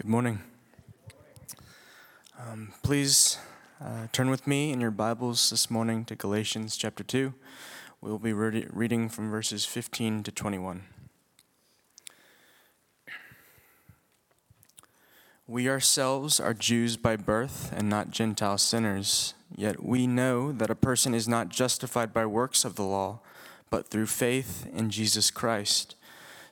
Good 0.00 0.08
morning. 0.08 0.40
Um, 2.38 2.72
please 2.82 3.36
uh, 3.84 4.06
turn 4.12 4.30
with 4.30 4.46
me 4.46 4.72
in 4.72 4.80
your 4.80 4.90
Bibles 4.90 5.50
this 5.50 5.70
morning 5.70 6.06
to 6.06 6.16
Galatians 6.16 6.78
chapter 6.78 7.04
2. 7.04 7.34
We'll 8.00 8.18
be 8.18 8.32
re- 8.32 8.66
reading 8.70 9.10
from 9.10 9.30
verses 9.30 9.66
15 9.66 10.22
to 10.22 10.32
21. 10.32 10.84
We 15.46 15.68
ourselves 15.68 16.40
are 16.40 16.54
Jews 16.54 16.96
by 16.96 17.16
birth 17.16 17.70
and 17.76 17.90
not 17.90 18.10
Gentile 18.10 18.56
sinners, 18.56 19.34
yet 19.54 19.84
we 19.84 20.06
know 20.06 20.50
that 20.50 20.70
a 20.70 20.74
person 20.74 21.12
is 21.12 21.28
not 21.28 21.50
justified 21.50 22.14
by 22.14 22.24
works 22.24 22.64
of 22.64 22.74
the 22.74 22.84
law, 22.84 23.20
but 23.68 23.88
through 23.88 24.06
faith 24.06 24.66
in 24.72 24.88
Jesus 24.88 25.30
Christ. 25.30 25.94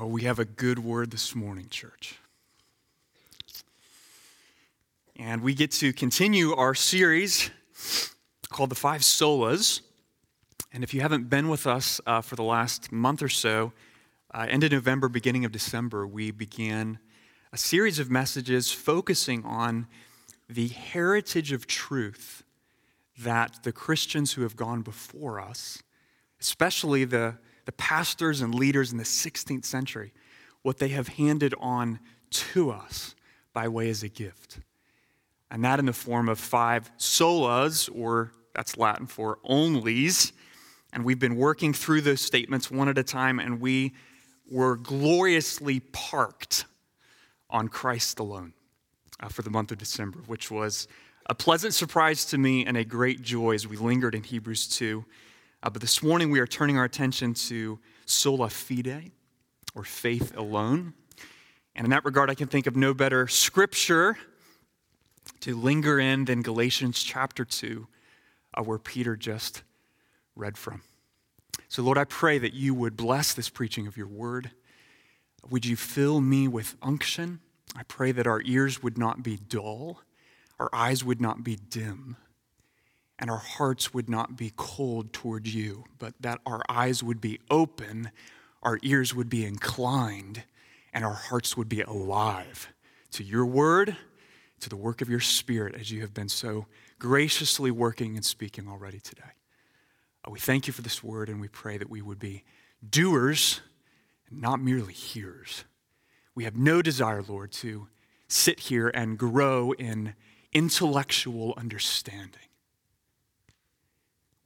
Oh, 0.00 0.06
we 0.06 0.22
have 0.22 0.40
a 0.40 0.44
good 0.44 0.80
word 0.80 1.12
this 1.12 1.36
morning, 1.36 1.68
church. 1.70 2.16
And 5.14 5.40
we 5.40 5.54
get 5.54 5.70
to 5.72 5.92
continue 5.92 6.52
our 6.52 6.74
series 6.74 7.50
called 8.48 8.70
The 8.70 8.74
Five 8.74 9.02
Solas. 9.02 9.82
And 10.72 10.82
if 10.82 10.92
you 10.92 11.00
haven't 11.00 11.30
been 11.30 11.48
with 11.48 11.64
us 11.64 12.00
uh, 12.08 12.22
for 12.22 12.34
the 12.34 12.42
last 12.42 12.90
month 12.90 13.22
or 13.22 13.28
so, 13.28 13.72
uh, 14.34 14.48
end 14.48 14.64
of 14.64 14.72
November, 14.72 15.08
beginning 15.08 15.44
of 15.44 15.52
December, 15.52 16.08
we 16.08 16.32
began 16.32 16.98
a 17.52 17.56
series 17.56 18.00
of 18.00 18.10
messages 18.10 18.72
focusing 18.72 19.44
on 19.44 19.86
the 20.48 20.66
heritage 20.66 21.52
of 21.52 21.68
truth 21.68 22.42
that 23.16 23.62
the 23.62 23.70
Christians 23.70 24.32
who 24.32 24.42
have 24.42 24.56
gone 24.56 24.82
before 24.82 25.40
us, 25.40 25.84
especially 26.40 27.04
the 27.04 27.36
the 27.68 27.72
pastors 27.72 28.40
and 28.40 28.54
leaders 28.54 28.92
in 28.92 28.96
the 28.96 29.04
16th 29.04 29.66
century, 29.66 30.14
what 30.62 30.78
they 30.78 30.88
have 30.88 31.06
handed 31.06 31.54
on 31.60 32.00
to 32.30 32.70
us 32.70 33.14
by 33.52 33.68
way 33.68 33.90
as 33.90 34.02
a 34.02 34.08
gift. 34.08 34.60
And 35.50 35.62
that 35.66 35.78
in 35.78 35.84
the 35.84 35.92
form 35.92 36.30
of 36.30 36.38
five 36.38 36.90
solas, 36.96 37.90
or 37.94 38.32
that's 38.54 38.78
Latin 38.78 39.06
for 39.06 39.38
onlys. 39.46 40.32
And 40.94 41.04
we've 41.04 41.18
been 41.18 41.36
working 41.36 41.74
through 41.74 42.00
those 42.00 42.22
statements 42.22 42.70
one 42.70 42.88
at 42.88 42.96
a 42.96 43.02
time, 43.02 43.38
and 43.38 43.60
we 43.60 43.92
were 44.50 44.76
gloriously 44.76 45.80
parked 45.80 46.64
on 47.50 47.68
Christ 47.68 48.18
alone 48.18 48.54
uh, 49.20 49.28
for 49.28 49.42
the 49.42 49.50
month 49.50 49.72
of 49.72 49.76
December, 49.76 50.20
which 50.20 50.50
was 50.50 50.88
a 51.26 51.34
pleasant 51.34 51.74
surprise 51.74 52.24
to 52.24 52.38
me 52.38 52.64
and 52.64 52.78
a 52.78 52.84
great 52.84 53.20
joy 53.20 53.52
as 53.52 53.68
we 53.68 53.76
lingered 53.76 54.14
in 54.14 54.22
Hebrews 54.22 54.68
2 54.68 55.04
uh, 55.62 55.70
but 55.70 55.82
this 55.82 56.02
morning 56.02 56.30
we 56.30 56.40
are 56.40 56.46
turning 56.46 56.78
our 56.78 56.84
attention 56.84 57.34
to 57.34 57.78
sola 58.06 58.48
fide, 58.48 59.10
or 59.74 59.84
faith 59.84 60.36
alone. 60.36 60.94
And 61.74 61.84
in 61.84 61.90
that 61.90 62.04
regard, 62.04 62.30
I 62.30 62.34
can 62.34 62.48
think 62.48 62.66
of 62.66 62.76
no 62.76 62.94
better 62.94 63.28
scripture 63.28 64.16
to 65.40 65.56
linger 65.56 66.00
in 66.00 66.24
than 66.24 66.42
Galatians 66.42 67.02
chapter 67.02 67.44
2, 67.44 67.86
uh, 68.54 68.62
where 68.62 68.78
Peter 68.78 69.16
just 69.16 69.62
read 70.34 70.56
from. 70.56 70.82
So, 71.68 71.82
Lord, 71.82 71.98
I 71.98 72.04
pray 72.04 72.38
that 72.38 72.54
you 72.54 72.74
would 72.74 72.96
bless 72.96 73.34
this 73.34 73.48
preaching 73.48 73.86
of 73.86 73.96
your 73.96 74.06
word. 74.06 74.50
Would 75.50 75.66
you 75.66 75.76
fill 75.76 76.20
me 76.20 76.48
with 76.48 76.76
unction? 76.82 77.40
I 77.76 77.82
pray 77.82 78.12
that 78.12 78.26
our 78.26 78.42
ears 78.44 78.82
would 78.82 78.96
not 78.96 79.22
be 79.22 79.36
dull, 79.36 80.00
our 80.58 80.70
eyes 80.72 81.04
would 81.04 81.20
not 81.20 81.44
be 81.44 81.56
dim 81.56 82.16
and 83.18 83.30
our 83.30 83.38
hearts 83.38 83.92
would 83.92 84.08
not 84.08 84.36
be 84.36 84.52
cold 84.56 85.12
toward 85.12 85.46
you, 85.46 85.84
but 85.98 86.14
that 86.20 86.40
our 86.46 86.62
eyes 86.68 87.02
would 87.02 87.20
be 87.20 87.40
open, 87.50 88.10
our 88.62 88.78
ears 88.82 89.14
would 89.14 89.28
be 89.28 89.44
inclined, 89.44 90.44
and 90.92 91.04
our 91.04 91.14
hearts 91.14 91.56
would 91.56 91.68
be 91.68 91.82
alive 91.82 92.68
to 93.10 93.24
your 93.24 93.46
word, 93.46 93.96
to 94.60 94.68
the 94.68 94.76
work 94.76 95.00
of 95.00 95.08
your 95.08 95.20
spirit, 95.20 95.74
as 95.74 95.90
you 95.90 96.00
have 96.00 96.14
been 96.14 96.28
so 96.28 96.66
graciously 96.98 97.70
working 97.70 98.16
and 98.16 98.24
speaking 98.24 98.68
already 98.68 99.00
today. 99.00 99.22
Uh, 100.26 100.30
we 100.30 100.38
thank 100.38 100.66
you 100.66 100.72
for 100.72 100.82
this 100.82 101.02
word, 101.02 101.28
and 101.28 101.40
we 101.40 101.48
pray 101.48 101.78
that 101.78 101.90
we 101.90 102.02
would 102.02 102.18
be 102.18 102.44
doers 102.88 103.60
and 104.28 104.40
not 104.40 104.60
merely 104.60 104.92
hearers. 104.92 105.64
We 106.34 106.44
have 106.44 106.56
no 106.56 106.82
desire, 106.82 107.22
Lord, 107.22 107.52
to 107.52 107.88
sit 108.28 108.60
here 108.60 108.88
and 108.88 109.18
grow 109.18 109.72
in 109.72 110.14
intellectual 110.52 111.54
understanding. 111.56 112.47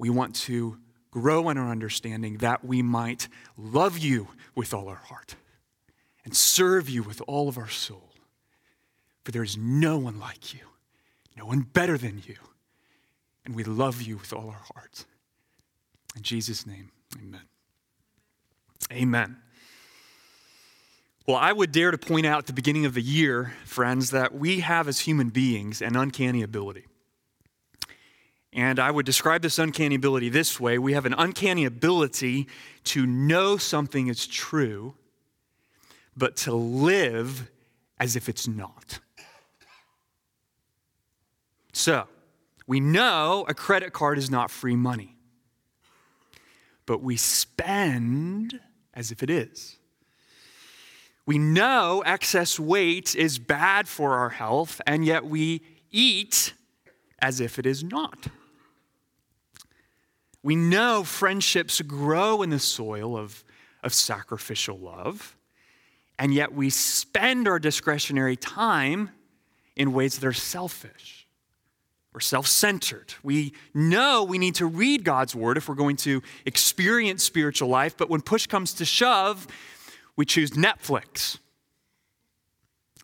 We 0.02 0.10
want 0.10 0.34
to 0.34 0.78
grow 1.12 1.48
in 1.48 1.56
our 1.56 1.70
understanding 1.70 2.38
that 2.38 2.64
we 2.64 2.82
might 2.82 3.28
love 3.56 3.98
you 3.98 4.26
with 4.52 4.74
all 4.74 4.88
our 4.88 4.96
heart 4.96 5.36
and 6.24 6.36
serve 6.36 6.88
you 6.88 7.04
with 7.04 7.22
all 7.28 7.48
of 7.48 7.56
our 7.56 7.68
soul. 7.68 8.10
For 9.22 9.30
there 9.30 9.44
is 9.44 9.56
no 9.56 9.98
one 9.98 10.18
like 10.18 10.52
you, 10.52 10.66
no 11.38 11.46
one 11.46 11.60
better 11.60 11.96
than 11.96 12.20
you. 12.26 12.34
And 13.44 13.54
we 13.54 13.62
love 13.62 14.02
you 14.02 14.16
with 14.16 14.32
all 14.32 14.48
our 14.48 14.64
hearts. 14.74 15.06
In 16.16 16.22
Jesus' 16.22 16.66
name, 16.66 16.90
amen. 17.22 17.42
Amen. 18.90 19.36
Well, 21.28 21.36
I 21.36 21.52
would 21.52 21.70
dare 21.70 21.92
to 21.92 21.98
point 21.98 22.26
out 22.26 22.38
at 22.38 22.46
the 22.46 22.52
beginning 22.52 22.86
of 22.86 22.94
the 22.94 23.02
year, 23.02 23.54
friends, 23.64 24.10
that 24.10 24.34
we 24.34 24.58
have 24.60 24.88
as 24.88 24.98
human 24.98 25.28
beings 25.28 25.80
an 25.80 25.94
uncanny 25.94 26.42
ability. 26.42 26.86
And 28.52 28.78
I 28.78 28.90
would 28.90 29.06
describe 29.06 29.42
this 29.42 29.58
uncanny 29.58 29.94
ability 29.94 30.28
this 30.28 30.60
way 30.60 30.78
we 30.78 30.92
have 30.92 31.06
an 31.06 31.14
uncanny 31.16 31.64
ability 31.64 32.48
to 32.84 33.06
know 33.06 33.56
something 33.56 34.08
is 34.08 34.26
true, 34.26 34.94
but 36.16 36.36
to 36.38 36.52
live 36.52 37.50
as 37.98 38.16
if 38.16 38.28
it's 38.28 38.46
not. 38.46 38.98
So, 41.72 42.06
we 42.66 42.80
know 42.80 43.46
a 43.48 43.54
credit 43.54 43.92
card 43.92 44.18
is 44.18 44.30
not 44.30 44.50
free 44.50 44.76
money, 44.76 45.16
but 46.84 47.02
we 47.02 47.16
spend 47.16 48.60
as 48.92 49.10
if 49.10 49.22
it 49.22 49.30
is. 49.30 49.78
We 51.24 51.38
know 51.38 52.02
excess 52.04 52.58
weight 52.58 53.14
is 53.14 53.38
bad 53.38 53.88
for 53.88 54.14
our 54.16 54.30
health, 54.30 54.80
and 54.86 55.04
yet 55.04 55.24
we 55.24 55.62
eat 55.90 56.52
as 57.20 57.40
if 57.40 57.58
it 57.58 57.64
is 57.64 57.82
not. 57.82 58.26
We 60.42 60.56
know 60.56 61.04
friendships 61.04 61.80
grow 61.82 62.42
in 62.42 62.50
the 62.50 62.58
soil 62.58 63.16
of, 63.16 63.44
of 63.82 63.94
sacrificial 63.94 64.78
love, 64.78 65.36
and 66.18 66.34
yet 66.34 66.52
we 66.52 66.70
spend 66.70 67.46
our 67.46 67.58
discretionary 67.58 68.36
time 68.36 69.10
in 69.76 69.92
ways 69.92 70.18
that 70.18 70.26
are 70.26 70.32
selfish 70.32 71.26
or 72.14 72.20
self 72.20 72.46
centered. 72.46 73.14
We 73.22 73.54
know 73.72 74.24
we 74.24 74.38
need 74.38 74.56
to 74.56 74.66
read 74.66 75.04
God's 75.04 75.34
word 75.34 75.56
if 75.56 75.68
we're 75.68 75.74
going 75.74 75.96
to 75.98 76.22
experience 76.44 77.22
spiritual 77.22 77.68
life, 77.68 77.96
but 77.96 78.10
when 78.10 78.20
push 78.20 78.46
comes 78.46 78.74
to 78.74 78.84
shove, 78.84 79.46
we 80.16 80.24
choose 80.24 80.50
Netflix. 80.50 81.38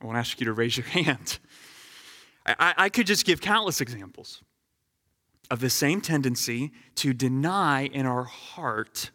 I 0.00 0.06
won't 0.06 0.18
ask 0.18 0.38
you 0.40 0.46
to 0.46 0.52
raise 0.52 0.76
your 0.76 0.86
hand. 0.88 1.38
I, 2.46 2.74
I 2.76 2.88
could 2.88 3.06
just 3.06 3.24
give 3.24 3.40
countless 3.40 3.80
examples 3.80 4.42
of 5.50 5.60
the 5.60 5.70
same 5.70 6.00
tendency 6.00 6.72
to 6.96 7.12
deny 7.12 7.86
in 7.86 8.06
our 8.06 8.24
heart 8.24 9.10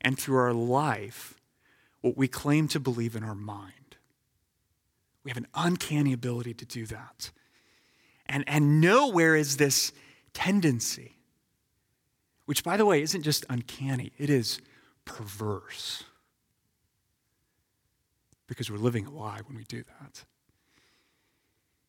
and 0.00 0.18
through 0.18 0.38
our 0.38 0.54
life 0.54 1.34
what 2.00 2.16
we 2.16 2.28
claim 2.28 2.66
to 2.68 2.80
believe 2.80 3.14
in 3.14 3.22
our 3.22 3.34
mind. 3.34 3.96
We 5.22 5.30
have 5.30 5.36
an 5.36 5.48
uncanny 5.54 6.12
ability 6.12 6.54
to 6.54 6.64
do 6.64 6.86
that. 6.86 7.30
And, 8.26 8.44
and 8.46 8.80
nowhere 8.80 9.36
is 9.36 9.58
this 9.58 9.92
tendency, 10.32 11.18
which, 12.46 12.64
by 12.64 12.76
the 12.76 12.86
way, 12.86 13.02
isn't 13.02 13.22
just 13.22 13.44
uncanny, 13.50 14.12
it 14.18 14.30
is 14.30 14.60
perverse. 15.04 16.04
Because 18.46 18.70
we're 18.70 18.78
living 18.78 19.06
a 19.06 19.10
lie 19.10 19.40
when 19.46 19.56
we 19.56 19.64
do 19.64 19.82
that. 19.82 20.24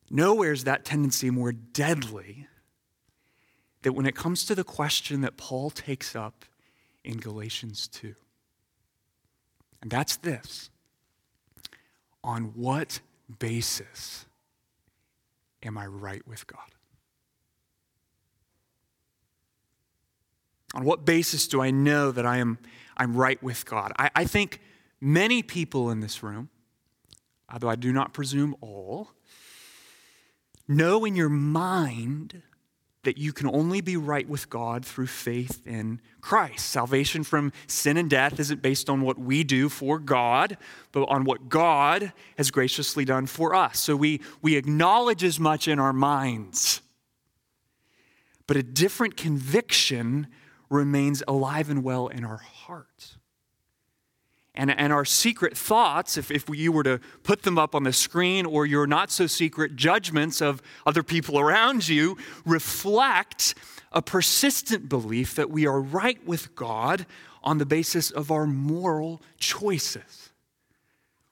Nowhere 0.09 0.51
is 0.51 0.65
that 0.65 0.83
tendency 0.83 1.29
more 1.29 1.53
deadly 1.53 2.47
that 3.83 3.94
when 3.94 4.06
it 4.06 4.16
comes 4.16 4.45
to 4.45 4.56
the 4.56 4.63
question 4.63 5.22
that 5.22 5.38
Paul 5.38 5.69
takes 5.69 6.16
up 6.16 6.45
in 7.04 7.18
Galatians 7.18 7.88
2. 7.88 8.13
And 9.81 9.89
that's 9.89 10.18
this 10.18 10.69
On 12.24 12.54
what 12.56 13.00
basis 13.39 14.25
am 15.63 15.78
I 15.78 15.88
right 15.88 16.25
with 16.28 16.45
God? 16.48 16.60
On 20.74 20.86
what 20.86 21.06
basis 21.06 21.48
do 21.48 21.62
I 21.62 21.72
know 21.72 22.12
that 22.12 22.25
I 22.25 22.38
am 22.38 22.60
I'm 22.95 23.16
right 23.16 23.42
with 23.42 23.66
God? 23.66 23.92
I, 23.98 24.10
I 24.16 24.25
think 24.25 24.62
many 25.00 25.42
people 25.42 25.89
in 25.89 26.01
this 26.01 26.22
room, 26.22 26.50
although 27.51 27.69
I 27.69 27.75
do 27.75 27.92
not 27.92 28.13
presume 28.13 28.56
all, 28.62 29.10
know 30.68 31.04
in 31.04 31.16
your 31.16 31.30
mind 31.30 32.44
that 33.03 33.18
you 33.18 33.33
can 33.33 33.48
only 33.48 33.81
be 33.81 33.98
right 33.98 34.27
with 34.27 34.50
God 34.50 34.86
through 34.86 35.07
faith 35.07 35.65
in 35.65 36.00
Christ. 36.21 36.69
Salvation 36.69 37.24
from 37.24 37.51
sin 37.65 37.98
and 37.98 38.09
death 38.09 38.39
isn't 38.39 38.62
based 38.62 38.89
on 38.89 39.01
what 39.01 39.18
we 39.18 39.44
do 39.44 39.69
for 39.69 39.98
God, 39.98 40.57
but 40.92 41.06
on 41.06 41.24
what 41.24 41.50
God 41.50 42.13
has 42.38 42.51
graciously 42.51 43.03
done 43.06 43.25
for 43.25 43.56
us. 43.56 43.80
So 43.80 43.95
we, 43.95 44.21
we 44.42 44.56
acknowledge 44.56 45.24
as 45.24 45.39
much 45.39 45.68
in 45.68 45.80
our 45.80 45.94
minds, 45.94 46.81
but 48.45 48.56
a 48.56 48.63
different 48.63 49.18
conviction 49.18 50.27
remains 50.69 51.24
alive 51.27 51.69
and 51.69 51.83
well 51.83 52.07
in 52.07 52.24
our 52.24 52.38
hearts. 52.38 53.18
And, 54.53 54.69
and 54.69 54.92
our 54.92 55.06
secret 55.06 55.57
thoughts, 55.57 56.18
if, 56.18 56.30
if 56.30 56.50
you 56.50 56.71
were 56.71 56.83
to 56.83 57.00
put 57.24 57.44
them 57.44 57.57
up 57.57 57.74
on 57.74 57.83
the 57.83 57.94
screen, 57.94 58.45
or 58.45 58.65
your 58.65 58.86
not 58.86 59.09
so 59.09 59.25
secret 59.27 59.77
judgments 59.77 60.42
of 60.42 60.62
other 60.86 61.03
people 61.03 61.39
around 61.39 61.88
you, 61.88 62.18
reflect 62.45 63.56
a 63.94 64.01
persistent 64.01 64.89
belief 64.89 65.36
that 65.36 65.50
we 65.50 65.65
are 65.65 65.80
right 65.80 66.25
with 66.25 66.53
God 66.56 67.06
on 67.44 67.59
the 67.59 67.65
basis 67.65 68.12
of 68.12 68.30
our 68.30 68.45
moral 68.45 69.21
choices 69.38 70.30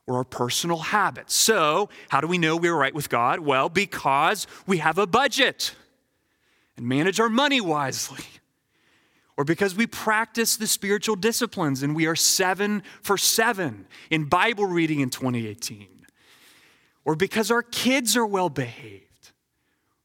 or 0.08 0.16
our 0.16 0.24
personal 0.24 0.78
habits. 0.78 1.34
So, 1.34 1.90
how 2.10 2.22
do 2.22 2.28
we 2.28 2.38
know 2.38 2.56
we're 2.56 2.74
right 2.74 2.96
with 2.96 3.10
God? 3.10 3.42
Well, 3.42 3.70
because 3.70 4.48
we 4.66 4.78
have 4.78 4.98
a 4.98 5.06
budget 5.06 5.76
and 6.78 6.88
manage 6.88 7.20
our 7.20 7.30
money 7.30 7.62
wisely 7.62 8.26
or 9.40 9.46
because 9.46 9.74
we 9.74 9.88
practice 9.88 10.58
the 10.58 10.68
spiritual 10.68 11.16
disciplines 11.16 11.82
and 11.82 11.96
we 11.96 12.06
are 12.08 12.16
seven 12.16 12.84
for 13.02 13.18
seven 13.18 13.88
in 14.10 14.26
Bible 14.26 14.66
reading 14.66 15.00
in 15.00 15.10
2018, 15.10 15.88
or 17.06 17.16
because 17.16 17.50
our 17.50 17.64
kids 17.64 18.18
are 18.18 18.26
well 18.26 18.50
behaved, 18.50 19.32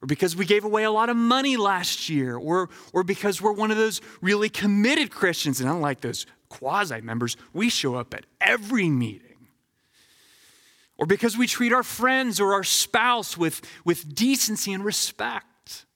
or 0.00 0.06
because 0.06 0.36
we 0.36 0.44
gave 0.44 0.64
away 0.64 0.84
a 0.84 0.90
lot 0.92 1.08
of 1.08 1.16
money 1.16 1.56
last 1.56 2.08
year, 2.08 2.36
or, 2.36 2.70
or 2.92 3.02
because 3.02 3.42
we're 3.42 3.50
one 3.50 3.72
of 3.72 3.76
those 3.76 4.00
really 4.20 4.48
committed 4.48 5.10
Christians, 5.10 5.60
and 5.60 5.68
unlike 5.68 6.00
those 6.00 6.26
quasi 6.48 7.00
members, 7.00 7.36
we 7.52 7.68
show 7.68 7.96
up 7.96 8.14
at 8.14 8.26
every 8.40 8.88
meeting. 8.88 9.48
Or 10.96 11.06
because 11.06 11.36
we 11.36 11.48
treat 11.48 11.72
our 11.72 11.82
friends 11.82 12.38
or 12.38 12.52
our 12.52 12.62
spouse 12.62 13.36
with, 13.36 13.62
with 13.84 14.14
decency 14.14 14.72
and 14.72 14.84
respect. 14.84 15.86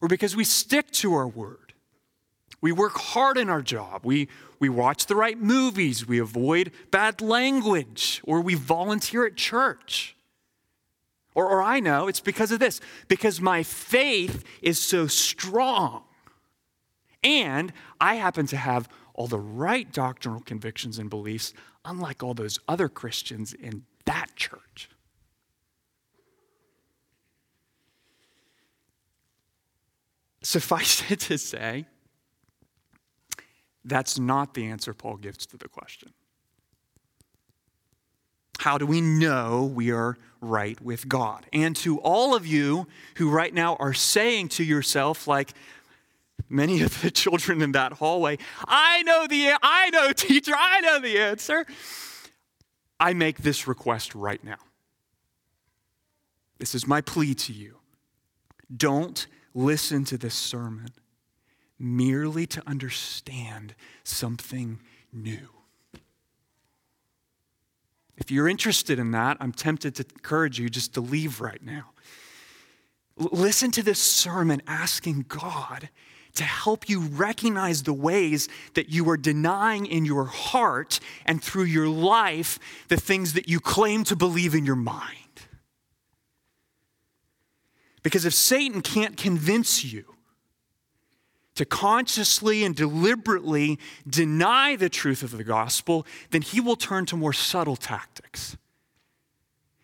Or 0.00 0.06
because 0.06 0.36
we 0.36 0.44
stick 0.44 0.88
to 0.92 1.14
our 1.14 1.26
word 1.26 1.61
we 2.62 2.70
work 2.70 2.96
hard 2.96 3.36
in 3.36 3.50
our 3.50 3.60
job. 3.60 4.02
We, 4.04 4.28
we 4.60 4.68
watch 4.68 5.06
the 5.06 5.16
right 5.16 5.38
movies. 5.38 6.06
We 6.06 6.20
avoid 6.20 6.70
bad 6.92 7.20
language. 7.20 8.22
Or 8.24 8.40
we 8.40 8.54
volunteer 8.54 9.26
at 9.26 9.36
church. 9.36 10.16
Or, 11.34 11.48
or 11.48 11.60
I 11.60 11.80
know 11.80 12.06
it's 12.06 12.20
because 12.20 12.52
of 12.52 12.60
this 12.60 12.80
because 13.08 13.40
my 13.40 13.64
faith 13.64 14.44
is 14.62 14.80
so 14.80 15.08
strong. 15.08 16.04
And 17.24 17.72
I 18.00 18.14
happen 18.14 18.46
to 18.46 18.56
have 18.56 18.88
all 19.14 19.26
the 19.26 19.40
right 19.40 19.92
doctrinal 19.92 20.40
convictions 20.40 20.98
and 20.98 21.10
beliefs, 21.10 21.52
unlike 21.84 22.22
all 22.22 22.32
those 22.32 22.60
other 22.68 22.88
Christians 22.88 23.52
in 23.52 23.84
that 24.04 24.36
church. 24.36 24.88
Suffice 30.42 31.02
it 31.10 31.20
to 31.20 31.38
say, 31.38 31.86
that's 33.84 34.18
not 34.18 34.54
the 34.54 34.66
answer 34.66 34.94
Paul 34.94 35.16
gives 35.16 35.46
to 35.46 35.56
the 35.56 35.68
question. 35.68 36.12
How 38.60 38.78
do 38.78 38.86
we 38.86 39.00
know 39.00 39.64
we 39.64 39.90
are 39.90 40.16
right 40.40 40.80
with 40.80 41.08
God? 41.08 41.46
And 41.52 41.74
to 41.76 41.98
all 41.98 42.34
of 42.34 42.46
you 42.46 42.86
who 43.16 43.28
right 43.28 43.52
now 43.52 43.76
are 43.76 43.92
saying 43.92 44.48
to 44.50 44.64
yourself, 44.64 45.26
like 45.26 45.52
many 46.48 46.82
of 46.82 47.02
the 47.02 47.10
children 47.10 47.60
in 47.60 47.72
that 47.72 47.94
hallway, 47.94 48.38
I 48.66 49.02
know 49.02 49.26
the 49.26 49.54
I 49.62 49.90
know 49.90 50.12
teacher, 50.16 50.52
I 50.56 50.80
know 50.80 51.00
the 51.00 51.18
answer. 51.18 51.66
I 53.00 53.14
make 53.14 53.38
this 53.38 53.66
request 53.66 54.14
right 54.14 54.42
now. 54.44 54.58
This 56.58 56.76
is 56.76 56.86
my 56.86 57.00
plea 57.00 57.34
to 57.34 57.52
you. 57.52 57.78
Don't 58.74 59.26
listen 59.54 60.04
to 60.04 60.16
this 60.16 60.34
sermon 60.34 60.90
merely 61.82 62.46
to 62.46 62.62
understand 62.66 63.74
something 64.04 64.78
new. 65.12 65.48
If 68.16 68.30
you're 68.30 68.48
interested 68.48 68.98
in 68.98 69.10
that, 69.10 69.36
I'm 69.40 69.52
tempted 69.52 69.96
to 69.96 70.04
encourage 70.14 70.58
you 70.58 70.68
just 70.68 70.94
to 70.94 71.00
leave 71.00 71.40
right 71.40 71.62
now. 71.62 71.90
L- 73.20 73.30
listen 73.32 73.70
to 73.72 73.82
this 73.82 74.00
sermon 74.00 74.62
asking 74.66 75.26
God 75.28 75.88
to 76.34 76.44
help 76.44 76.88
you 76.88 77.00
recognize 77.00 77.82
the 77.82 77.92
ways 77.92 78.48
that 78.74 78.88
you 78.88 79.08
are 79.10 79.16
denying 79.16 79.86
in 79.86 80.04
your 80.04 80.24
heart 80.24 81.00
and 81.26 81.42
through 81.42 81.64
your 81.64 81.88
life 81.88 82.58
the 82.88 82.96
things 82.96 83.34
that 83.34 83.48
you 83.48 83.60
claim 83.60 84.04
to 84.04 84.16
believe 84.16 84.54
in 84.54 84.64
your 84.64 84.76
mind. 84.76 85.08
Because 88.02 88.24
if 88.24 88.34
Satan 88.34 88.82
can't 88.82 89.16
convince 89.16 89.84
you 89.84 90.04
to 91.54 91.64
consciously 91.64 92.64
and 92.64 92.74
deliberately 92.74 93.78
deny 94.08 94.76
the 94.76 94.88
truth 94.88 95.22
of 95.22 95.36
the 95.36 95.44
gospel, 95.44 96.06
then 96.30 96.42
he 96.42 96.60
will 96.60 96.76
turn 96.76 97.06
to 97.06 97.16
more 97.16 97.32
subtle 97.32 97.76
tactics. 97.76 98.56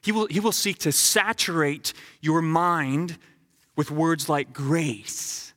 He 0.02 0.12
will, 0.12 0.26
he 0.26 0.40
will 0.40 0.52
seek 0.52 0.78
to 0.78 0.92
saturate 0.92 1.92
your 2.20 2.40
mind 2.40 3.18
with 3.76 3.90
words 3.90 4.28
like 4.28 4.52
grace 4.52 5.52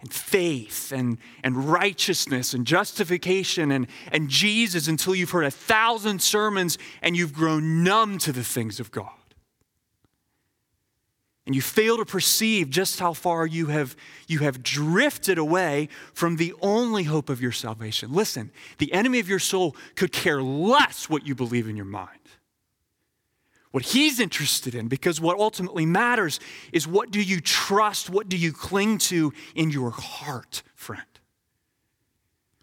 and 0.00 0.12
faith 0.12 0.92
and, 0.92 1.18
and 1.42 1.70
righteousness 1.70 2.54
and 2.54 2.66
justification 2.66 3.72
and, 3.72 3.86
and 4.12 4.28
Jesus 4.28 4.86
until 4.86 5.14
you've 5.14 5.30
heard 5.30 5.44
a 5.44 5.50
thousand 5.50 6.22
sermons 6.22 6.78
and 7.02 7.16
you've 7.16 7.32
grown 7.32 7.82
numb 7.82 8.18
to 8.18 8.32
the 8.32 8.44
things 8.44 8.78
of 8.78 8.90
God 8.90 9.17
and 11.48 11.54
you 11.54 11.62
fail 11.62 11.96
to 11.96 12.04
perceive 12.04 12.68
just 12.68 13.00
how 13.00 13.14
far 13.14 13.46
you 13.46 13.68
have, 13.68 13.96
you 14.26 14.40
have 14.40 14.62
drifted 14.62 15.38
away 15.38 15.88
from 16.12 16.36
the 16.36 16.52
only 16.60 17.04
hope 17.04 17.30
of 17.30 17.40
your 17.40 17.52
salvation. 17.52 18.12
Listen, 18.12 18.50
the 18.76 18.92
enemy 18.92 19.18
of 19.18 19.30
your 19.30 19.38
soul 19.38 19.74
could 19.94 20.12
care 20.12 20.42
less 20.42 21.08
what 21.08 21.26
you 21.26 21.34
believe 21.34 21.66
in 21.66 21.74
your 21.74 21.86
mind. 21.86 22.10
What 23.70 23.82
he's 23.82 24.20
interested 24.20 24.74
in, 24.74 24.88
because 24.88 25.22
what 25.22 25.38
ultimately 25.38 25.86
matters 25.86 26.38
is 26.70 26.86
what 26.86 27.10
do 27.10 27.22
you 27.22 27.40
trust, 27.40 28.10
what 28.10 28.28
do 28.28 28.36
you 28.36 28.52
cling 28.52 28.98
to 28.98 29.32
in 29.54 29.70
your 29.70 29.88
heart, 29.88 30.62
friend? 30.74 31.02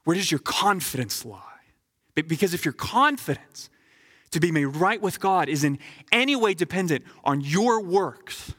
Where 0.03 0.15
does 0.15 0.29
your 0.29 0.41
confidence 0.41 1.25
lie? 1.25 1.41
Because 2.13 2.53
if 2.53 2.63
your 2.63 2.73
confidence 2.73 3.71
to 4.29 4.39
be 4.39 4.51
made 4.51 4.65
right 4.65 5.01
with 5.01 5.19
God 5.19 5.49
is 5.49 5.63
in 5.63 5.79
any 6.11 6.35
way 6.35 6.53
dependent 6.53 7.03
on 7.23 7.41
your 7.41 7.81
works, 7.81 8.53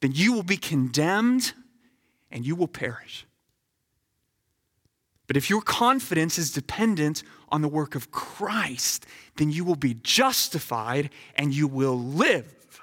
then 0.00 0.12
you 0.12 0.32
will 0.32 0.42
be 0.42 0.56
condemned 0.56 1.52
and 2.30 2.46
you 2.46 2.54
will 2.54 2.68
perish. 2.68 3.26
But 5.26 5.36
if 5.36 5.48
your 5.48 5.62
confidence 5.62 6.38
is 6.38 6.50
dependent 6.50 7.22
on 7.50 7.62
the 7.62 7.68
work 7.68 7.94
of 7.94 8.10
Christ, 8.10 9.06
then 9.36 9.50
you 9.50 9.64
will 9.64 9.76
be 9.76 9.94
justified 9.94 11.10
and 11.36 11.54
you 11.54 11.68
will 11.68 11.98
live. 11.98 12.82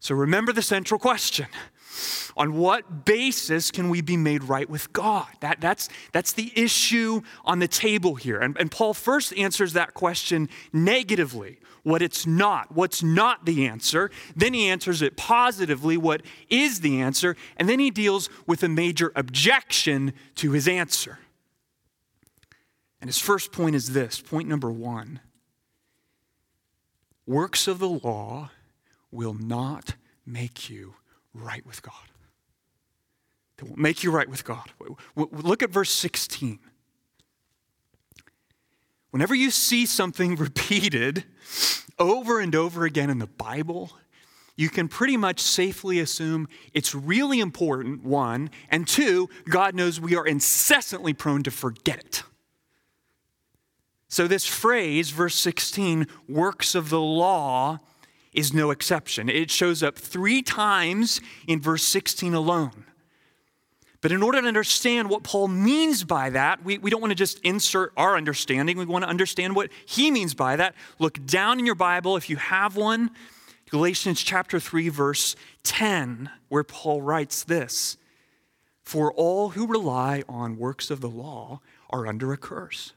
So 0.00 0.14
remember 0.14 0.52
the 0.52 0.62
central 0.62 0.98
question 0.98 1.46
On 2.36 2.54
what 2.54 3.04
basis 3.04 3.70
can 3.70 3.88
we 3.90 4.00
be 4.00 4.16
made 4.16 4.44
right 4.44 4.68
with 4.68 4.92
God? 4.92 5.26
That, 5.40 5.60
that's, 5.60 5.88
that's 6.12 6.32
the 6.32 6.52
issue 6.56 7.22
on 7.44 7.58
the 7.58 7.68
table 7.68 8.14
here. 8.14 8.38
And, 8.38 8.56
and 8.58 8.70
Paul 8.70 8.94
first 8.94 9.36
answers 9.36 9.74
that 9.74 9.94
question 9.94 10.48
negatively, 10.72 11.58
what 11.82 12.00
it's 12.00 12.26
not, 12.26 12.74
what's 12.74 13.02
not 13.02 13.44
the 13.44 13.66
answer. 13.66 14.10
Then 14.34 14.54
he 14.54 14.68
answers 14.68 15.02
it 15.02 15.16
positively, 15.16 15.96
what 15.96 16.22
is 16.48 16.80
the 16.80 17.00
answer. 17.00 17.36
And 17.56 17.68
then 17.68 17.78
he 17.78 17.90
deals 17.90 18.30
with 18.46 18.62
a 18.62 18.68
major 18.68 19.12
objection 19.14 20.12
to 20.36 20.52
his 20.52 20.68
answer. 20.68 21.18
And 23.00 23.08
his 23.08 23.18
first 23.18 23.52
point 23.52 23.74
is 23.74 23.92
this 23.92 24.20
point 24.20 24.48
number 24.48 24.70
one 24.70 25.20
works 27.26 27.68
of 27.68 27.78
the 27.78 27.88
law 27.88 28.50
will 29.10 29.34
not 29.34 29.94
make 30.24 30.70
you 30.70 30.94
right 31.34 31.64
with 31.66 31.82
God. 31.82 31.94
They 33.56 33.64
won't 33.64 33.78
make 33.78 34.02
you 34.02 34.10
right 34.10 34.28
with 34.28 34.44
God. 34.44 34.70
Look 35.16 35.62
at 35.62 35.70
verse 35.70 35.90
16. 35.90 36.58
Whenever 39.10 39.34
you 39.34 39.50
see 39.50 39.86
something 39.86 40.36
repeated 40.36 41.24
over 41.98 42.40
and 42.40 42.54
over 42.54 42.84
again 42.84 43.10
in 43.10 43.18
the 43.18 43.26
Bible, 43.26 43.92
you 44.56 44.68
can 44.68 44.88
pretty 44.88 45.16
much 45.16 45.40
safely 45.40 46.00
assume 46.00 46.48
it's 46.74 46.94
really 46.94 47.40
important, 47.40 48.04
one, 48.04 48.50
and 48.68 48.86
two, 48.86 49.28
God 49.48 49.74
knows 49.74 50.00
we 50.00 50.16
are 50.16 50.26
incessantly 50.26 51.14
prone 51.14 51.42
to 51.44 51.50
forget 51.50 51.98
it. 51.98 52.22
So, 54.08 54.28
this 54.28 54.46
phrase, 54.46 55.08
verse 55.08 55.36
16, 55.36 56.06
works 56.28 56.74
of 56.74 56.90
the 56.90 57.00
law, 57.00 57.80
is 58.32 58.52
no 58.52 58.70
exception. 58.70 59.28
It 59.28 59.50
shows 59.50 59.82
up 59.82 59.98
three 59.98 60.42
times 60.42 61.20
in 61.46 61.60
verse 61.60 61.82
16 61.84 62.34
alone. 62.34 62.86
But 64.00 64.10
in 64.10 64.22
order 64.22 64.40
to 64.40 64.48
understand 64.48 65.08
what 65.08 65.22
Paul 65.22 65.46
means 65.48 66.02
by 66.02 66.30
that, 66.30 66.64
we, 66.64 66.76
we 66.78 66.90
don't 66.90 67.00
want 67.00 67.12
to 67.12 67.16
just 67.16 67.38
insert 67.40 67.92
our 67.96 68.16
understanding. 68.16 68.76
We 68.76 68.84
want 68.84 69.04
to 69.04 69.08
understand 69.08 69.54
what 69.54 69.70
he 69.86 70.10
means 70.10 70.34
by 70.34 70.56
that. 70.56 70.74
Look 70.98 71.24
down 71.24 71.60
in 71.60 71.66
your 71.66 71.76
Bible, 71.76 72.16
if 72.16 72.28
you 72.28 72.36
have 72.36 72.74
one, 72.74 73.12
Galatians 73.70 74.20
chapter 74.20 74.58
3, 74.58 74.88
verse 74.88 75.36
10, 75.62 76.30
where 76.48 76.64
Paul 76.64 77.00
writes 77.00 77.44
this 77.44 77.96
For 78.82 79.12
all 79.12 79.50
who 79.50 79.68
rely 79.68 80.24
on 80.28 80.58
works 80.58 80.90
of 80.90 81.00
the 81.00 81.08
law 81.08 81.60
are 81.88 82.06
under 82.06 82.32
a 82.32 82.36
curse. 82.36 82.94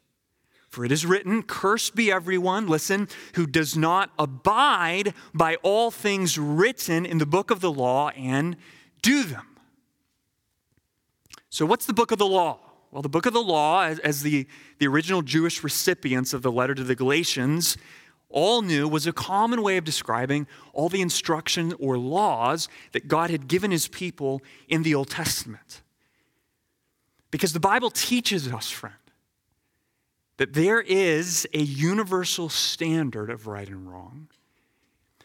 For 0.75 0.83
it 0.83 0.91
is 0.91 1.05
written, 1.05 1.41
Cursed 1.41 1.95
be 1.95 2.11
everyone, 2.11 2.67
listen, 2.67 3.07
who 3.35 3.47
does 3.47 3.77
not 3.77 4.11
abide 4.19 5.13
by 5.33 5.55
all 5.63 5.89
things 5.89 6.37
written 6.37 7.05
in 7.05 7.17
the 7.17 7.25
book 7.25 7.49
of 7.49 7.61
the 7.61 7.71
law 7.71 8.09
and 8.09 8.57
do 9.01 9.23
them. 9.23 9.55
So, 11.49 11.65
what's 11.65 11.85
the 11.85 11.93
book 11.93 12.11
of 12.11 12.17
the 12.17 12.25
law? 12.25 12.59
Well, 12.91 13.01
the 13.01 13.07
book 13.07 13.25
of 13.25 13.31
the 13.31 13.41
law, 13.41 13.85
as, 13.85 14.21
the, 14.21 14.47
the 14.79 14.87
original 14.87 15.21
Jewish 15.21 15.63
recipients 15.63 16.33
of 16.33 16.41
the 16.41 16.51
letter 16.51 16.75
to 16.75 16.83
the 16.83 16.93
Galatians 16.93 17.77
all 18.27 18.61
knew, 18.61 18.85
was 18.85 19.07
a 19.07 19.13
common 19.13 19.61
way 19.61 19.77
of 19.77 19.85
describing 19.85 20.45
all 20.73 20.89
the 20.89 21.01
instructions 21.01 21.73
or 21.79 21.97
laws 21.97 22.67
that 22.91 23.07
God 23.07 23.29
had 23.29 23.47
given 23.47 23.71
his 23.71 23.87
people 23.87 24.41
in 24.67 24.83
the 24.83 24.93
Old 24.93 25.09
Testament. 25.09 25.83
Because 27.31 27.53
the 27.53 27.61
Bible 27.61 27.91
teaches 27.91 28.51
us, 28.51 28.69
friend, 28.69 28.95
that 30.37 30.53
there 30.53 30.81
is 30.81 31.47
a 31.53 31.59
universal 31.59 32.49
standard 32.49 33.29
of 33.29 33.47
right 33.47 33.67
and 33.67 33.89
wrong 33.89 34.27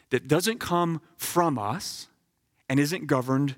that 0.09 0.27
doesn't 0.27 0.59
come 0.59 1.01
from 1.17 1.57
us 1.57 2.07
and 2.69 2.79
isn't 2.79 3.07
governed 3.07 3.55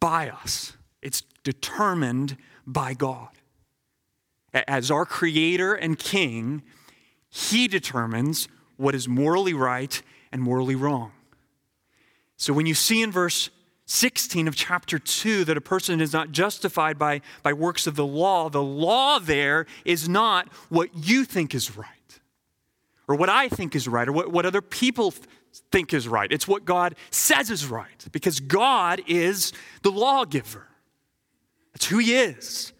by 0.00 0.28
us. 0.28 0.76
It's 1.02 1.22
determined 1.44 2.36
by 2.66 2.94
God. 2.94 3.28
As 4.52 4.90
our 4.90 5.06
creator 5.06 5.74
and 5.74 5.98
king, 5.98 6.62
he 7.28 7.68
determines 7.68 8.48
what 8.76 8.94
is 8.94 9.06
morally 9.06 9.54
right 9.54 10.00
and 10.32 10.42
morally 10.42 10.74
wrong. 10.74 11.12
So 12.36 12.52
when 12.52 12.66
you 12.66 12.74
see 12.74 13.02
in 13.02 13.12
verse 13.12 13.50
16 13.90 14.46
of 14.46 14.54
chapter 14.54 14.98
2 14.98 15.44
that 15.46 15.56
a 15.56 15.62
person 15.62 16.02
is 16.02 16.12
not 16.12 16.30
justified 16.30 16.98
by, 16.98 17.22
by 17.42 17.54
works 17.54 17.86
of 17.86 17.96
the 17.96 18.06
law, 18.06 18.50
the 18.50 18.62
law 18.62 19.18
there 19.18 19.64
is 19.86 20.06
not 20.06 20.46
what 20.68 20.90
you 20.94 21.24
think 21.24 21.54
is 21.54 21.76
right, 21.76 22.20
or 23.08 23.16
what 23.16 23.30
I 23.30 23.48
think 23.48 23.74
is 23.74 23.88
right, 23.88 24.06
or 24.06 24.12
what, 24.12 24.30
what 24.30 24.44
other 24.44 24.60
people 24.60 25.14
think 25.72 25.94
is 25.94 26.06
right. 26.06 26.30
It's 26.30 26.46
what 26.46 26.66
God 26.66 26.96
says 27.10 27.50
is 27.50 27.66
right, 27.66 28.06
because 28.12 28.40
God 28.40 29.00
is 29.06 29.54
the 29.82 29.90
lawgiver. 29.90 30.66
That's 31.72 31.86
who 31.86 31.96
He 31.96 32.14
is. 32.14 32.74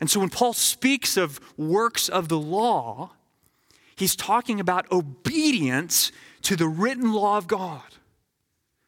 And 0.00 0.10
so 0.10 0.20
when 0.20 0.28
Paul 0.28 0.52
speaks 0.52 1.16
of 1.16 1.40
works 1.56 2.10
of 2.10 2.28
the 2.28 2.38
law, 2.38 3.12
he's 3.96 4.14
talking 4.14 4.60
about 4.60 4.92
obedience 4.92 6.12
to 6.42 6.56
the 6.56 6.68
written 6.68 7.14
law 7.14 7.38
of 7.38 7.46
God. 7.46 7.80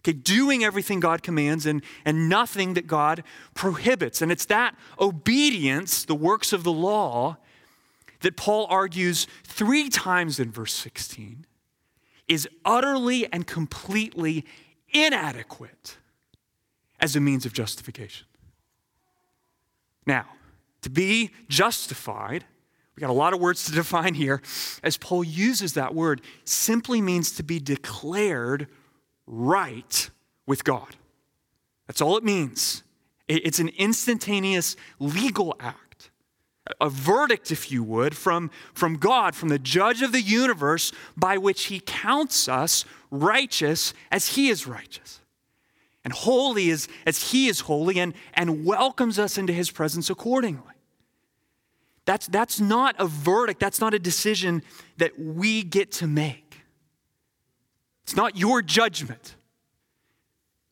Okay, 0.08 0.16
doing 0.16 0.64
everything 0.64 1.00
God 1.00 1.22
commands 1.22 1.66
and, 1.66 1.82
and 2.02 2.30
nothing 2.30 2.72
that 2.74 2.86
God 2.86 3.22
prohibits. 3.52 4.22
And 4.22 4.32
it's 4.32 4.46
that 4.46 4.74
obedience, 4.98 6.06
the 6.06 6.14
works 6.14 6.54
of 6.54 6.64
the 6.64 6.72
law, 6.72 7.36
that 8.20 8.34
Paul 8.34 8.66
argues 8.70 9.26
three 9.44 9.90
times 9.90 10.40
in 10.40 10.50
verse 10.50 10.72
16 10.72 11.44
is 12.26 12.48
utterly 12.64 13.30
and 13.30 13.46
completely 13.46 14.46
inadequate 14.94 15.98
as 17.00 17.14
a 17.14 17.20
means 17.20 17.44
of 17.44 17.52
justification. 17.52 18.26
Now, 20.06 20.24
to 20.80 20.88
be 20.88 21.32
justified, 21.50 22.46
we 22.96 23.02
got 23.02 23.10
a 23.10 23.12
lot 23.12 23.34
of 23.34 23.40
words 23.40 23.64
to 23.66 23.72
define 23.72 24.14
here, 24.14 24.40
as 24.82 24.96
Paul 24.96 25.22
uses 25.22 25.74
that 25.74 25.94
word, 25.94 26.22
simply 26.44 27.02
means 27.02 27.30
to 27.32 27.42
be 27.42 27.60
declared 27.60 28.68
right 29.28 30.11
with 30.47 30.64
God. 30.64 30.97
That's 31.87 32.00
all 32.00 32.16
it 32.16 32.25
means. 32.25 32.82
It's 33.28 33.58
an 33.58 33.68
instantaneous 33.76 34.75
legal 34.99 35.54
act, 35.61 36.11
a 36.80 36.88
verdict, 36.88 37.50
if 37.50 37.70
you 37.70 37.82
would, 37.82 38.16
from, 38.16 38.50
from 38.73 38.97
God, 38.97 39.35
from 39.35 39.50
the 39.50 39.58
judge 39.58 40.00
of 40.00 40.12
the 40.12 40.23
universe, 40.23 40.92
by 41.16 41.37
which 41.37 41.64
he 41.64 41.80
counts 41.80 42.49
us 42.49 42.87
righteous 43.11 43.92
as 44.11 44.28
he 44.28 44.49
is 44.49 44.66
righteous, 44.66 45.20
and 46.04 46.12
holy 46.12 46.70
as, 46.70 46.88
as 47.04 47.32
he 47.32 47.49
is 47.49 47.61
holy, 47.61 48.00
and, 48.00 48.14
and 48.32 48.64
welcomes 48.64 49.18
us 49.18 49.37
into 49.37 49.52
his 49.52 49.70
presence 49.70 50.08
accordingly. 50.08 50.62
That's, 52.06 52.26
that's 52.26 52.58
not 52.58 52.97
a 52.99 53.06
verdict, 53.06 53.61
that's 53.61 53.80
not 53.80 53.92
a 53.92 53.99
decision 53.99 54.62
that 54.97 55.18
we 55.18 55.62
get 55.62 55.92
to 55.92 56.06
make. 56.06 56.47
It's 58.08 58.16
not 58.16 58.38
your 58.38 58.62
judgment, 58.62 59.36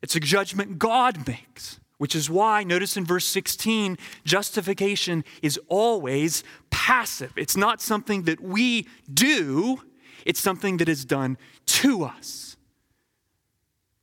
it's 0.00 0.16
a 0.16 0.20
judgment 0.20 0.78
God 0.78 1.28
makes, 1.28 1.78
which 1.98 2.16
is 2.16 2.30
why, 2.30 2.64
notice 2.64 2.96
in 2.96 3.04
verse 3.04 3.26
16, 3.26 3.98
justification 4.24 5.22
is 5.42 5.60
always 5.68 6.44
passive. 6.70 7.34
It's 7.36 7.54
not 7.54 7.82
something 7.82 8.22
that 8.22 8.40
we 8.40 8.88
do, 9.12 9.82
it's 10.24 10.40
something 10.40 10.78
that 10.78 10.88
is 10.88 11.04
done 11.04 11.36
to 11.66 12.04
us. 12.04 12.56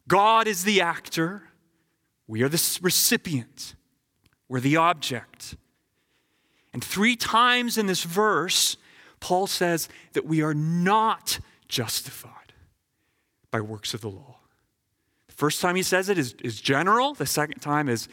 God 0.08 0.48
is 0.48 0.64
the 0.64 0.82
actor, 0.82 1.42
we 2.28 2.44
are 2.44 2.50
the 2.50 2.80
recipient, 2.84 3.74
we're 4.48 4.60
the 4.60 4.78
object. 4.78 5.56
And 6.72 6.84
three 6.84 7.16
times 7.16 7.80
in 7.80 7.88
this 7.88 8.04
verse, 8.04 8.78
Paul 9.20 9.48
says 9.48 9.90
that 10.12 10.28
we 10.28 10.44
are 10.44 10.54
not 10.54 11.40
justified 11.68 12.43
by 13.54 13.62
works 13.62 13.94
of 13.94 14.02
the 14.02 14.10
law. 14.10 14.40
The 15.28 15.36
first 15.36 15.62
time 15.62 15.76
he 15.76 15.84
says 15.84 16.10
it 16.10 16.18
is, 16.18 16.34
is 16.44 16.60
general, 16.60 17.14
the 17.14 17.28
second 17.28 17.60
time 17.60 17.88
is 17.88 18.10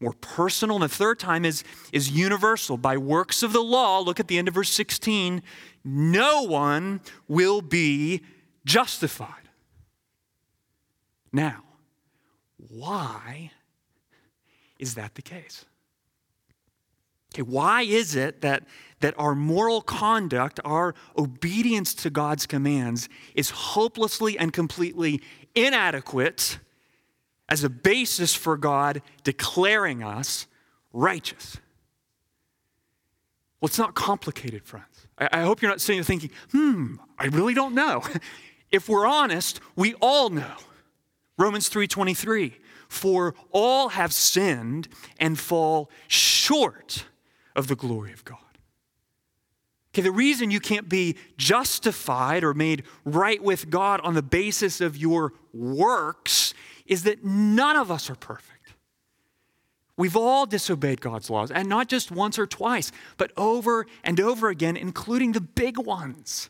more 0.00 0.14
personal, 0.14 0.76
and 0.76 0.82
the 0.82 0.88
third 0.88 1.20
time 1.20 1.44
is, 1.44 1.62
is 1.92 2.10
universal. 2.10 2.76
By 2.76 2.96
works 2.96 3.44
of 3.44 3.52
the 3.52 3.62
law, 3.62 4.00
look 4.00 4.18
at 4.18 4.26
the 4.26 4.36
end 4.36 4.48
of 4.48 4.54
verse 4.54 4.70
16, 4.70 5.42
no 5.84 6.42
one 6.42 7.00
will 7.28 7.62
be 7.62 8.22
justified. 8.64 9.48
Now, 11.32 11.62
why 12.56 13.52
is 14.80 14.96
that 14.96 15.14
the 15.14 15.22
case? 15.22 15.66
Okay, 17.34 17.42
why 17.42 17.82
is 17.82 18.16
it 18.16 18.40
that, 18.40 18.64
that 19.00 19.14
our 19.18 19.34
moral 19.34 19.82
conduct, 19.82 20.58
our 20.64 20.94
obedience 21.16 21.94
to 21.94 22.10
God's 22.10 22.46
commands, 22.46 23.08
is 23.34 23.50
hopelessly 23.50 24.38
and 24.38 24.52
completely 24.52 25.22
inadequate 25.54 26.58
as 27.48 27.62
a 27.62 27.70
basis 27.70 28.34
for 28.34 28.56
God 28.56 29.02
declaring 29.22 30.02
us 30.02 30.46
righteous? 30.92 31.58
Well, 33.60 33.68
it's 33.68 33.78
not 33.78 33.94
complicated, 33.94 34.64
friends. 34.64 35.06
I, 35.18 35.28
I 35.32 35.40
hope 35.42 35.62
you're 35.62 35.70
not 35.70 35.80
sitting 35.80 35.98
there 35.98 36.04
thinking, 36.04 36.30
hmm, 36.50 36.96
I 37.18 37.26
really 37.26 37.54
don't 37.54 37.74
know. 37.74 38.02
if 38.72 38.88
we're 38.88 39.06
honest, 39.06 39.60
we 39.76 39.94
all 39.94 40.30
know. 40.30 40.54
Romans 41.38 41.70
3:23 41.70 42.54
For 42.88 43.34
all 43.50 43.90
have 43.90 44.12
sinned 44.12 44.88
and 45.18 45.38
fall 45.38 45.90
short 46.08 47.04
of 47.56 47.66
the 47.66 47.76
glory 47.76 48.12
of 48.12 48.24
God. 48.24 48.38
Okay, 49.92 50.02
the 50.02 50.12
reason 50.12 50.50
you 50.50 50.60
can't 50.60 50.88
be 50.88 51.16
justified 51.36 52.44
or 52.44 52.54
made 52.54 52.84
right 53.04 53.42
with 53.42 53.70
God 53.70 54.00
on 54.02 54.14
the 54.14 54.22
basis 54.22 54.80
of 54.80 54.96
your 54.96 55.32
works 55.52 56.54
is 56.86 57.02
that 57.02 57.24
none 57.24 57.76
of 57.76 57.90
us 57.90 58.08
are 58.08 58.14
perfect. 58.14 58.74
We've 59.96 60.16
all 60.16 60.46
disobeyed 60.46 61.00
God's 61.00 61.28
laws, 61.28 61.50
and 61.50 61.68
not 61.68 61.88
just 61.88 62.10
once 62.10 62.38
or 62.38 62.46
twice, 62.46 62.90
but 63.18 63.32
over 63.36 63.86
and 64.02 64.18
over 64.18 64.48
again, 64.48 64.76
including 64.76 65.32
the 65.32 65.40
big 65.40 65.76
ones. 65.76 66.48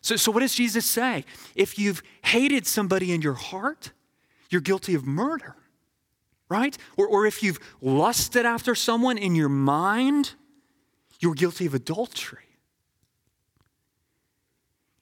So, 0.00 0.16
so 0.16 0.32
what 0.32 0.40
does 0.40 0.54
Jesus 0.54 0.86
say? 0.86 1.24
If 1.54 1.78
you've 1.78 2.02
hated 2.24 2.66
somebody 2.66 3.12
in 3.12 3.20
your 3.20 3.34
heart, 3.34 3.92
you're 4.50 4.60
guilty 4.60 4.94
of 4.94 5.04
murder, 5.04 5.56
right? 6.48 6.76
Or, 6.96 7.06
or 7.06 7.26
if 7.26 7.42
you've 7.42 7.58
lusted 7.80 8.46
after 8.46 8.74
someone 8.74 9.18
in 9.18 9.34
your 9.34 9.48
mind, 9.48 10.34
you're 11.20 11.34
guilty 11.34 11.66
of 11.66 11.74
adultery. 11.74 12.44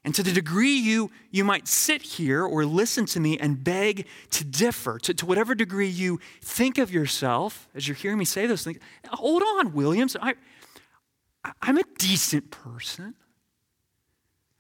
And 0.07 0.15
to 0.15 0.23
the 0.23 0.31
degree 0.31 0.77
you, 0.77 1.11
you 1.33 1.43
might 1.43 1.67
sit 1.67 2.01
here 2.01 2.45
or 2.45 2.65
listen 2.65 3.07
to 3.07 3.19
me 3.19 3.39
and 3.39 3.65
beg 3.65 4.07
to 4.31 4.45
differ, 4.45 5.01
to, 5.01 5.13
to 5.13 5.27
whatever 5.27 5.53
degree 5.57 5.89
you 5.89 6.21
think 6.41 6.79
of 6.79 6.93
yourself 6.93 7.69
as 7.75 7.89
you're 7.89 7.97
hearing 7.97 8.19
me 8.19 8.25
say 8.25 8.47
those 8.47 8.63
things, 8.63 8.79
hold 9.09 9.43
on, 9.43 9.73
Williams. 9.73 10.17
I, 10.23 10.35
I'm 11.61 11.77
a 11.77 11.83
decent 11.99 12.53
person. 12.53 13.15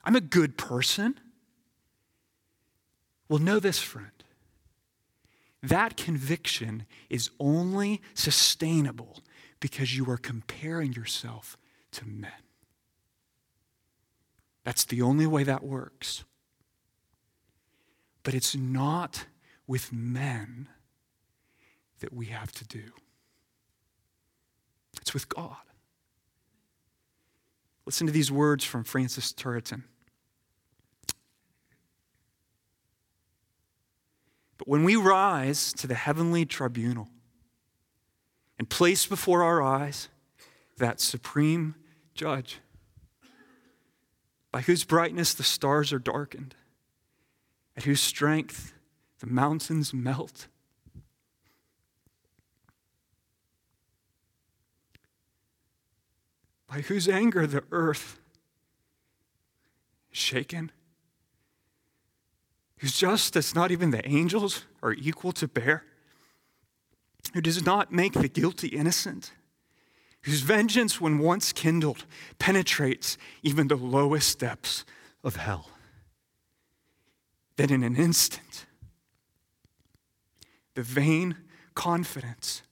I'm 0.04 0.16
a 0.16 0.20
good 0.20 0.58
person. 0.58 1.20
Well, 3.28 3.38
know 3.38 3.60
this, 3.60 3.78
friend. 3.78 4.15
That 5.66 5.96
conviction 5.96 6.86
is 7.10 7.30
only 7.40 8.00
sustainable 8.14 9.18
because 9.58 9.96
you 9.96 10.08
are 10.08 10.16
comparing 10.16 10.92
yourself 10.92 11.56
to 11.90 12.06
men. 12.06 12.30
That's 14.62 14.84
the 14.84 15.02
only 15.02 15.26
way 15.26 15.42
that 15.42 15.64
works. 15.64 16.22
But 18.22 18.34
it's 18.34 18.54
not 18.54 19.26
with 19.66 19.92
men 19.92 20.68
that 21.98 22.12
we 22.12 22.26
have 22.26 22.52
to 22.52 22.64
do, 22.64 22.92
it's 25.00 25.14
with 25.14 25.28
God. 25.28 25.56
Listen 27.86 28.06
to 28.06 28.12
these 28.12 28.30
words 28.30 28.64
from 28.64 28.84
Francis 28.84 29.32
Turretin. 29.32 29.82
But 34.58 34.68
when 34.68 34.84
we 34.84 34.96
rise 34.96 35.72
to 35.74 35.86
the 35.86 35.94
heavenly 35.94 36.46
tribunal 36.46 37.08
and 38.58 38.68
place 38.68 39.06
before 39.06 39.42
our 39.42 39.62
eyes 39.62 40.08
that 40.78 41.00
supreme 41.00 41.74
judge, 42.14 42.60
by 44.50 44.62
whose 44.62 44.84
brightness 44.84 45.34
the 45.34 45.42
stars 45.42 45.92
are 45.92 45.98
darkened, 45.98 46.54
at 47.76 47.84
whose 47.84 48.00
strength 48.00 48.72
the 49.18 49.26
mountains 49.26 49.92
melt. 49.92 50.48
By 56.66 56.80
whose 56.80 57.08
anger 57.08 57.46
the 57.46 57.64
earth 57.70 58.18
is 60.10 60.18
shaken, 60.18 60.72
whose 62.78 62.96
justice 62.96 63.54
not 63.54 63.70
even 63.70 63.90
the 63.90 64.06
angels 64.08 64.64
are 64.82 64.92
equal 64.92 65.32
to 65.32 65.48
bear, 65.48 65.84
who 67.34 67.40
does 67.40 67.64
not 67.64 67.92
make 67.92 68.12
the 68.12 68.28
guilty 68.28 68.68
innocent 68.68 69.32
whose 70.26 70.40
vengeance, 70.40 71.00
when 71.00 71.20
once 71.20 71.52
kindled, 71.52 72.04
penetrates 72.40 73.16
even 73.44 73.68
the 73.68 73.76
lowest 73.76 74.40
depths 74.40 74.84
of 75.22 75.36
hell. 75.36 75.70
That 77.54 77.70
in 77.70 77.84
an 77.84 77.94
instant, 77.94 78.66
the 80.74 80.82
vain 80.82 81.36
confidence 81.74 82.62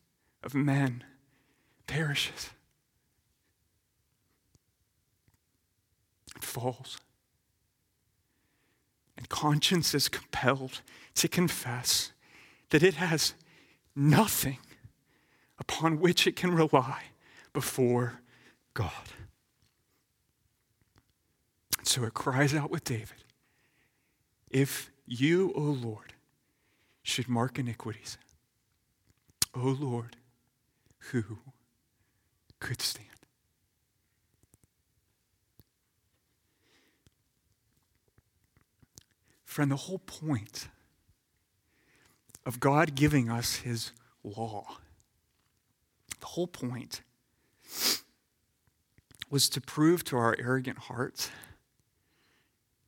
of 0.42 0.52
men 0.52 1.04
perishes. 1.86 2.50
It 6.34 6.42
falls. 6.42 6.98
And 9.16 9.28
conscience 9.28 9.94
is 9.94 10.08
compelled 10.08 10.80
to 11.14 11.28
confess 11.28 12.12
that 12.70 12.82
it 12.82 12.94
has 12.94 13.34
nothing 13.94 14.58
upon 15.58 16.00
which 16.00 16.26
it 16.26 16.36
can 16.36 16.54
rely 16.54 17.02
before 17.52 18.20
God. 18.74 18.90
And 21.78 21.86
so 21.86 22.04
it 22.04 22.14
cries 22.14 22.54
out 22.54 22.70
with 22.70 22.84
David 22.84 23.24
If 24.50 24.90
you, 25.06 25.52
O 25.54 25.60
Lord, 25.60 26.14
should 27.02 27.28
mark 27.28 27.58
iniquities, 27.58 28.18
O 29.54 29.60
Lord, 29.60 30.16
who 31.10 31.38
could 32.58 32.80
stand? 32.80 33.13
Friend, 39.54 39.70
the 39.70 39.76
whole 39.76 40.00
point 40.00 40.66
of 42.44 42.58
God 42.58 42.96
giving 42.96 43.30
us 43.30 43.54
his 43.58 43.92
law, 44.24 44.78
the 46.18 46.26
whole 46.26 46.48
point 46.48 47.02
was 49.30 49.48
to 49.50 49.60
prove 49.60 50.02
to 50.06 50.16
our 50.16 50.34
arrogant 50.40 50.78
hearts, 50.78 51.30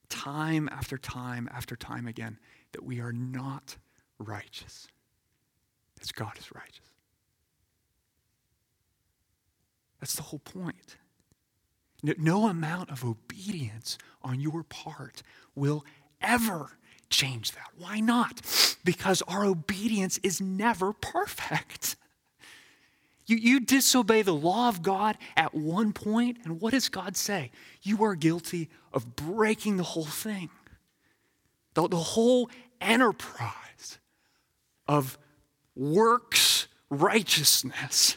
time 0.08 0.68
after 0.72 0.98
time 0.98 1.48
after 1.54 1.76
time 1.76 2.08
again, 2.08 2.36
that 2.72 2.82
we 2.82 2.98
are 2.98 3.12
not 3.12 3.76
righteous, 4.18 4.88
as 6.02 6.10
God 6.10 6.32
is 6.36 6.52
righteous. 6.52 6.90
That's 10.00 10.16
the 10.16 10.22
whole 10.22 10.40
point. 10.40 10.96
No 12.02 12.48
amount 12.48 12.90
of 12.90 13.04
obedience 13.04 13.98
on 14.22 14.40
your 14.40 14.62
part 14.64 15.22
will 15.54 15.84
ever 16.20 16.70
change 17.10 17.52
that. 17.52 17.70
Why 17.78 18.00
not? 18.00 18.42
Because 18.84 19.22
our 19.22 19.44
obedience 19.44 20.18
is 20.18 20.40
never 20.40 20.92
perfect. 20.92 21.96
You, 23.26 23.36
you 23.36 23.60
disobey 23.60 24.22
the 24.22 24.34
law 24.34 24.68
of 24.68 24.82
God 24.82 25.18
at 25.36 25.54
one 25.54 25.92
point, 25.92 26.38
and 26.44 26.60
what 26.60 26.72
does 26.72 26.88
God 26.88 27.16
say? 27.16 27.50
You 27.82 28.04
are 28.04 28.14
guilty 28.14 28.68
of 28.92 29.16
breaking 29.16 29.76
the 29.76 29.82
whole 29.82 30.04
thing. 30.04 30.50
The, 31.74 31.88
the 31.88 31.96
whole 31.96 32.50
enterprise 32.80 33.98
of 34.86 35.18
works 35.74 36.68
righteousness, 36.88 38.16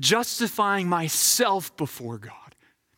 justifying 0.00 0.88
myself 0.88 1.76
before 1.76 2.18
God, 2.18 2.47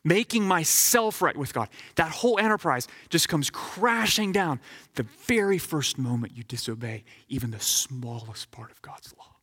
making 0.04 0.44
myself 0.44 1.20
right 1.20 1.36
with 1.36 1.52
God. 1.52 1.68
That 1.96 2.10
whole 2.10 2.38
enterprise 2.38 2.88
just 3.08 3.28
comes 3.28 3.50
crashing 3.50 4.32
down 4.32 4.60
the 4.94 5.02
very 5.26 5.58
first 5.58 5.98
moment 5.98 6.36
you 6.36 6.42
disobey 6.44 7.04
even 7.28 7.50
the 7.50 7.60
smallest 7.60 8.50
part 8.50 8.70
of 8.70 8.80
God's 8.82 9.14
law. 9.18 9.36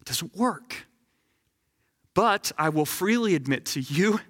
It 0.00 0.06
doesn't 0.06 0.36
work. 0.36 0.86
But 2.14 2.52
I 2.58 2.68
will 2.68 2.84
freely 2.84 3.34
admit 3.34 3.64
to 3.66 3.80
you 3.80 4.20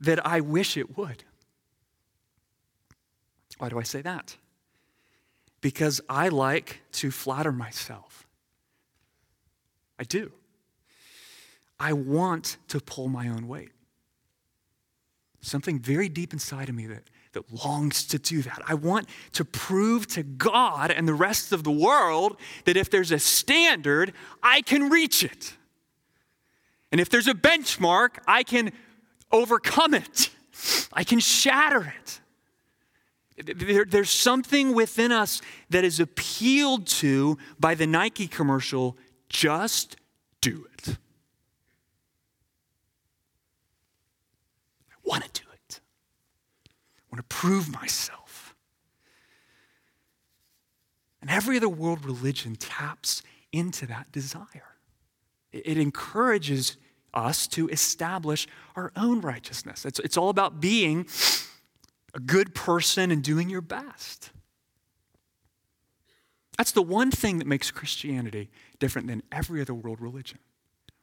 that 0.00 0.24
I 0.26 0.40
wish 0.40 0.76
it 0.76 0.96
would. 0.96 1.24
Why 3.58 3.68
do 3.68 3.78
I 3.78 3.82
say 3.82 4.02
that? 4.02 4.36
Because 5.60 6.00
I 6.08 6.28
like 6.28 6.80
to 6.92 7.10
flatter 7.10 7.52
myself. 7.52 8.26
I 9.98 10.04
do. 10.04 10.32
I 11.80 11.92
want 11.92 12.56
to 12.68 12.80
pull 12.80 13.08
my 13.08 13.28
own 13.28 13.48
weight. 13.48 13.70
Something 15.40 15.78
very 15.78 16.08
deep 16.08 16.32
inside 16.32 16.68
of 16.68 16.74
me 16.74 16.86
that 16.86 17.04
that 17.32 17.64
longs 17.64 18.06
to 18.06 18.18
do 18.18 18.42
that. 18.42 18.62
I 18.66 18.74
want 18.74 19.08
to 19.32 19.44
prove 19.44 20.06
to 20.08 20.22
God 20.22 20.90
and 20.90 21.06
the 21.06 21.14
rest 21.14 21.52
of 21.52 21.64
the 21.64 21.70
world 21.70 22.38
that 22.64 22.76
if 22.76 22.90
there's 22.90 23.12
a 23.12 23.18
standard, 23.18 24.12
I 24.42 24.62
can 24.62 24.88
reach 24.88 25.22
it. 25.22 25.54
And 26.90 27.00
if 27.00 27.08
there's 27.10 27.28
a 27.28 27.34
benchmark, 27.34 28.18
I 28.26 28.42
can 28.42 28.72
overcome 29.30 29.94
it, 29.94 30.30
I 30.92 31.04
can 31.04 31.20
shatter 31.20 31.92
it. 32.00 32.20
There, 33.56 33.84
there's 33.84 34.10
something 34.10 34.74
within 34.74 35.12
us 35.12 35.40
that 35.70 35.84
is 35.84 36.00
appealed 36.00 36.86
to 36.88 37.38
by 37.60 37.76
the 37.76 37.86
Nike 37.86 38.26
commercial 38.26 38.96
just 39.28 39.96
do 40.40 40.66
it. 40.72 40.96
Want 45.08 45.24
to 45.24 45.42
do 45.42 45.42
it? 45.42 45.48
want 47.10 47.28
to 47.28 47.34
prove 47.34 47.72
myself. 47.72 48.54
And 51.20 51.30
every 51.30 51.56
other 51.56 51.68
world 51.68 52.04
religion 52.04 52.54
taps 52.56 53.22
into 53.52 53.86
that 53.86 54.12
desire. 54.12 54.76
It 55.52 55.78
encourages 55.78 56.76
us 57.14 57.46
to 57.48 57.68
establish 57.68 58.46
our 58.76 58.92
own 58.94 59.20
righteousness. 59.20 59.84
It's, 59.84 59.98
it's 59.98 60.16
all 60.16 60.28
about 60.28 60.60
being 60.60 61.08
a 62.14 62.20
good 62.20 62.54
person 62.54 63.10
and 63.10 63.22
doing 63.22 63.48
your 63.48 63.62
best. 63.62 64.30
That's 66.56 66.72
the 66.72 66.82
one 66.82 67.10
thing 67.10 67.38
that 67.38 67.46
makes 67.46 67.70
Christianity 67.70 68.50
different 68.78 69.08
than 69.08 69.22
every 69.32 69.60
other 69.60 69.74
world 69.74 70.00
religion. 70.00 70.38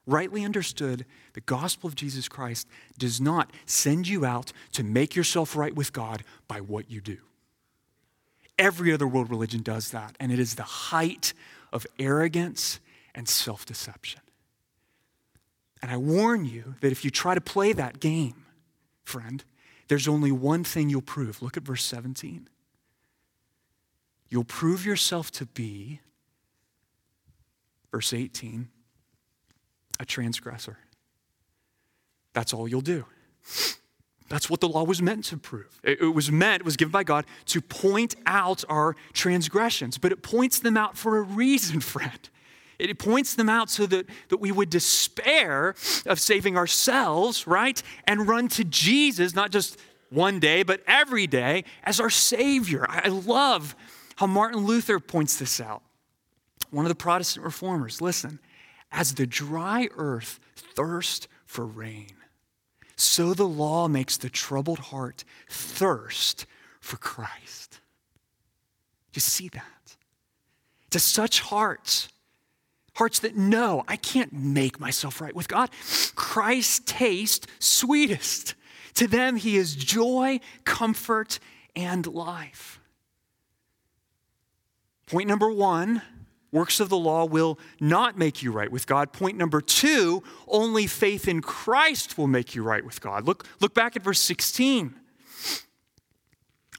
Rightly 0.07 0.45
understood, 0.45 1.05
the 1.33 1.41
gospel 1.41 1.87
of 1.87 1.95
Jesus 1.95 2.27
Christ 2.27 2.67
does 2.97 3.19
not 3.19 3.51
send 3.65 4.07
you 4.07 4.23
out 4.23 4.51
to 4.73 4.83
make 4.83 5.15
yourself 5.15 5.55
right 5.55 5.73
with 5.73 5.93
God 5.93 6.23
by 6.47 6.61
what 6.61 6.91
you 6.91 7.01
do. 7.01 7.17
Every 8.57 8.93
other 8.93 9.07
world 9.07 9.29
religion 9.29 9.63
does 9.63 9.91
that, 9.91 10.15
and 10.19 10.31
it 10.31 10.39
is 10.39 10.55
the 10.55 10.63
height 10.63 11.33
of 11.73 11.87
arrogance 11.99 12.79
and 13.13 13.27
self 13.27 13.65
deception. 13.65 14.21
And 15.81 15.91
I 15.91 15.97
warn 15.97 16.45
you 16.45 16.75
that 16.81 16.91
if 16.91 17.03
you 17.03 17.11
try 17.11 17.35
to 17.35 17.41
play 17.41 17.73
that 17.73 17.99
game, 17.99 18.45
friend, 19.03 19.43
there's 19.87 20.07
only 20.07 20.31
one 20.31 20.63
thing 20.63 20.89
you'll 20.89 21.01
prove. 21.01 21.41
Look 21.41 21.57
at 21.57 21.63
verse 21.63 21.83
17. 21.83 22.47
You'll 24.29 24.43
prove 24.43 24.85
yourself 24.85 25.31
to 25.31 25.45
be, 25.45 26.01
verse 27.91 28.13
18, 28.13 28.69
a 29.99 30.05
transgressor. 30.05 30.77
That's 32.33 32.53
all 32.53 32.67
you'll 32.67 32.81
do. 32.81 33.05
That's 34.27 34.49
what 34.49 34.59
the 34.59 34.67
law 34.67 34.83
was 34.83 35.01
meant 35.01 35.25
to 35.25 35.37
prove. 35.37 35.79
It 35.83 36.13
was 36.13 36.31
meant, 36.31 36.61
it 36.61 36.65
was 36.65 36.77
given 36.77 36.91
by 36.91 37.03
God 37.03 37.25
to 37.45 37.61
point 37.61 38.15
out 38.25 38.63
our 38.67 38.95
transgressions, 39.13 39.97
but 39.97 40.11
it 40.11 40.23
points 40.23 40.59
them 40.59 40.77
out 40.77 40.97
for 40.97 41.17
a 41.17 41.21
reason, 41.21 41.79
friend. 41.81 42.29
It 42.77 42.99
points 42.99 43.35
them 43.35 43.47
out 43.47 43.69
so 43.69 43.85
that, 43.85 44.07
that 44.29 44.37
we 44.37 44.51
would 44.51 44.69
despair 44.69 45.75
of 46.05 46.19
saving 46.19 46.57
ourselves, 46.57 47.47
right? 47.47 47.81
And 48.05 48.27
run 48.27 48.49
to 48.49 48.63
Jesus, 48.65 49.33
not 49.33 49.51
just 49.51 49.79
one 50.09 50.39
day, 50.39 50.63
but 50.63 50.81
every 50.87 51.27
day, 51.27 51.63
as 51.83 51.99
our 51.99 52.09
Savior. 52.09 52.85
I 52.89 53.07
love 53.07 53.75
how 54.17 54.27
Martin 54.27 54.65
Luther 54.65 54.99
points 54.99 55.37
this 55.37 55.61
out. 55.61 55.83
One 56.71 56.83
of 56.83 56.89
the 56.89 56.95
Protestant 56.95 57.45
reformers, 57.45 58.01
listen, 58.01 58.39
as 58.95 59.13
the 59.13 59.27
dry 59.27 59.89
earth 59.97 60.39
thirsts 60.55 61.27
for 61.45 61.65
rain, 61.65 62.13
so 62.95 63.33
the 63.33 63.47
law 63.47 63.87
makes 63.89 64.15
the 64.15 64.29
troubled 64.29 64.79
heart 64.79 65.25
thirst 65.49 66.45
for 66.79 66.95
Christ. 66.95 67.81
You 69.13 69.19
see 69.19 69.49
that? 69.49 69.97
To 70.91 70.99
such 70.99 71.41
hearts, 71.41 72.07
hearts 72.95 73.19
that 73.19 73.35
know 73.35 73.83
I 73.85 73.97
can't 73.97 74.31
make 74.31 74.79
myself 74.79 75.19
right 75.19 75.35
with 75.35 75.49
God, 75.49 75.69
Christ 76.15 76.87
tastes 76.87 77.47
sweetest. 77.59 78.55
To 78.93 79.07
them, 79.07 79.35
he 79.35 79.57
is 79.57 79.75
joy, 79.75 80.39
comfort, 80.63 81.39
and 81.75 82.07
life. 82.07 82.79
Point 85.07 85.27
number 85.27 85.51
one 85.51 86.01
works 86.55 86.79
of 86.79 86.89
the 86.89 86.97
law 86.97 87.25
will 87.25 87.59
not 87.79 88.17
make 88.17 88.41
you 88.41 88.51
right 88.51 88.71
with 88.71 88.87
God. 88.87 89.11
Point 89.11 89.37
number 89.37 89.61
two 89.61 90.23
only 90.47 90.87
faith 90.87 91.27
in 91.27 91.41
Christ 91.41 92.17
will 92.17 92.27
make 92.27 92.55
you 92.55 92.63
right 92.63 92.83
with 92.83 93.01
God. 93.01 93.27
Look, 93.27 93.45
look 93.59 93.75
back 93.75 93.95
at 93.95 94.01
verse 94.01 94.21
16. 94.21 94.95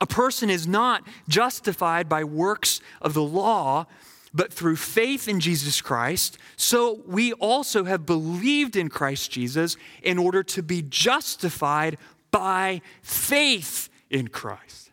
A 0.00 0.06
person 0.06 0.50
is 0.50 0.66
not 0.66 1.06
justified 1.28 2.08
by 2.08 2.24
works 2.24 2.80
of 3.00 3.14
the 3.14 3.22
law, 3.22 3.86
but 4.34 4.52
through 4.52 4.76
faith 4.76 5.28
in 5.28 5.40
Jesus 5.40 5.80
Christ. 5.80 6.38
So 6.56 7.02
we 7.06 7.32
also 7.34 7.84
have 7.84 8.04
believed 8.04 8.76
in 8.76 8.88
Christ 8.88 9.30
Jesus 9.30 9.76
in 10.02 10.18
order 10.18 10.42
to 10.42 10.62
be 10.62 10.82
justified 10.82 11.98
by 12.30 12.82
faith 13.02 13.88
in 14.10 14.28
Christ. 14.28 14.90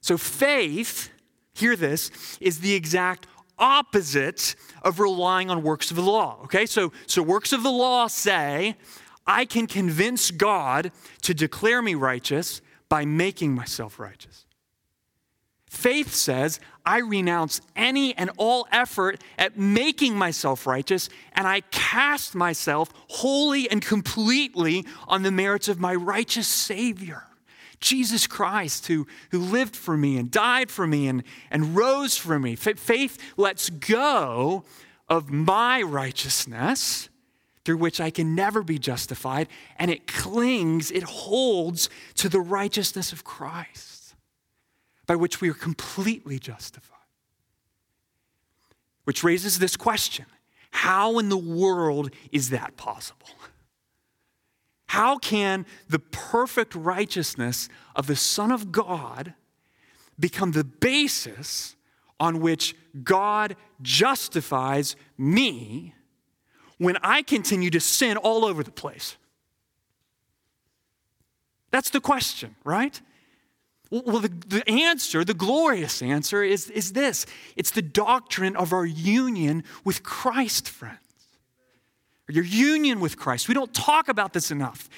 So 0.00 0.16
faith 0.16 1.10
hear 1.60 1.76
this, 1.76 2.10
is 2.40 2.60
the 2.60 2.74
exact 2.74 3.26
opposite 3.58 4.54
of 4.82 4.98
relying 4.98 5.50
on 5.50 5.62
works 5.62 5.90
of 5.90 5.96
the 5.96 6.02
law. 6.02 6.38
Okay, 6.44 6.66
so, 6.66 6.92
so 7.06 7.22
works 7.22 7.52
of 7.52 7.62
the 7.62 7.70
law 7.70 8.06
say, 8.06 8.76
I 9.26 9.44
can 9.44 9.66
convince 9.66 10.30
God 10.30 10.90
to 11.22 11.34
declare 11.34 11.82
me 11.82 11.94
righteous 11.94 12.62
by 12.88 13.04
making 13.04 13.54
myself 13.54 14.00
righteous. 14.00 14.46
Faith 15.68 16.12
says, 16.12 16.58
I 16.84 16.98
renounce 16.98 17.60
any 17.76 18.16
and 18.16 18.30
all 18.36 18.66
effort 18.72 19.22
at 19.38 19.56
making 19.56 20.16
myself 20.16 20.66
righteous, 20.66 21.08
and 21.34 21.46
I 21.46 21.60
cast 21.70 22.34
myself 22.34 22.90
wholly 23.08 23.70
and 23.70 23.80
completely 23.80 24.84
on 25.06 25.22
the 25.22 25.30
merits 25.30 25.68
of 25.68 25.78
my 25.78 25.94
righteous 25.94 26.48
Savior. 26.48 27.22
Jesus 27.80 28.26
Christ 28.26 28.86
who, 28.86 29.06
who 29.30 29.38
lived 29.38 29.74
for 29.74 29.96
me 29.96 30.18
and 30.18 30.30
died 30.30 30.70
for 30.70 30.86
me 30.86 31.08
and, 31.08 31.22
and 31.50 31.74
rose 31.74 32.16
for 32.16 32.38
me. 32.38 32.54
Faith 32.54 33.18
lets 33.36 33.70
go 33.70 34.64
of 35.08 35.30
my 35.30 35.82
righteousness 35.82 37.08
through 37.64 37.78
which 37.78 38.00
I 38.00 38.10
can 38.10 38.34
never 38.34 38.62
be 38.62 38.78
justified, 38.78 39.48
and 39.78 39.90
it 39.90 40.06
clings, 40.06 40.90
it 40.90 41.02
holds 41.02 41.90
to 42.14 42.28
the 42.28 42.40
righteousness 42.40 43.12
of 43.12 43.22
Christ, 43.22 44.14
by 45.06 45.16
which 45.16 45.40
we 45.40 45.50
are 45.50 45.54
completely 45.54 46.38
justified. 46.38 46.96
Which 49.04 49.22
raises 49.24 49.58
this 49.58 49.76
question 49.76 50.26
how 50.72 51.18
in 51.18 51.28
the 51.28 51.36
world 51.36 52.10
is 52.30 52.50
that 52.50 52.76
possible? 52.76 53.26
How 54.90 55.18
can 55.18 55.66
the 55.88 56.00
perfect 56.00 56.74
righteousness 56.74 57.68
of 57.94 58.08
the 58.08 58.16
Son 58.16 58.50
of 58.50 58.72
God 58.72 59.34
become 60.18 60.50
the 60.50 60.64
basis 60.64 61.76
on 62.18 62.40
which 62.40 62.74
God 63.04 63.54
justifies 63.80 64.96
me 65.16 65.94
when 66.78 66.96
I 67.04 67.22
continue 67.22 67.70
to 67.70 67.78
sin 67.78 68.16
all 68.16 68.44
over 68.44 68.64
the 68.64 68.72
place? 68.72 69.16
That's 71.70 71.90
the 71.90 72.00
question, 72.00 72.56
right? 72.64 73.00
Well, 73.92 74.18
the, 74.18 74.32
the 74.48 74.68
answer, 74.68 75.24
the 75.24 75.34
glorious 75.34 76.02
answer, 76.02 76.42
is, 76.42 76.68
is 76.68 76.94
this 76.94 77.26
it's 77.54 77.70
the 77.70 77.80
doctrine 77.80 78.56
of 78.56 78.72
our 78.72 78.86
union 78.86 79.62
with 79.84 80.02
Christ, 80.02 80.68
friend 82.30 82.36
your 82.36 82.44
union 82.44 83.00
with 83.00 83.16
Christ. 83.16 83.48
We 83.48 83.54
don't 83.54 83.72
talk 83.74 84.08
about 84.08 84.32
this 84.32 84.50
enough. 84.50 84.88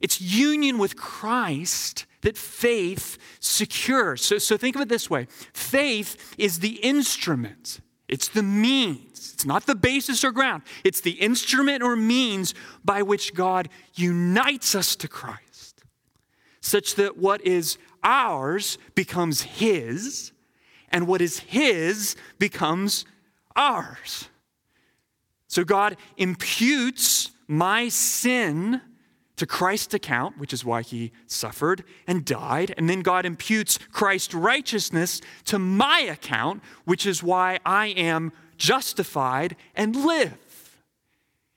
It's 0.00 0.20
union 0.20 0.78
with 0.78 0.96
Christ 0.96 2.06
that 2.22 2.36
faith 2.36 3.18
secures. 3.40 4.24
So, 4.24 4.38
so 4.38 4.56
think 4.56 4.76
of 4.76 4.82
it 4.82 4.88
this 4.88 5.08
way 5.08 5.26
faith 5.52 6.34
is 6.38 6.60
the 6.60 6.76
instrument, 6.82 7.80
it's 8.08 8.28
the 8.28 8.42
means. 8.42 9.32
It's 9.34 9.46
not 9.46 9.66
the 9.66 9.74
basis 9.74 10.22
or 10.22 10.30
ground. 10.30 10.62
It's 10.84 11.00
the 11.00 11.12
instrument 11.12 11.82
or 11.82 11.96
means 11.96 12.54
by 12.84 13.02
which 13.02 13.34
God 13.34 13.68
unites 13.94 14.76
us 14.76 14.94
to 14.96 15.08
Christ, 15.08 15.82
such 16.60 16.94
that 16.94 17.16
what 17.16 17.40
is 17.44 17.78
ours 18.04 18.78
becomes 18.94 19.42
His, 19.42 20.30
and 20.90 21.08
what 21.08 21.20
is 21.20 21.40
His 21.40 22.14
becomes 22.38 23.04
ours. 23.56 24.28
So 25.54 25.62
God 25.62 25.96
imputes 26.16 27.30
my 27.46 27.88
sin 27.88 28.80
to 29.36 29.46
Christ's 29.46 29.94
account, 29.94 30.36
which 30.36 30.52
is 30.52 30.64
why 30.64 30.82
he 30.82 31.12
suffered 31.28 31.84
and 32.08 32.24
died. 32.24 32.74
And 32.76 32.90
then 32.90 33.02
God 33.02 33.24
imputes 33.24 33.78
Christ's 33.92 34.34
righteousness 34.34 35.20
to 35.44 35.60
my 35.60 36.00
account, 36.00 36.60
which 36.86 37.06
is 37.06 37.22
why 37.22 37.60
I 37.64 37.86
am 37.86 38.32
justified 38.56 39.54
and 39.76 39.94
live. 39.94 40.80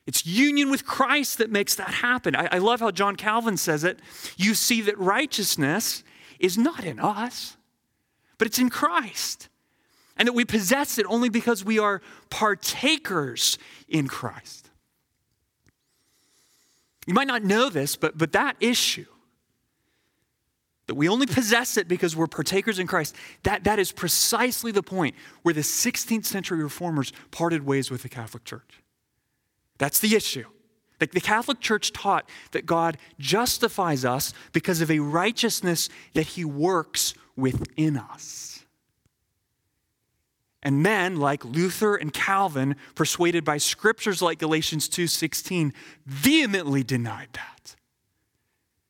It's 0.05 0.27
union 0.27 0.69
with 0.69 0.85
Christ 0.85 1.39
that 1.39 1.49
makes 1.49 1.73
that 1.73 1.89
happen. 1.89 2.35
I, 2.35 2.49
I, 2.51 2.57
love 2.59 2.81
how 2.81 2.91
John 2.91 3.15
Calvin 3.15 3.57
says 3.57 3.83
it. 3.83 3.97
You 4.37 4.53
see 4.53 4.81
that 4.81 4.97
righteousness 4.99 6.03
is 6.39 6.55
not 6.55 6.83
in 6.83 6.99
us, 6.99 7.57
but 8.37 8.45
it's 8.45 8.59
in 8.59 8.69
Christ 8.69 9.49
and 10.17 10.27
that 10.27 10.33
we 10.33 10.45
possess 10.45 10.97
it 10.97 11.05
only 11.07 11.29
because 11.29 11.63
we 11.63 11.79
are 11.79 12.01
partakers 12.29 13.57
in 13.87 14.07
Christ. 14.07 14.69
You 17.05 17.13
might 17.13 17.27
not 17.27 17.43
know 17.43 17.69
this, 17.69 17.95
but, 17.95 18.17
but 18.17 18.33
that 18.33 18.57
issue, 18.59 19.05
that 20.87 20.95
we 20.95 21.07
only 21.07 21.25
possess 21.25 21.77
it 21.77 21.87
because 21.87 22.15
we're 22.15 22.27
partakers 22.27 22.79
in 22.79 22.87
Christ, 22.87 23.15
that, 23.43 23.63
that 23.63 23.79
is 23.79 23.91
precisely 23.91 24.71
the 24.71 24.83
point 24.83 25.15
where 25.41 25.53
the 25.53 25.61
16th 25.61 26.25
century 26.25 26.61
reformers 26.61 27.13
parted 27.31 27.65
ways 27.65 27.89
with 27.89 28.03
the 28.03 28.09
Catholic 28.09 28.43
Church. 28.43 28.81
That's 29.77 29.99
the 29.99 30.15
issue. 30.15 30.45
The, 30.99 31.07
the 31.07 31.21
Catholic 31.21 31.59
Church 31.59 31.93
taught 31.93 32.27
that 32.51 32.65
God 32.65 32.97
justifies 33.19 34.03
us 34.03 34.33
because 34.51 34.81
of 34.81 34.91
a 34.91 34.99
righteousness 34.99 35.89
that 36.13 36.27
he 36.27 36.43
works 36.43 37.13
within 37.35 37.97
us. 37.97 38.56
And 40.63 40.81
men 40.81 41.17
like 41.17 41.45
Luther 41.45 41.95
and 41.95 42.11
Calvin, 42.11 42.75
persuaded 42.95 43.45
by 43.45 43.57
scriptures 43.57 44.21
like 44.21 44.39
Galatians 44.39 44.89
2:16, 44.89 45.73
vehemently 46.05 46.83
denied 46.83 47.29
that. 47.33 47.75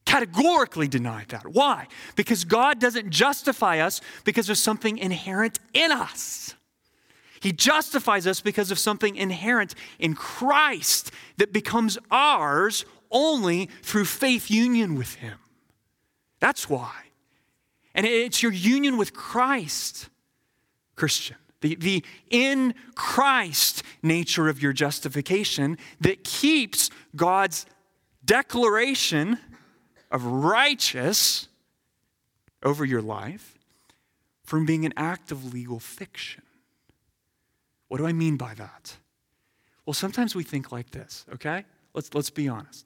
Categorically 0.06 0.88
denied 0.88 1.28
that. 1.30 1.46
Why? 1.46 1.88
Because 2.16 2.46
God 2.46 2.80
doesn't 2.80 3.10
justify 3.10 3.80
us 3.80 4.00
because 4.24 4.50
of 4.50 4.58
something 4.58 4.98
inherent 4.98 5.60
in 5.74 5.92
us. 5.92 6.56
He 7.42 7.52
justifies 7.52 8.26
us 8.26 8.42
because 8.42 8.72
of 8.72 8.80
something 8.80 9.16
inherent 9.16 9.76
in 10.00 10.16
Christ 10.16 11.12
that 11.38 11.54
becomes 11.54 11.98
ours 12.10 12.86
only 13.12 13.70
through 13.84 14.06
faith 14.06 14.50
union 14.50 14.96
with 14.96 15.16
Him. 15.16 15.38
That's 16.40 16.70
why. 16.70 16.94
And 17.94 18.06
it's 18.06 18.44
your 18.44 18.52
union 18.52 18.98
with 18.98 19.14
Christ, 19.14 20.10
Christian, 20.96 21.38
the, 21.62 21.76
the 21.76 22.04
in 22.30 22.74
Christ 22.96 23.84
nature 24.04 24.48
of 24.48 24.62
your 24.62 24.74
justification 24.74 25.78
that 26.02 26.24
keeps 26.24 26.90
God's 27.16 27.66
declaration 28.24 29.40
of 30.12 30.24
righteous 30.24 31.48
over 32.64 32.86
your 32.86 33.02
life 33.02 33.58
from 34.44 34.66
being 34.66 34.86
an 34.86 34.94
act 34.96 35.32
of 35.32 35.54
legal 35.54 35.80
fiction. 35.80 36.44
What 37.88 37.98
do 37.98 38.08
I 38.08 38.14
mean 38.14 38.38
by 38.38 38.54
that? 38.56 38.98
Well, 39.86 39.94
sometimes 39.94 40.36
we 40.36 40.44
think 40.44 40.72
like 40.72 40.92
this, 40.92 41.26
okay? 41.34 41.66
Let's, 41.94 42.14
let's 42.14 42.30
be 42.30 42.48
honest. 42.48 42.86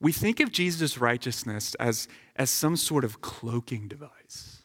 We 0.00 0.12
think 0.12 0.40
of 0.40 0.52
Jesus' 0.52 0.98
righteousness 0.98 1.74
as, 1.76 2.08
as 2.36 2.50
some 2.50 2.76
sort 2.76 3.04
of 3.04 3.20
cloaking 3.20 3.88
device. 3.88 4.63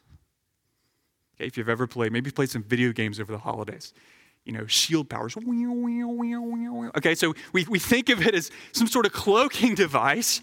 Okay, 1.40 1.46
if 1.46 1.56
you've 1.56 1.70
ever 1.70 1.86
played, 1.86 2.12
maybe 2.12 2.30
played 2.30 2.50
some 2.50 2.62
video 2.62 2.92
games 2.92 3.18
over 3.18 3.32
the 3.32 3.38
holidays, 3.38 3.94
you 4.44 4.52
know, 4.52 4.66
shield 4.66 5.08
powers. 5.08 5.34
Okay, 6.96 7.14
so 7.14 7.34
we, 7.54 7.64
we 7.64 7.78
think 7.78 8.10
of 8.10 8.26
it 8.26 8.34
as 8.34 8.50
some 8.72 8.86
sort 8.86 9.06
of 9.06 9.12
cloaking 9.12 9.74
device 9.74 10.42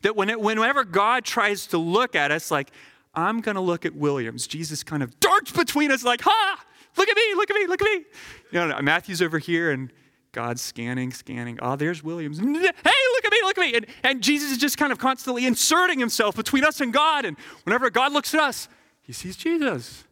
that 0.00 0.16
when 0.16 0.30
it, 0.30 0.40
whenever 0.40 0.84
God 0.84 1.26
tries 1.26 1.66
to 1.66 1.76
look 1.76 2.14
at 2.14 2.30
us, 2.30 2.50
like, 2.50 2.70
I'm 3.14 3.42
going 3.42 3.56
to 3.56 3.60
look 3.60 3.84
at 3.84 3.94
Williams, 3.94 4.46
Jesus 4.46 4.82
kind 4.82 5.02
of 5.02 5.20
darts 5.20 5.52
between 5.52 5.90
us, 5.90 6.02
like, 6.02 6.22
ha, 6.22 6.64
look 6.96 7.08
at 7.10 7.16
me, 7.16 7.34
look 7.34 7.50
at 7.50 7.56
me, 7.56 7.66
look 7.66 7.82
at 7.82 7.84
me. 7.84 8.04
You 8.50 8.68
know, 8.68 8.80
Matthew's 8.80 9.20
over 9.20 9.38
here 9.38 9.70
and 9.70 9.92
God's 10.32 10.62
scanning, 10.62 11.12
scanning. 11.12 11.58
Oh, 11.60 11.76
there's 11.76 12.02
Williams. 12.02 12.38
Hey, 12.38 12.46
look 12.46 13.24
at 13.24 13.32
me, 13.32 13.38
look 13.42 13.58
at 13.58 13.60
me. 13.60 13.74
And, 13.74 13.86
and 14.02 14.22
Jesus 14.22 14.52
is 14.52 14.56
just 14.56 14.78
kind 14.78 14.92
of 14.92 14.98
constantly 14.98 15.44
inserting 15.44 15.98
himself 15.98 16.36
between 16.36 16.64
us 16.64 16.80
and 16.80 16.90
God. 16.90 17.26
And 17.26 17.36
whenever 17.64 17.90
God 17.90 18.12
looks 18.12 18.32
at 18.32 18.40
us, 18.40 18.66
he 19.02 19.12
sees 19.12 19.36
Jesus 19.36 20.04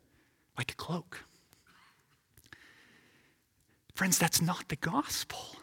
like 0.56 0.72
a 0.72 0.74
cloak. 0.74 1.24
Friends, 3.94 4.18
that's 4.18 4.42
not 4.42 4.68
the 4.68 4.76
gospel. 4.76 5.56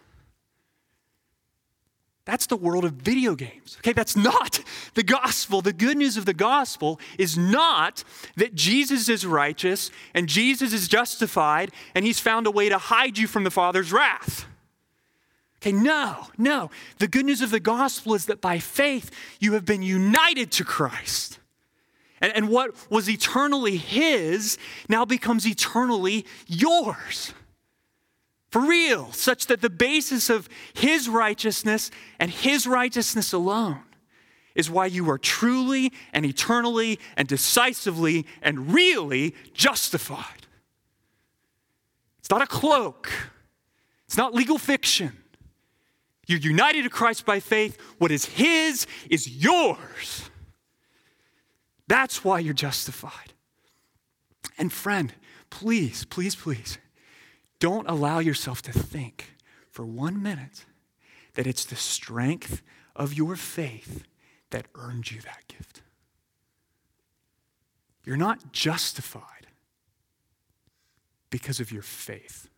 That's 2.25 2.45
the 2.45 2.55
world 2.55 2.85
of 2.85 2.93
video 2.93 3.35
games. 3.35 3.75
Okay, 3.79 3.91
that's 3.91 4.15
not 4.15 4.61
the 4.93 5.03
gospel. 5.03 5.61
The 5.61 5.73
good 5.73 5.97
news 5.97 6.15
of 6.15 6.25
the 6.25 6.33
gospel 6.33 6.99
is 7.17 7.37
not 7.37 8.03
that 8.37 8.55
Jesus 8.55 9.09
is 9.09 9.25
righteous 9.25 9.91
and 10.13 10.29
Jesus 10.29 10.71
is 10.71 10.87
justified 10.87 11.71
and 11.93 12.05
he's 12.05 12.19
found 12.19 12.47
a 12.47 12.51
way 12.51 12.69
to 12.69 12.77
hide 12.77 13.17
you 13.17 13.27
from 13.27 13.43
the 13.43 13.51
Father's 13.51 13.91
wrath. 13.91 14.45
Okay, 15.57 15.73
no, 15.73 16.27
no. 16.37 16.71
The 16.99 17.07
good 17.09 17.25
news 17.25 17.41
of 17.41 17.51
the 17.51 17.59
gospel 17.59 18.13
is 18.13 18.25
that 18.25 18.41
by 18.41 18.59
faith 18.59 19.11
you 19.39 19.53
have 19.53 19.65
been 19.65 19.83
united 19.83 20.51
to 20.53 20.63
Christ. 20.63 21.39
And, 22.23 22.33
and 22.35 22.49
what 22.49 22.73
was 22.89 23.07
eternally 23.09 23.77
his 23.77 24.57
now 24.87 25.05
becomes 25.05 25.45
eternally 25.45 26.25
yours 26.47 27.33
for 28.53 28.61
real, 28.61 29.11
such 29.11 29.47
that 29.47 29.61
the 29.61 29.69
basis 29.69 30.29
of 30.29 30.47
his 30.75 31.09
righteousness 31.09 31.89
and 32.19 32.29
his 32.29 32.67
righteousness 32.67 33.33
alone 33.33 33.81
is 34.53 34.69
why 34.69 34.85
you 34.85 35.09
are 35.09 35.17
truly 35.17 35.91
and 36.13 36.23
eternally 36.23 36.99
and 37.17 37.27
decisively 37.27 38.27
and 38.43 38.71
really 38.71 39.33
justified. 39.55 40.45
It's 42.19 42.29
not 42.29 42.43
a 42.43 42.45
cloak, 42.45 43.11
it's 44.05 44.17
not 44.17 44.35
legal 44.35 44.59
fiction. 44.59 45.13
You're 46.27 46.37
united 46.37 46.83
to 46.83 46.89
Christ 46.91 47.25
by 47.25 47.39
faith. 47.39 47.79
What 47.97 48.11
is 48.11 48.25
his 48.25 48.85
is 49.09 49.27
yours. 49.27 50.29
That's 51.87 52.23
why 52.23 52.39
you're 52.39 52.53
justified. 52.53 53.33
And 54.57 54.71
friend, 54.71 55.13
please, 55.49 56.05
please, 56.05 56.35
please 56.35 56.77
don't 57.59 57.89
allow 57.89 58.19
yourself 58.19 58.61
to 58.63 58.71
think 58.71 59.35
for 59.69 59.85
one 59.85 60.21
minute 60.21 60.65
that 61.33 61.47
it's 61.47 61.65
the 61.65 61.75
strength 61.75 62.61
of 62.95 63.13
your 63.13 63.35
faith 63.35 64.03
that 64.51 64.67
earned 64.75 65.11
you 65.11 65.21
that 65.21 65.47
gift. 65.47 65.81
You're 68.05 68.17
not 68.17 68.51
justified 68.51 69.47
because 71.29 71.59
of 71.59 71.71
your 71.71 71.81
faith. 71.81 72.49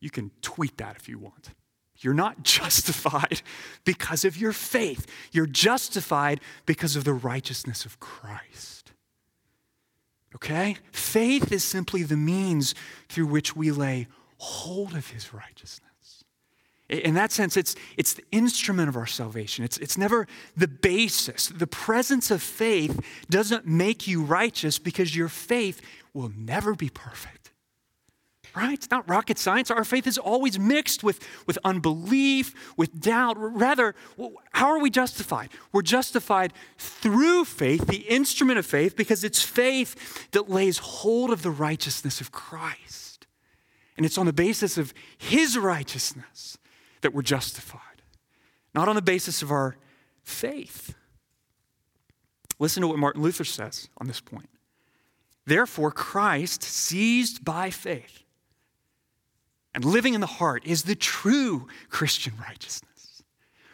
You 0.00 0.10
can 0.10 0.30
tweet 0.40 0.78
that 0.78 0.96
if 0.96 1.08
you 1.08 1.18
want. 1.18 1.50
You're 2.04 2.14
not 2.14 2.42
justified 2.42 3.42
because 3.84 4.24
of 4.24 4.36
your 4.36 4.52
faith. 4.52 5.06
You're 5.32 5.46
justified 5.46 6.40
because 6.66 6.94
of 6.94 7.04
the 7.04 7.14
righteousness 7.14 7.84
of 7.84 7.98
Christ. 7.98 8.92
Okay? 10.34 10.76
Faith 10.92 11.50
is 11.50 11.64
simply 11.64 12.02
the 12.02 12.16
means 12.16 12.74
through 13.08 13.26
which 13.26 13.56
we 13.56 13.70
lay 13.70 14.08
hold 14.36 14.94
of 14.94 15.10
his 15.10 15.32
righteousness. 15.32 15.80
In 16.90 17.14
that 17.14 17.32
sense, 17.32 17.56
it's, 17.56 17.74
it's 17.96 18.12
the 18.12 18.24
instrument 18.30 18.90
of 18.90 18.96
our 18.96 19.06
salvation. 19.06 19.64
It's, 19.64 19.78
it's 19.78 19.96
never 19.96 20.26
the 20.54 20.68
basis. 20.68 21.48
The 21.48 21.66
presence 21.66 22.30
of 22.30 22.42
faith 22.42 23.00
doesn't 23.30 23.66
make 23.66 24.06
you 24.06 24.22
righteous 24.22 24.78
because 24.78 25.16
your 25.16 25.28
faith 25.28 25.80
will 26.12 26.30
never 26.36 26.74
be 26.74 26.90
perfect 26.90 27.43
right? 28.56 28.74
It's 28.74 28.90
not 28.90 29.08
rocket 29.08 29.38
science. 29.38 29.70
Our 29.70 29.84
faith 29.84 30.06
is 30.06 30.18
always 30.18 30.58
mixed 30.58 31.02
with, 31.02 31.20
with 31.46 31.58
unbelief, 31.64 32.74
with 32.76 33.00
doubt. 33.00 33.36
Rather, 33.38 33.94
how 34.52 34.68
are 34.68 34.78
we 34.78 34.90
justified? 34.90 35.50
We're 35.72 35.82
justified 35.82 36.52
through 36.78 37.44
faith, 37.46 37.86
the 37.86 38.06
instrument 38.08 38.58
of 38.58 38.66
faith, 38.66 38.96
because 38.96 39.24
it's 39.24 39.42
faith 39.42 40.30
that 40.32 40.48
lays 40.48 40.78
hold 40.78 41.30
of 41.30 41.42
the 41.42 41.50
righteousness 41.50 42.20
of 42.20 42.32
Christ. 42.32 43.26
And 43.96 44.04
it's 44.04 44.18
on 44.18 44.26
the 44.26 44.32
basis 44.32 44.76
of 44.78 44.92
his 45.18 45.56
righteousness 45.56 46.58
that 47.00 47.14
we're 47.14 47.22
justified, 47.22 48.02
not 48.74 48.88
on 48.88 48.96
the 48.96 49.02
basis 49.02 49.42
of 49.42 49.50
our 49.50 49.76
faith. 50.22 50.94
Listen 52.58 52.80
to 52.80 52.88
what 52.88 52.98
Martin 52.98 53.22
Luther 53.22 53.44
says 53.44 53.88
on 53.98 54.06
this 54.06 54.20
point. 54.20 54.48
Therefore, 55.46 55.90
Christ, 55.90 56.62
seized 56.62 57.44
by 57.44 57.70
faith, 57.70 58.23
and 59.74 59.84
living 59.84 60.14
in 60.14 60.20
the 60.20 60.26
heart 60.26 60.64
is 60.64 60.84
the 60.84 60.94
true 60.94 61.66
Christian 61.90 62.34
righteousness, 62.40 63.22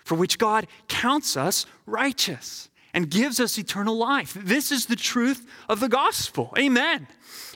for 0.05 0.15
which 0.15 0.39
God 0.39 0.67
counts 0.89 1.37
us 1.37 1.67
righteous 1.87 2.71
and 2.93 3.11
gives 3.11 3.39
us 3.39 3.59
eternal 3.59 3.97
life. 3.97 4.35
This 4.35 4.73
is 4.73 4.87
the 4.87 4.97
truth 4.97 5.47
of 5.69 5.81
the 5.81 5.89
gospel. 5.89 6.53
Amen. 6.59 7.07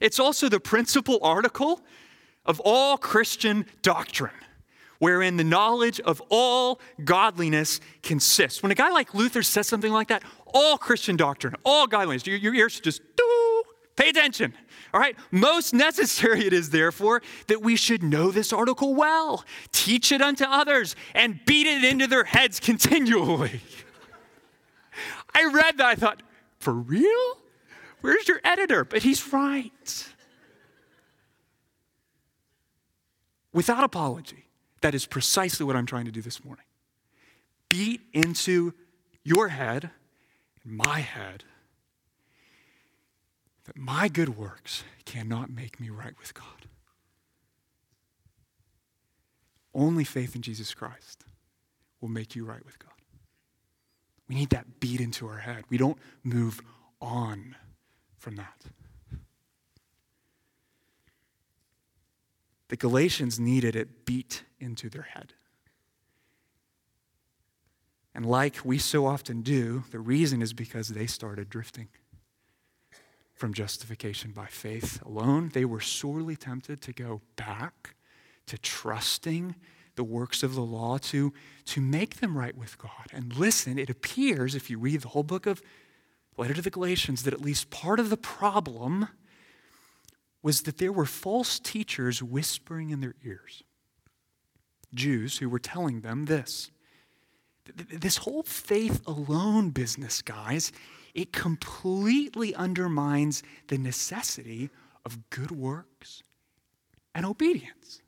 It's 0.00 0.20
also 0.20 0.48
the 0.48 0.60
principal 0.60 1.18
article 1.22 1.80
of 2.44 2.60
all 2.60 2.98
Christian 2.98 3.66
doctrine, 3.82 4.30
wherein 4.98 5.36
the 5.36 5.44
knowledge 5.44 5.98
of 6.00 6.22
all 6.28 6.80
godliness 7.04 7.80
consists. 8.02 8.62
When 8.62 8.70
a 8.70 8.76
guy 8.76 8.90
like 8.90 9.14
Luther 9.14 9.42
says 9.42 9.66
something 9.66 9.92
like 9.92 10.08
that, 10.08 10.22
all 10.52 10.78
Christian 10.78 11.16
doctrine, 11.16 11.54
all 11.64 11.86
godliness, 11.86 12.26
your, 12.26 12.36
your 12.36 12.54
ears 12.54 12.72
should 12.74 12.84
just 12.84 13.02
doo, 13.16 13.43
pay 13.96 14.08
attention. 14.08 14.54
All 14.92 15.00
right, 15.00 15.16
most 15.30 15.74
necessary 15.74 16.46
it 16.46 16.52
is, 16.52 16.70
therefore, 16.70 17.22
that 17.48 17.62
we 17.62 17.76
should 17.76 18.02
know 18.02 18.30
this 18.30 18.52
article 18.52 18.94
well, 18.94 19.44
teach 19.72 20.12
it 20.12 20.22
unto 20.22 20.44
others, 20.44 20.94
and 21.14 21.40
beat 21.44 21.66
it 21.66 21.84
into 21.84 22.06
their 22.06 22.24
heads 22.24 22.60
continually. 22.60 23.60
I 25.34 25.46
read 25.46 25.78
that, 25.78 25.86
I 25.86 25.94
thought, 25.96 26.22
for 26.58 26.72
real? 26.72 27.38
Where's 28.00 28.28
your 28.28 28.40
editor? 28.44 28.84
But 28.84 29.02
he's 29.02 29.32
right. 29.32 30.08
Without 33.52 33.84
apology, 33.84 34.46
that 34.80 34.94
is 34.94 35.06
precisely 35.06 35.64
what 35.64 35.76
I'm 35.76 35.86
trying 35.86 36.04
to 36.04 36.12
do 36.12 36.20
this 36.20 36.44
morning. 36.44 36.64
Beat 37.68 38.02
into 38.12 38.74
your 39.22 39.48
head, 39.48 39.90
my 40.64 41.00
head, 41.00 41.44
that 43.64 43.76
my 43.76 44.08
good 44.08 44.36
works 44.36 44.84
cannot 45.04 45.50
make 45.50 45.80
me 45.80 45.90
right 45.90 46.14
with 46.18 46.34
God. 46.34 46.44
Only 49.74 50.04
faith 50.04 50.36
in 50.36 50.42
Jesus 50.42 50.74
Christ 50.74 51.24
will 52.00 52.08
make 52.08 52.36
you 52.36 52.44
right 52.44 52.64
with 52.64 52.78
God. 52.78 52.90
We 54.28 54.34
need 54.36 54.50
that 54.50 54.80
beat 54.80 55.00
into 55.00 55.26
our 55.26 55.38
head. 55.38 55.64
We 55.68 55.78
don't 55.78 55.98
move 56.22 56.60
on 57.00 57.56
from 58.16 58.36
that. 58.36 58.64
The 62.68 62.76
Galatians 62.76 63.38
needed 63.38 63.76
it 63.76 64.06
beat 64.06 64.44
into 64.58 64.88
their 64.88 65.02
head. 65.02 65.34
And 68.14 68.24
like 68.24 68.56
we 68.64 68.78
so 68.78 69.06
often 69.06 69.42
do, 69.42 69.84
the 69.90 69.98
reason 69.98 70.40
is 70.40 70.52
because 70.52 70.88
they 70.88 71.06
started 71.06 71.50
drifting 71.50 71.88
from 73.44 73.52
justification 73.52 74.30
by 74.30 74.46
faith 74.46 75.02
alone. 75.04 75.50
They 75.52 75.66
were 75.66 75.78
sorely 75.78 76.34
tempted 76.34 76.80
to 76.80 76.94
go 76.94 77.20
back 77.36 77.94
to 78.46 78.56
trusting 78.56 79.54
the 79.96 80.02
works 80.02 80.42
of 80.42 80.54
the 80.54 80.62
law 80.62 80.96
to, 80.96 81.30
to 81.66 81.82
make 81.82 82.20
them 82.20 82.38
right 82.38 82.56
with 82.56 82.78
God. 82.78 83.06
And 83.12 83.36
listen, 83.36 83.78
it 83.78 83.90
appears, 83.90 84.54
if 84.54 84.70
you 84.70 84.78
read 84.78 85.02
the 85.02 85.08
whole 85.08 85.24
book 85.24 85.44
of 85.44 85.60
letter 86.38 86.54
to 86.54 86.62
the 86.62 86.70
Galatians, 86.70 87.24
that 87.24 87.34
at 87.34 87.42
least 87.42 87.68
part 87.68 88.00
of 88.00 88.08
the 88.08 88.16
problem 88.16 89.08
was 90.42 90.62
that 90.62 90.78
there 90.78 90.90
were 90.90 91.04
false 91.04 91.60
teachers 91.60 92.22
whispering 92.22 92.88
in 92.88 93.02
their 93.02 93.14
ears. 93.22 93.62
Jews 94.94 95.36
who 95.36 95.50
were 95.50 95.58
telling 95.58 96.00
them 96.00 96.24
this. 96.24 96.70
This 97.76 98.16
whole 98.16 98.44
faith 98.44 99.02
alone 99.06 99.68
business, 99.68 100.22
guys, 100.22 100.72
it 101.14 101.32
completely 101.32 102.54
undermines 102.54 103.42
the 103.68 103.78
necessity 103.78 104.70
of 105.04 105.30
good 105.30 105.50
works 105.50 106.22
and 107.14 107.24
obedience. 107.24 108.02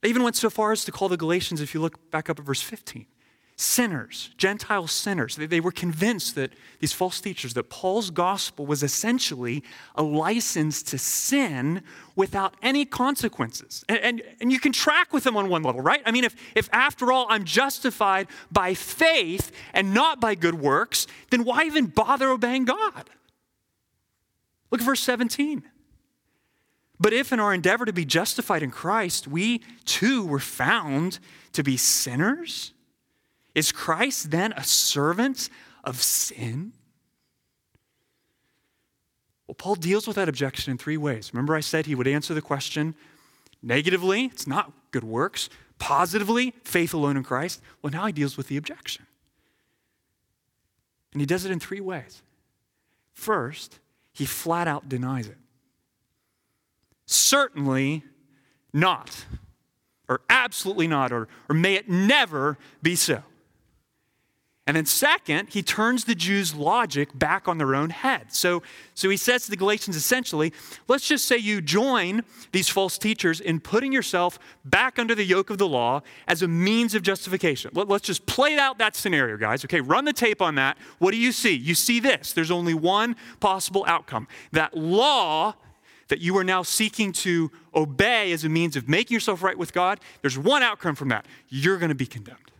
They 0.00 0.08
even 0.08 0.22
went 0.22 0.36
so 0.36 0.50
far 0.50 0.72
as 0.72 0.84
to 0.84 0.92
call 0.92 1.08
the 1.08 1.16
Galatians, 1.16 1.60
if 1.60 1.74
you 1.74 1.80
look 1.80 2.10
back 2.10 2.30
up 2.30 2.38
at 2.38 2.44
verse 2.44 2.62
15, 2.62 3.06
sinners, 3.60 4.30
Gentile 4.38 4.86
sinners. 4.86 5.34
They, 5.34 5.46
they, 5.46 5.58
were 5.58 5.72
convinced 5.72 6.36
that 6.36 6.52
these 6.78 6.92
false 6.92 7.20
teachers, 7.20 7.54
that 7.54 7.64
Paul's 7.64 8.10
gospel 8.10 8.64
was 8.66 8.84
essentially 8.84 9.64
a 9.96 10.02
license 10.02 10.80
to 10.84 10.96
sin 10.96 11.82
without 12.14 12.54
any 12.62 12.84
consequences. 12.84 13.84
And, 13.88 13.98
and, 13.98 14.22
and 14.40 14.52
you 14.52 14.60
can 14.60 14.70
track 14.70 15.12
with 15.12 15.24
them 15.24 15.36
on 15.36 15.48
one 15.48 15.64
level, 15.64 15.80
right? 15.80 16.00
I 16.06 16.12
mean, 16.12 16.22
if, 16.22 16.36
if 16.54 16.68
after 16.72 17.10
all 17.10 17.26
I'm 17.28 17.42
justified 17.42 18.28
by 18.52 18.74
faith 18.74 19.50
and 19.74 19.92
not 19.92 20.20
by 20.20 20.36
good 20.36 20.54
works, 20.54 21.08
then 21.30 21.42
why 21.42 21.64
even 21.64 21.86
bother 21.86 22.30
obeying 22.30 22.64
God? 22.64 23.10
Look 24.70 24.80
at 24.80 24.84
verse 24.86 25.00
17. 25.00 25.64
But 27.00 27.12
if 27.12 27.32
in 27.32 27.40
our 27.40 27.52
endeavor 27.52 27.84
to 27.86 27.92
be 27.92 28.04
justified 28.04 28.62
in 28.62 28.70
Christ, 28.70 29.26
we 29.26 29.62
too 29.84 30.24
were 30.24 30.38
found 30.38 31.18
to 31.54 31.64
be 31.64 31.76
sinners, 31.76 32.72
is 33.58 33.72
Christ 33.72 34.30
then 34.30 34.52
a 34.52 34.62
servant 34.62 35.50
of 35.82 36.00
sin? 36.00 36.72
Well, 39.48 39.56
Paul 39.56 39.74
deals 39.74 40.06
with 40.06 40.14
that 40.14 40.28
objection 40.28 40.70
in 40.70 40.78
three 40.78 40.96
ways. 40.96 41.32
Remember, 41.34 41.56
I 41.56 41.60
said 41.60 41.86
he 41.86 41.96
would 41.96 42.06
answer 42.06 42.34
the 42.34 42.40
question 42.40 42.94
negatively, 43.60 44.26
it's 44.26 44.46
not 44.46 44.72
good 44.92 45.02
works, 45.02 45.50
positively, 45.80 46.54
faith 46.62 46.94
alone 46.94 47.16
in 47.16 47.24
Christ. 47.24 47.60
Well, 47.82 47.90
now 47.90 48.06
he 48.06 48.12
deals 48.12 48.36
with 48.36 48.46
the 48.46 48.56
objection. 48.56 49.06
And 51.12 51.20
he 51.20 51.26
does 51.26 51.44
it 51.44 51.50
in 51.50 51.58
three 51.58 51.80
ways. 51.80 52.22
First, 53.12 53.80
he 54.12 54.24
flat 54.24 54.68
out 54.68 54.88
denies 54.88 55.26
it. 55.26 55.38
Certainly 57.06 58.04
not, 58.72 59.24
or 60.08 60.20
absolutely 60.30 60.86
not, 60.86 61.10
or, 61.10 61.26
or 61.48 61.56
may 61.56 61.74
it 61.74 61.88
never 61.88 62.56
be 62.80 62.94
so. 62.94 63.24
And 64.68 64.76
then, 64.76 64.84
second, 64.84 65.48
he 65.48 65.62
turns 65.62 66.04
the 66.04 66.14
Jews' 66.14 66.54
logic 66.54 67.18
back 67.18 67.48
on 67.48 67.56
their 67.56 67.74
own 67.74 67.88
head. 67.88 68.34
So, 68.34 68.62
so 68.92 69.08
he 69.08 69.16
says 69.16 69.44
to 69.44 69.50
the 69.50 69.56
Galatians 69.56 69.96
essentially, 69.96 70.52
let's 70.88 71.08
just 71.08 71.24
say 71.24 71.38
you 71.38 71.62
join 71.62 72.22
these 72.52 72.68
false 72.68 72.98
teachers 72.98 73.40
in 73.40 73.60
putting 73.60 73.92
yourself 73.92 74.38
back 74.66 74.98
under 74.98 75.14
the 75.14 75.24
yoke 75.24 75.48
of 75.48 75.56
the 75.56 75.66
law 75.66 76.02
as 76.26 76.42
a 76.42 76.48
means 76.48 76.94
of 76.94 77.00
justification. 77.00 77.70
Let, 77.72 77.88
let's 77.88 78.04
just 78.04 78.26
play 78.26 78.58
out 78.58 78.76
that 78.76 78.94
scenario, 78.94 79.38
guys. 79.38 79.64
Okay, 79.64 79.80
run 79.80 80.04
the 80.04 80.12
tape 80.12 80.42
on 80.42 80.56
that. 80.56 80.76
What 80.98 81.12
do 81.12 81.16
you 81.16 81.32
see? 81.32 81.56
You 81.56 81.74
see 81.74 81.98
this 81.98 82.34
there's 82.34 82.50
only 82.50 82.74
one 82.74 83.16
possible 83.40 83.86
outcome. 83.88 84.28
That 84.52 84.76
law 84.76 85.54
that 86.08 86.20
you 86.20 86.36
are 86.36 86.44
now 86.44 86.62
seeking 86.62 87.12
to 87.12 87.50
obey 87.74 88.32
as 88.32 88.44
a 88.44 88.50
means 88.50 88.76
of 88.76 88.86
making 88.86 89.14
yourself 89.14 89.42
right 89.42 89.56
with 89.56 89.72
God, 89.72 89.98
there's 90.20 90.36
one 90.36 90.62
outcome 90.62 90.94
from 90.94 91.08
that. 91.08 91.24
You're 91.48 91.78
going 91.78 91.88
to 91.88 91.94
be 91.94 92.06
condemned. 92.06 92.50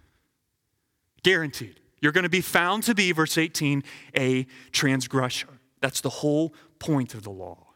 Guaranteed. 1.22 1.80
You're 2.00 2.12
going 2.12 2.24
to 2.24 2.30
be 2.30 2.40
found 2.40 2.84
to 2.84 2.94
be, 2.94 3.12
verse 3.12 3.36
18, 3.36 3.82
a 4.16 4.46
transgressor. 4.72 5.48
That's 5.80 6.00
the 6.00 6.08
whole 6.08 6.54
point 6.78 7.14
of 7.14 7.22
the 7.22 7.30
law. 7.30 7.66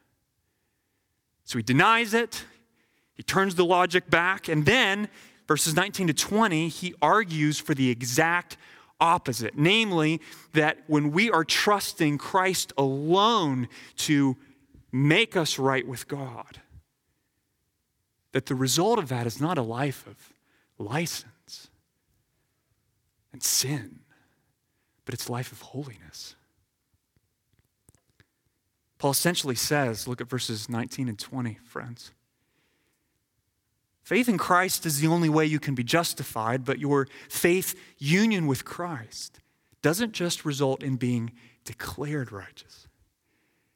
So 1.44 1.58
he 1.58 1.62
denies 1.62 2.14
it, 2.14 2.44
he 3.14 3.22
turns 3.22 3.56
the 3.56 3.64
logic 3.64 4.08
back, 4.08 4.48
and 4.48 4.64
then, 4.64 5.08
verses 5.46 5.74
19 5.74 6.06
to 6.08 6.14
20, 6.14 6.68
he 6.68 6.94
argues 7.02 7.58
for 7.58 7.74
the 7.74 7.90
exact 7.90 8.56
opposite 9.00 9.58
namely, 9.58 10.20
that 10.52 10.78
when 10.87 11.11
we 11.11 11.28
are 11.28 11.44
trusting 11.44 12.16
Christ 12.16 12.72
alone 12.78 13.68
to 13.96 14.37
make 14.92 15.37
us 15.37 15.58
right 15.58 15.87
with 15.87 16.06
God. 16.06 16.61
That 18.32 18.46
the 18.46 18.54
result 18.54 18.98
of 18.98 19.08
that 19.08 19.26
is 19.26 19.40
not 19.40 19.58
a 19.58 19.62
life 19.62 20.06
of 20.06 20.32
license 20.78 21.70
and 23.32 23.42
sin, 23.42 24.00
but 25.04 25.14
it's 25.14 25.28
life 25.28 25.52
of 25.52 25.60
holiness. 25.60 26.34
Paul 28.98 29.10
essentially 29.10 29.56
says, 29.56 30.06
look 30.06 30.20
at 30.20 30.28
verses 30.28 30.68
19 30.68 31.08
and 31.08 31.18
20, 31.18 31.58
friends. 31.64 32.12
Faith 34.02 34.28
in 34.28 34.38
Christ 34.38 34.84
is 34.86 35.00
the 35.00 35.08
only 35.08 35.28
way 35.28 35.46
you 35.46 35.58
can 35.58 35.74
be 35.74 35.84
justified, 35.84 36.64
but 36.64 36.78
your 36.78 37.08
faith 37.28 37.74
union 37.98 38.46
with 38.46 38.64
Christ 38.64 39.40
doesn't 39.80 40.12
just 40.12 40.44
result 40.44 40.82
in 40.82 40.96
being 40.96 41.32
declared 41.64 42.32
righteous, 42.32 42.88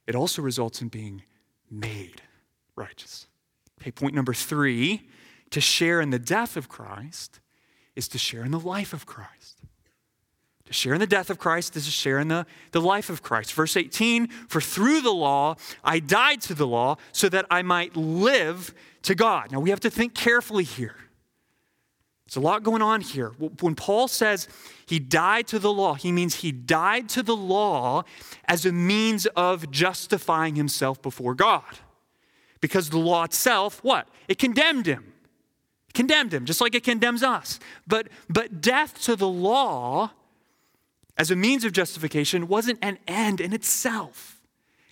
it 0.06 0.14
also 0.14 0.42
results 0.42 0.80
in 0.80 0.88
being 0.88 1.22
made 1.70 2.22
righteous. 2.76 3.26
Okay, 3.80 3.90
point 3.90 4.14
number 4.14 4.34
three 4.34 5.08
to 5.50 5.60
share 5.60 6.00
in 6.00 6.10
the 6.10 6.18
death 6.18 6.56
of 6.56 6.68
Christ 6.68 7.40
is 7.94 8.08
to 8.08 8.18
share 8.18 8.44
in 8.44 8.50
the 8.50 8.60
life 8.60 8.92
of 8.92 9.06
Christ. 9.06 9.55
To 10.66 10.72
share 10.72 10.94
in 10.94 11.00
the 11.00 11.06
death 11.06 11.30
of 11.30 11.38
Christ 11.38 11.76
is 11.76 11.84
to 11.84 11.90
share 11.90 12.18
in 12.18 12.28
the, 12.28 12.44
the 12.72 12.80
life 12.80 13.08
of 13.08 13.22
Christ. 13.22 13.52
Verse 13.54 13.76
18 13.76 14.26
For 14.48 14.60
through 14.60 15.00
the 15.00 15.12
law 15.12 15.56
I 15.84 16.00
died 16.00 16.40
to 16.42 16.54
the 16.54 16.66
law 16.66 16.96
so 17.12 17.28
that 17.28 17.46
I 17.50 17.62
might 17.62 17.96
live 17.96 18.74
to 19.02 19.14
God. 19.14 19.52
Now 19.52 19.60
we 19.60 19.70
have 19.70 19.80
to 19.80 19.90
think 19.90 20.14
carefully 20.14 20.64
here. 20.64 20.96
There's 22.26 22.36
a 22.36 22.40
lot 22.40 22.64
going 22.64 22.82
on 22.82 23.02
here. 23.02 23.28
When 23.60 23.76
Paul 23.76 24.08
says 24.08 24.48
he 24.84 24.98
died 24.98 25.46
to 25.48 25.60
the 25.60 25.72
law, 25.72 25.94
he 25.94 26.10
means 26.10 26.36
he 26.36 26.50
died 26.50 27.08
to 27.10 27.22
the 27.22 27.36
law 27.36 28.02
as 28.46 28.66
a 28.66 28.72
means 28.72 29.26
of 29.36 29.70
justifying 29.70 30.56
himself 30.56 31.00
before 31.00 31.36
God. 31.36 31.62
Because 32.60 32.90
the 32.90 32.98
law 32.98 33.22
itself, 33.22 33.78
what? 33.84 34.08
It 34.26 34.38
condemned 34.38 34.86
him. 34.86 35.12
It 35.88 35.94
condemned 35.94 36.34
him, 36.34 36.46
just 36.46 36.60
like 36.60 36.74
it 36.74 36.82
condemns 36.82 37.22
us. 37.22 37.60
But, 37.86 38.08
but 38.28 38.60
death 38.60 39.00
to 39.02 39.14
the 39.14 39.28
law 39.28 40.10
as 41.16 41.30
a 41.30 41.36
means 41.36 41.64
of 41.64 41.72
justification 41.72 42.48
wasn't 42.48 42.78
an 42.82 42.98
end 43.06 43.40
in 43.40 43.52
itself, 43.52 44.40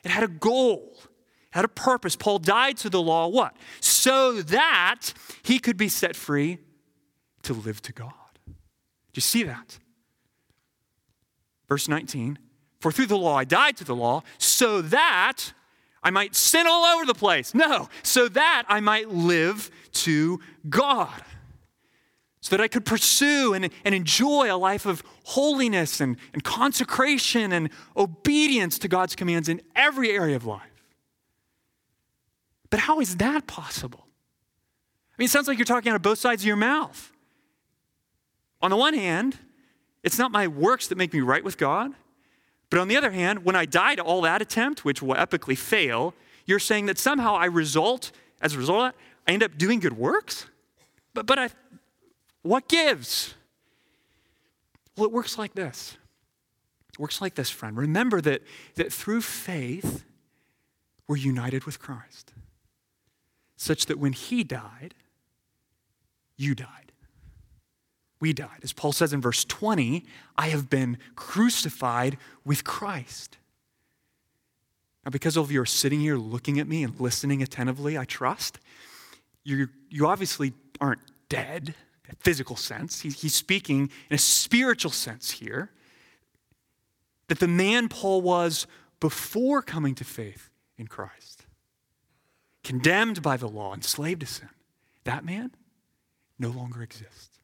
it 0.03 0.11
had 0.11 0.23
a 0.23 0.29
goal. 0.29 0.97
It 0.97 1.59
had 1.59 1.65
a 1.65 1.69
purpose. 1.69 2.17
Paul 2.17 2.41
died 2.41 2.77
to 2.79 2.91
the 2.91 3.01
law, 3.01 3.29
what? 3.29 3.57
So 3.81 4.43
that 4.43 5.13
he 5.43 5.59
could 5.59 5.77
be 5.77 5.89
set 5.89 6.17
free 6.17 6.59
to 7.43 7.53
live 7.55 7.81
to 7.83 7.93
God. 7.93 8.13
Do 8.47 8.53
you 9.15 9.23
see 9.23 9.45
that? 9.45 9.79
Verse 11.69 11.89
19 11.89 12.39
For 12.81 12.91
through 12.93 13.07
the 13.07 13.17
law 13.17 13.37
I 13.37 13.45
died 13.45 13.77
to 13.79 13.85
the 13.85 13.95
law, 13.95 14.23
so 14.39 14.83
that 14.83 15.53
I 16.03 16.11
might 16.11 16.35
sin 16.35 16.67
all 16.67 16.85
over 16.85 17.07
the 17.07 17.15
place. 17.15 17.55
No, 17.55 17.89
so 18.03 18.29
that 18.29 18.65
I 18.69 18.81
might 18.81 19.09
live 19.09 19.71
to 19.93 20.41
God. 20.69 21.23
So 22.45 22.55
that 22.55 22.63
I 22.63 22.69
could 22.69 22.85
pursue 22.85 23.55
and, 23.55 23.71
and 23.87 23.95
enjoy 23.95 24.55
a 24.55 24.59
life 24.59 24.85
of 24.85 25.03
holiness 25.25 25.99
and, 25.99 26.19
and 26.35 26.45
consecration 26.45 27.53
and 27.53 27.71
obedience 27.97 28.79
to 28.81 28.89
God's 28.89 29.17
commands 29.17 29.49
in 29.49 29.63
every 29.75 30.11
area 30.11 30.37
of 30.37 30.45
life. 30.45 30.61
But 32.69 32.81
how 32.81 33.01
is 33.01 33.17
that 33.17 33.47
possible? 33.47 34.07
I 34.07 35.15
mean, 35.17 35.25
it 35.25 35.31
sounds 35.31 35.49
like 35.49 35.57
you're 35.57 35.65
talking 35.65 35.89
out 35.89 35.97
of 35.97 36.03
both 36.03 36.19
sides 36.19 36.43
of 36.43 36.47
your 36.47 36.57
mouth. 36.57 37.15
On 38.61 38.71
the 38.71 38.77
one 38.77 38.93
hand, 38.93 39.39
it's 40.03 40.19
not 40.19 40.31
my 40.31 40.47
works 40.47 40.89
that 40.89 40.99
make 40.99 41.15
me 41.15 41.23
right 41.23 41.43
with 41.43 41.57
God. 41.57 41.93
But 42.69 42.79
on 42.79 42.89
the 42.89 42.97
other 42.99 43.13
hand, 43.13 43.47
when 43.47 43.57
I 43.57 43.65
die 43.65 43.95
to 43.95 44.03
all 44.03 44.21
that 44.21 44.43
attempt, 44.43 44.85
which 44.85 45.01
will 45.01 45.15
epically 45.15 45.57
fail, 45.57 46.13
you're 46.45 46.59
saying 46.59 46.85
that 46.87 46.99
somehow 46.99 47.37
I 47.37 47.47
result, 47.47 48.13
as 48.43 48.55
a 48.55 48.59
result 48.59 48.81
of 48.81 48.93
that, 48.93 48.97
I 49.27 49.33
end 49.33 49.43
up 49.43 49.57
doing 49.57 49.81
good 49.81 49.97
works? 49.97 50.45
But, 51.15 51.25
but 51.27 51.39
I, 51.39 51.49
what 52.45 52.69
gives? 52.69 53.35
Well, 54.97 55.07
it 55.07 55.13
works 55.13 55.39
like 55.39 55.55
this. 55.55 55.97
It 56.93 56.99
works 57.01 57.21
like 57.21 57.35
this, 57.35 57.51
friend. 57.51 57.77
Remember 57.77 58.21
that, 58.21 58.43
that 58.77 58.93
through 58.93 59.23
faith, 59.23 60.05
we're 61.09 61.17
united 61.17 61.65
with 61.65 61.81
Christ, 61.81 62.33
such 63.57 63.87
that 63.87 63.99
when 63.99 64.13
he 64.13 64.45
died, 64.45 64.95
you 66.37 66.55
died. 66.55 66.93
We 68.21 68.33
died. 68.33 68.61
As 68.63 68.73
Paul 68.73 68.93
says 68.93 69.13
in 69.13 69.21
verse 69.21 69.45
20, 69.45 70.05
I 70.37 70.49
have 70.49 70.71
been 70.71 70.99
crucified 71.17 72.19
with 72.45 72.63
Christ. 72.63 73.39
Now, 75.05 75.11
because 75.11 75.37
of 75.37 75.51
you 75.51 75.61
are 75.63 75.67
sitting 75.67 76.01
here 76.01 76.17
looking 76.17 76.59
at 76.61 76.69
me 76.69 76.83
and 76.83 76.99
listening 77.01 77.43
attentively, 77.43 77.99
I 77.99 78.05
trust, 78.05 78.59
you, 79.45 79.69
you 79.89 80.07
obviously 80.07 80.53
aren't 80.81 81.01
dead 81.29 81.75
physical 82.21 82.57
sense. 82.57 83.01
He's 83.01 83.35
speaking 83.35 83.91
in 84.11 84.15
a 84.15 84.19
spiritual 84.19 84.91
sense 84.91 85.31
here. 85.33 85.71
That 87.29 87.41
the 87.41 87.49
man 87.49 87.89
Paul 87.89 88.21
was 88.21 88.67
before 89.01 89.63
coming 89.63 89.95
to 89.95 90.05
faith 90.05 90.51
in 90.77 90.89
Christ, 90.89 91.47
condemned 92.63 93.23
by 93.23 93.37
the 93.39 93.49
law, 93.49 93.75
enslaved 93.75 94.21
to 94.21 94.27
sin, 94.27 94.51
that 95.05 95.25
man 95.25 95.51
no 96.39 96.51
longer 96.51 96.83
exists. 96.83 97.39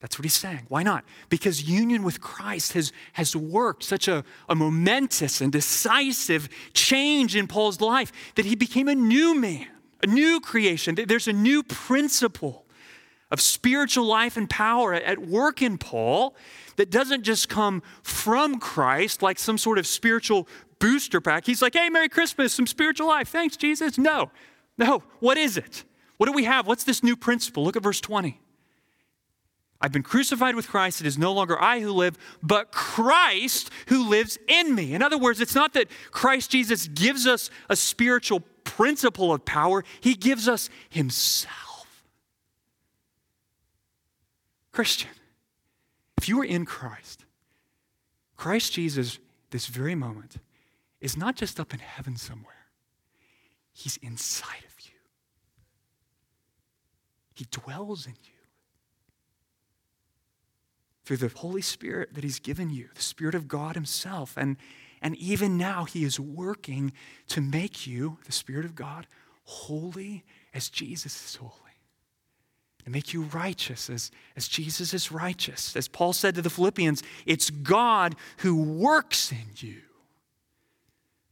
That's 0.00 0.18
what 0.18 0.24
he's 0.24 0.34
saying. 0.34 0.66
Why 0.68 0.82
not? 0.82 1.04
Because 1.30 1.62
union 1.62 2.02
with 2.02 2.20
Christ 2.20 2.74
has, 2.74 2.92
has 3.14 3.34
worked 3.34 3.82
such 3.82 4.08
a, 4.08 4.24
a 4.48 4.54
momentous 4.54 5.40
and 5.40 5.50
decisive 5.50 6.48
change 6.74 7.34
in 7.34 7.46
Paul's 7.48 7.80
life 7.80 8.12
that 8.34 8.44
he 8.44 8.54
became 8.54 8.88
a 8.88 8.94
new 8.94 9.34
man, 9.34 9.68
a 10.02 10.06
new 10.06 10.40
creation. 10.40 10.94
There's 10.94 11.28
a 11.28 11.32
new 11.32 11.62
principle 11.62 12.65
of 13.30 13.40
spiritual 13.40 14.04
life 14.04 14.36
and 14.36 14.48
power 14.48 14.94
at 14.94 15.18
work 15.18 15.62
in 15.62 15.78
Paul 15.78 16.36
that 16.76 16.90
doesn't 16.90 17.22
just 17.22 17.48
come 17.48 17.82
from 18.02 18.60
Christ 18.60 19.22
like 19.22 19.38
some 19.38 19.58
sort 19.58 19.78
of 19.78 19.86
spiritual 19.86 20.48
booster 20.78 21.20
pack. 21.20 21.46
He's 21.46 21.62
like, 21.62 21.74
hey, 21.74 21.88
Merry 21.88 22.08
Christmas, 22.08 22.52
some 22.52 22.66
spiritual 22.66 23.08
life. 23.08 23.28
Thanks, 23.28 23.56
Jesus. 23.56 23.98
No, 23.98 24.30
no. 24.78 25.02
What 25.20 25.38
is 25.38 25.56
it? 25.56 25.84
What 26.18 26.26
do 26.26 26.32
we 26.32 26.44
have? 26.44 26.66
What's 26.66 26.84
this 26.84 27.02
new 27.02 27.16
principle? 27.16 27.64
Look 27.64 27.76
at 27.76 27.82
verse 27.82 28.00
20. 28.00 28.40
I've 29.80 29.92
been 29.92 30.02
crucified 30.02 30.54
with 30.54 30.68
Christ. 30.68 31.00
It 31.00 31.06
is 31.06 31.18
no 31.18 31.32
longer 31.32 31.60
I 31.60 31.80
who 31.80 31.92
live, 31.92 32.16
but 32.42 32.72
Christ 32.72 33.70
who 33.88 34.08
lives 34.08 34.38
in 34.48 34.74
me. 34.74 34.94
In 34.94 35.02
other 35.02 35.18
words, 35.18 35.40
it's 35.40 35.54
not 35.54 35.74
that 35.74 35.88
Christ 36.10 36.50
Jesus 36.50 36.88
gives 36.88 37.26
us 37.26 37.50
a 37.68 37.76
spiritual 37.76 38.40
principle 38.64 39.32
of 39.32 39.44
power, 39.44 39.84
He 40.00 40.14
gives 40.14 40.48
us 40.48 40.70
Himself. 40.88 41.65
Christian, 44.76 45.08
if 46.18 46.28
you 46.28 46.38
are 46.42 46.44
in 46.44 46.66
Christ, 46.66 47.24
Christ 48.36 48.74
Jesus, 48.74 49.18
this 49.50 49.68
very 49.68 49.94
moment, 49.94 50.36
is 51.00 51.16
not 51.16 51.34
just 51.34 51.58
up 51.58 51.72
in 51.72 51.80
heaven 51.80 52.14
somewhere, 52.18 52.66
He's 53.72 53.96
inside 54.02 54.66
of 54.66 54.86
you, 54.86 54.98
He 57.32 57.46
dwells 57.50 58.04
in 58.04 58.16
you 58.22 58.32
through 61.06 61.26
the 61.26 61.32
Holy 61.34 61.62
Spirit 61.62 62.12
that 62.12 62.22
He's 62.22 62.38
given 62.38 62.68
you, 62.68 62.90
the 62.94 63.00
Spirit 63.00 63.34
of 63.34 63.48
God 63.48 63.76
Himself. 63.76 64.34
And, 64.36 64.58
and 65.00 65.16
even 65.16 65.56
now, 65.56 65.84
He 65.84 66.04
is 66.04 66.20
working 66.20 66.92
to 67.28 67.40
make 67.40 67.86
you, 67.86 68.18
the 68.26 68.32
Spirit 68.32 68.66
of 68.66 68.74
God, 68.74 69.06
holy 69.44 70.22
as 70.52 70.68
Jesus 70.68 71.14
is 71.24 71.36
holy. 71.36 71.65
To 72.86 72.92
make 72.92 73.12
you 73.12 73.22
righteous 73.22 73.90
as, 73.90 74.12
as 74.36 74.46
Jesus 74.46 74.94
is 74.94 75.10
righteous. 75.10 75.74
As 75.74 75.88
Paul 75.88 76.12
said 76.12 76.36
to 76.36 76.42
the 76.42 76.48
Philippians, 76.48 77.02
it's 77.26 77.50
God 77.50 78.14
who 78.38 78.62
works 78.62 79.32
in 79.32 79.48
you. 79.56 79.80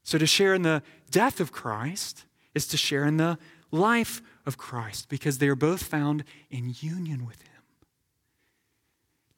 So 0.02 0.18
to 0.18 0.26
share 0.26 0.55
in 0.55 0.62
the 0.62 0.82
death 1.12 1.38
of 1.38 1.52
Christ 1.52 2.24
is 2.57 2.66
to 2.66 2.76
share 2.76 3.05
in 3.05 3.18
the 3.18 3.38
life 3.70 4.20
of 4.44 4.59
Christ 4.59 5.09
because 5.09 5.38
they 5.38 5.46
are 5.46 5.55
both 5.55 5.84
found 5.84 6.24
in 6.50 6.74
union 6.80 7.24
with 7.24 7.40
Him. 7.40 7.62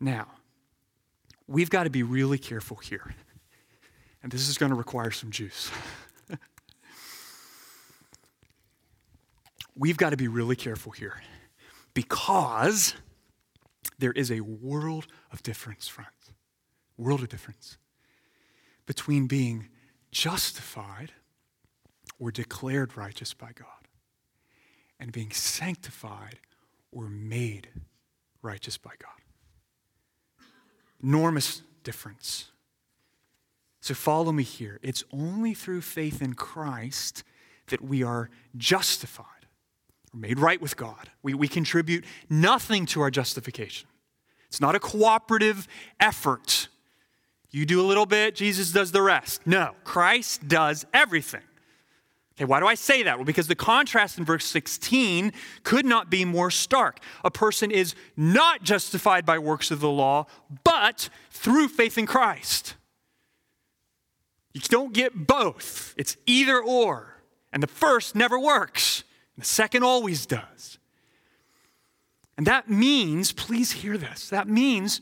Now, 0.01 0.27
we've 1.47 1.69
got 1.69 1.85
to 1.85 1.91
be 1.91 2.03
really 2.03 2.39
careful 2.39 2.79
here. 2.79 3.15
And 4.23 4.33
this 4.33 4.49
is 4.49 4.59
going 4.59 4.71
to 4.71 4.77
require 4.77 5.13
some 5.13 5.31
juice. 5.31 5.71
we've 9.77 9.99
got 9.99 10.11
to 10.11 10.17
be 10.17 10.27
really 10.27 10.57
careful 10.57 10.91
here 10.91 11.21
because 11.97 12.95
there 13.99 14.13
is 14.13 14.31
a 14.31 14.41
world 14.41 15.07
of 15.33 15.43
difference, 15.43 15.89
friends. 15.89 16.13
World 16.99 17.23
of 17.23 17.31
difference 17.31 17.79
between 18.85 19.27
being 19.27 19.69
justified 20.13 21.13
or 22.19 22.31
declared 22.31 22.97
righteous 22.97 23.33
by 23.33 23.51
God 23.55 23.89
and 25.01 25.11
being 25.11 25.31
sanctified 25.31 26.39
or 26.93 27.09
made 27.09 27.69
righteous 28.43 28.79
by 28.79 28.93
God 28.99 29.17
enormous 31.03 31.63
difference. 31.85 32.51
So 33.81 33.95
follow 33.95 34.33
me 34.33 34.43
here. 34.43 34.81
It's 34.83 35.05
only 35.13 35.55
through 35.55 35.83
faith 35.83 36.21
in 36.21 36.35
Christ 36.35 37.23
that 37.69 37.83
we 37.83 38.03
are 38.03 38.31
justified 38.57 39.27
or 40.17 40.21
made 40.21 40.39
right 40.39 40.61
with 40.61 40.77
God. 40.77 41.11
We, 41.23 41.35
we 41.35 41.49
contribute 41.49 42.05
nothing 42.29 42.87
to 42.87 43.01
our 43.03 43.11
justification. 43.11 43.89
It's 44.49 44.61
not 44.61 44.75
a 44.75 44.81
cooperative 44.81 45.69
effort. 46.01 46.69
You 47.51 47.67
do 47.67 47.81
a 47.81 47.87
little 47.87 48.07
bit, 48.07 48.35
Jesus 48.35 48.73
does 48.73 48.93
the 48.93 49.03
rest. 49.03 49.47
No, 49.47 49.75
Christ 49.85 50.49
does 50.49 50.87
everything. 50.95 51.43
Okay, 52.37 52.45
why 52.45 52.61
do 52.61 52.67
I 52.67 52.75
say 52.75 53.03
that? 53.03 53.17
Well, 53.17 53.25
because 53.25 53.49
the 53.49 53.55
contrast 53.55 54.19
in 54.19 54.25
verse 54.25 54.45
16 54.45 55.33
could 55.63 55.87
not 55.87 56.11
be 56.11 56.27
more 56.27 56.51
stark. 56.51 56.99
A 57.25 57.31
person 57.31 57.71
is 57.71 57.95
not 58.15 58.63
justified 58.63 59.25
by 59.25 59.39
works 59.39 59.71
of 59.71 59.81
the 59.81 59.89
law, 59.89 60.27
but 60.63 61.09
through 61.31 61.69
faith 61.69 61.97
in 61.97 62.05
Christ. 62.05 62.75
You 64.53 64.61
don't 64.61 64.93
get 64.93 65.27
both, 65.27 65.95
it's 65.97 66.17
either 66.27 66.63
or. 66.63 67.15
And 67.53 67.63
the 67.63 67.69
first 67.69 68.15
never 68.15 68.39
works, 68.39 69.03
the 69.39 69.45
second 69.45 69.83
always 69.83 70.27
does. 70.27 70.79
And 72.37 72.47
that 72.47 72.69
means, 72.69 73.33
please 73.33 73.73
hear 73.73 73.97
this, 73.97 74.29
that 74.29 74.49
means, 74.49 75.01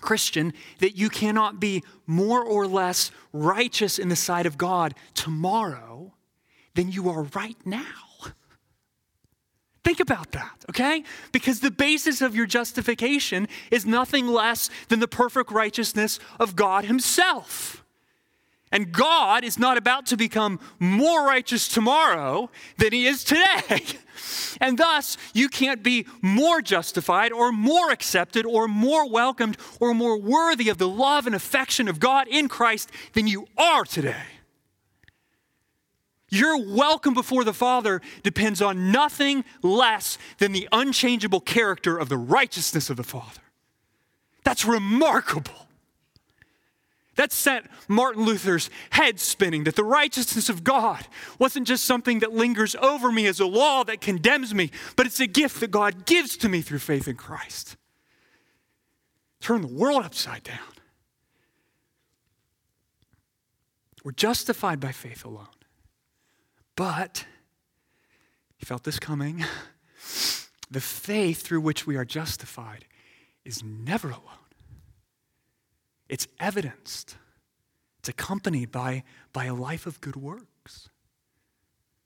Christian, 0.00 0.52
that 0.80 0.96
you 0.96 1.08
cannot 1.08 1.60
be 1.60 1.82
more 2.06 2.42
or 2.42 2.66
less 2.66 3.10
righteous 3.32 3.98
in 3.98 4.08
the 4.08 4.16
sight 4.16 4.46
of 4.46 4.58
God 4.58 4.94
tomorrow 5.14 6.14
than 6.74 6.90
you 6.90 7.08
are 7.10 7.24
right 7.34 7.56
now. 7.64 7.84
Think 9.84 9.98
about 10.00 10.32
that, 10.32 10.64
okay? 10.70 11.02
Because 11.32 11.60
the 11.60 11.70
basis 11.70 12.20
of 12.22 12.36
your 12.36 12.46
justification 12.46 13.48
is 13.70 13.84
nothing 13.84 14.28
less 14.28 14.70
than 14.88 15.00
the 15.00 15.08
perfect 15.08 15.50
righteousness 15.50 16.20
of 16.38 16.54
God 16.54 16.84
Himself. 16.84 17.81
And 18.72 18.90
God 18.90 19.44
is 19.44 19.58
not 19.58 19.76
about 19.76 20.06
to 20.06 20.16
become 20.16 20.58
more 20.80 21.26
righteous 21.26 21.68
tomorrow 21.68 22.50
than 22.78 22.92
He 22.92 23.06
is 23.06 23.22
today. 23.22 23.84
And 24.60 24.78
thus, 24.78 25.16
you 25.34 25.48
can't 25.48 25.82
be 25.82 26.06
more 26.20 26.62
justified 26.62 27.32
or 27.32 27.50
more 27.50 27.90
accepted 27.90 28.46
or 28.46 28.68
more 28.68 29.08
welcomed 29.08 29.56
or 29.80 29.94
more 29.94 30.16
worthy 30.18 30.68
of 30.68 30.78
the 30.78 30.86
love 30.86 31.26
and 31.26 31.34
affection 31.34 31.88
of 31.88 31.98
God 31.98 32.28
in 32.28 32.48
Christ 32.48 32.90
than 33.14 33.26
you 33.26 33.46
are 33.56 33.84
today. 33.84 34.22
Your 36.28 36.56
welcome 36.64 37.14
before 37.14 37.44
the 37.44 37.52
Father 37.52 38.00
depends 38.22 38.62
on 38.62 38.92
nothing 38.92 39.44
less 39.62 40.16
than 40.38 40.52
the 40.52 40.68
unchangeable 40.72 41.40
character 41.40 41.98
of 41.98 42.08
the 42.08 42.16
righteousness 42.16 42.88
of 42.88 42.96
the 42.96 43.02
Father. 43.02 43.42
That's 44.44 44.64
remarkable. 44.64 45.61
That 47.16 47.30
sent 47.30 47.66
Martin 47.88 48.24
Luther's 48.24 48.70
head 48.90 49.20
spinning 49.20 49.64
that 49.64 49.76
the 49.76 49.84
righteousness 49.84 50.48
of 50.48 50.64
God 50.64 51.06
wasn't 51.38 51.66
just 51.66 51.84
something 51.84 52.20
that 52.20 52.32
lingers 52.32 52.74
over 52.76 53.12
me 53.12 53.26
as 53.26 53.38
a 53.38 53.46
law 53.46 53.84
that 53.84 54.00
condemns 54.00 54.54
me, 54.54 54.70
but 54.96 55.04
it's 55.06 55.20
a 55.20 55.26
gift 55.26 55.60
that 55.60 55.70
God 55.70 56.06
gives 56.06 56.36
to 56.38 56.48
me 56.48 56.62
through 56.62 56.78
faith 56.78 57.06
in 57.06 57.16
Christ. 57.16 57.76
Turn 59.40 59.60
the 59.60 59.66
world 59.66 60.04
upside 60.04 60.42
down. 60.42 60.58
We're 64.04 64.12
justified 64.12 64.80
by 64.80 64.92
faith 64.92 65.24
alone. 65.24 65.46
But, 66.74 67.26
he 68.56 68.64
felt 68.64 68.84
this 68.84 68.98
coming, 68.98 69.44
the 70.70 70.80
faith 70.80 71.42
through 71.42 71.60
which 71.60 71.86
we 71.86 71.96
are 71.96 72.04
justified 72.04 72.86
is 73.44 73.62
never 73.62 74.08
alone. 74.08 74.41
It's 76.12 76.28
evidenced, 76.38 77.16
it's 77.98 78.10
accompanied 78.10 78.70
by, 78.70 79.02
by 79.32 79.46
a 79.46 79.54
life 79.54 79.86
of 79.86 79.98
good 80.02 80.14
works, 80.14 80.90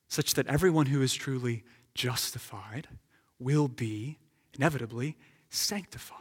such 0.06 0.34
that 0.34 0.46
everyone 0.46 0.86
who 0.86 1.02
is 1.02 1.12
truly 1.12 1.64
justified 1.92 2.86
will 3.40 3.66
be 3.66 4.18
inevitably 4.54 5.16
sanctified. 5.50 6.20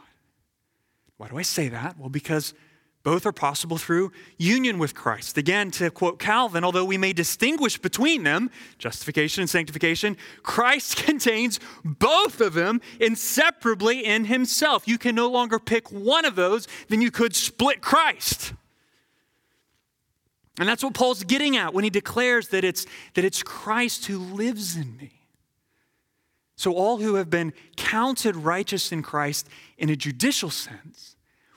Why 1.16 1.28
do 1.28 1.38
I 1.38 1.42
say 1.42 1.68
that? 1.68 1.96
Well, 1.96 2.08
because 2.08 2.54
Both 3.06 3.24
are 3.24 3.30
possible 3.30 3.78
through 3.78 4.10
union 4.36 4.80
with 4.80 4.92
Christ. 4.92 5.38
Again, 5.38 5.70
to 5.70 5.92
quote 5.92 6.18
Calvin, 6.18 6.64
although 6.64 6.84
we 6.84 6.98
may 6.98 7.12
distinguish 7.12 7.78
between 7.78 8.24
them, 8.24 8.50
justification 8.78 9.42
and 9.42 9.48
sanctification, 9.48 10.16
Christ 10.42 10.96
contains 11.04 11.60
both 11.84 12.40
of 12.40 12.54
them 12.54 12.80
inseparably 12.98 14.04
in 14.04 14.24
himself. 14.24 14.88
You 14.88 14.98
can 14.98 15.14
no 15.14 15.30
longer 15.30 15.60
pick 15.60 15.92
one 15.92 16.24
of 16.24 16.34
those, 16.34 16.66
then 16.88 17.00
you 17.00 17.12
could 17.12 17.36
split 17.36 17.80
Christ. 17.80 18.54
And 20.58 20.68
that's 20.68 20.82
what 20.82 20.94
Paul's 20.94 21.22
getting 21.22 21.56
at 21.56 21.72
when 21.72 21.84
he 21.84 21.90
declares 21.90 22.48
that 22.48 22.64
it's, 22.64 22.86
that 23.14 23.24
it's 23.24 23.40
Christ 23.40 24.06
who 24.06 24.18
lives 24.18 24.74
in 24.74 24.96
me. 24.96 25.12
So, 26.56 26.72
all 26.72 26.96
who 26.96 27.14
have 27.14 27.30
been 27.30 27.52
counted 27.76 28.34
righteous 28.34 28.90
in 28.90 29.04
Christ 29.04 29.48
in 29.78 29.90
a 29.90 29.94
judicial 29.94 30.50
sense 30.50 31.15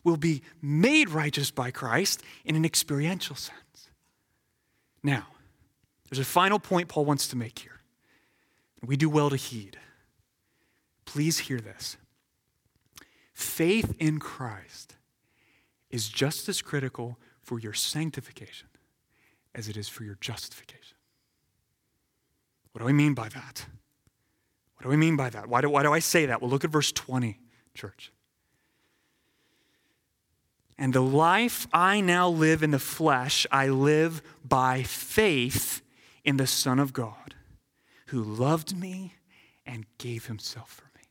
will 0.09 0.17
be 0.17 0.41
made 0.61 1.09
righteous 1.09 1.51
by 1.51 1.71
Christ 1.71 2.23
in 2.43 2.55
an 2.55 2.65
experiential 2.65 3.35
sense. 3.35 3.89
Now, 5.03 5.27
there's 6.09 6.19
a 6.19 6.25
final 6.25 6.59
point 6.59 6.87
Paul 6.87 7.05
wants 7.05 7.27
to 7.29 7.35
make 7.35 7.59
here. 7.59 7.79
We 8.85 8.97
do 8.97 9.09
well 9.09 9.29
to 9.29 9.35
heed. 9.35 9.77
Please 11.05 11.39
hear 11.39 11.59
this. 11.59 11.97
Faith 13.33 13.95
in 13.99 14.19
Christ 14.19 14.95
is 15.89 16.09
just 16.09 16.49
as 16.49 16.61
critical 16.61 17.17
for 17.41 17.59
your 17.59 17.73
sanctification 17.73 18.67
as 19.55 19.67
it 19.67 19.77
is 19.77 19.89
for 19.89 20.03
your 20.03 20.17
justification. 20.21 20.97
What 22.71 22.81
do 22.81 22.87
I 22.87 22.91
mean 22.91 23.13
by 23.13 23.29
that? 23.29 23.65
What 24.75 24.83
do 24.83 24.91
I 24.91 24.95
mean 24.95 25.15
by 25.15 25.29
that? 25.29 25.47
Why 25.47 25.61
do, 25.61 25.69
why 25.69 25.83
do 25.83 25.91
I 25.91 25.99
say 25.99 26.27
that? 26.27 26.41
Well, 26.41 26.49
look 26.49 26.63
at 26.63 26.69
verse 26.69 26.91
20, 26.91 27.39
church. 27.73 28.11
And 30.81 30.93
the 30.93 31.01
life 31.01 31.67
I 31.73 31.99
now 31.99 32.29
live 32.29 32.63
in 32.63 32.71
the 32.71 32.79
flesh, 32.79 33.45
I 33.51 33.67
live 33.67 34.21
by 34.47 34.83
faith 34.83 35.81
in 36.23 36.37
the 36.37 36.47
Son 36.47 36.79
of 36.79 36.93
God, 36.93 37.35
who 38.07 38.23
loved 38.23 38.77
me 38.77 39.15
and 39.65 39.85
gave 39.97 40.27
himself 40.27 40.69
for 40.69 40.97
me. 40.97 41.03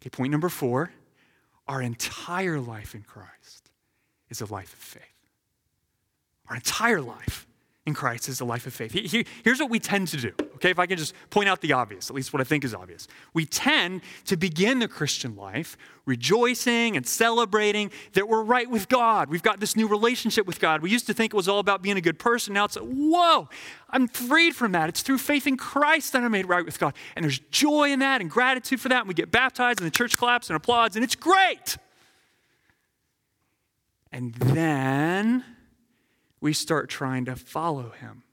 Okay, 0.00 0.10
point 0.10 0.30
number 0.30 0.50
four 0.50 0.92
our 1.66 1.80
entire 1.80 2.60
life 2.60 2.94
in 2.94 3.02
Christ 3.02 3.70
is 4.28 4.42
a 4.42 4.46
life 4.46 4.74
of 4.74 4.78
faith. 4.78 5.02
Our 6.48 6.56
entire 6.56 7.00
life 7.00 7.46
in 7.84 7.94
Christ 7.94 8.28
is 8.28 8.40
a 8.40 8.44
life 8.44 8.66
of 8.68 8.72
faith. 8.72 8.92
Here's 8.92 9.58
what 9.58 9.68
we 9.68 9.80
tend 9.80 10.06
to 10.08 10.16
do, 10.16 10.32
okay? 10.54 10.70
If 10.70 10.78
I 10.78 10.86
can 10.86 10.96
just 10.98 11.14
point 11.30 11.48
out 11.48 11.60
the 11.60 11.72
obvious, 11.72 12.10
at 12.10 12.14
least 12.14 12.32
what 12.32 12.40
I 12.40 12.44
think 12.44 12.62
is 12.62 12.74
obvious. 12.74 13.08
We 13.34 13.44
tend 13.44 14.02
to 14.26 14.36
begin 14.36 14.78
the 14.78 14.86
Christian 14.86 15.34
life 15.34 15.76
rejoicing 16.06 16.96
and 16.96 17.04
celebrating 17.04 17.90
that 18.12 18.28
we're 18.28 18.44
right 18.44 18.70
with 18.70 18.88
God. 18.88 19.30
We've 19.30 19.42
got 19.42 19.58
this 19.58 19.74
new 19.74 19.88
relationship 19.88 20.46
with 20.46 20.60
God. 20.60 20.80
We 20.80 20.90
used 20.90 21.06
to 21.08 21.14
think 21.14 21.32
it 21.32 21.36
was 21.36 21.48
all 21.48 21.58
about 21.58 21.82
being 21.82 21.96
a 21.96 22.00
good 22.00 22.20
person. 22.20 22.54
Now 22.54 22.66
it's, 22.66 22.76
whoa, 22.76 23.48
I'm 23.90 24.06
freed 24.06 24.54
from 24.54 24.72
that. 24.72 24.88
It's 24.88 25.02
through 25.02 25.18
faith 25.18 25.48
in 25.48 25.56
Christ 25.56 26.12
that 26.12 26.22
I'm 26.22 26.30
made 26.30 26.48
right 26.48 26.64
with 26.64 26.78
God. 26.78 26.94
And 27.16 27.24
there's 27.24 27.40
joy 27.50 27.90
in 27.90 27.98
that 27.98 28.20
and 28.20 28.30
gratitude 28.30 28.80
for 28.80 28.90
that. 28.90 29.00
And 29.00 29.08
we 29.08 29.14
get 29.14 29.32
baptized 29.32 29.80
and 29.80 29.86
the 29.86 29.90
church 29.92 30.16
claps 30.16 30.50
and 30.50 30.56
applauds, 30.56 30.94
and 30.94 31.04
it's 31.04 31.16
great. 31.16 31.78
And 34.12 34.34
then 34.34 35.44
we 36.42 36.52
start 36.52 36.90
trying 36.90 37.24
to 37.24 37.36
follow 37.36 37.90
him. 37.90 38.24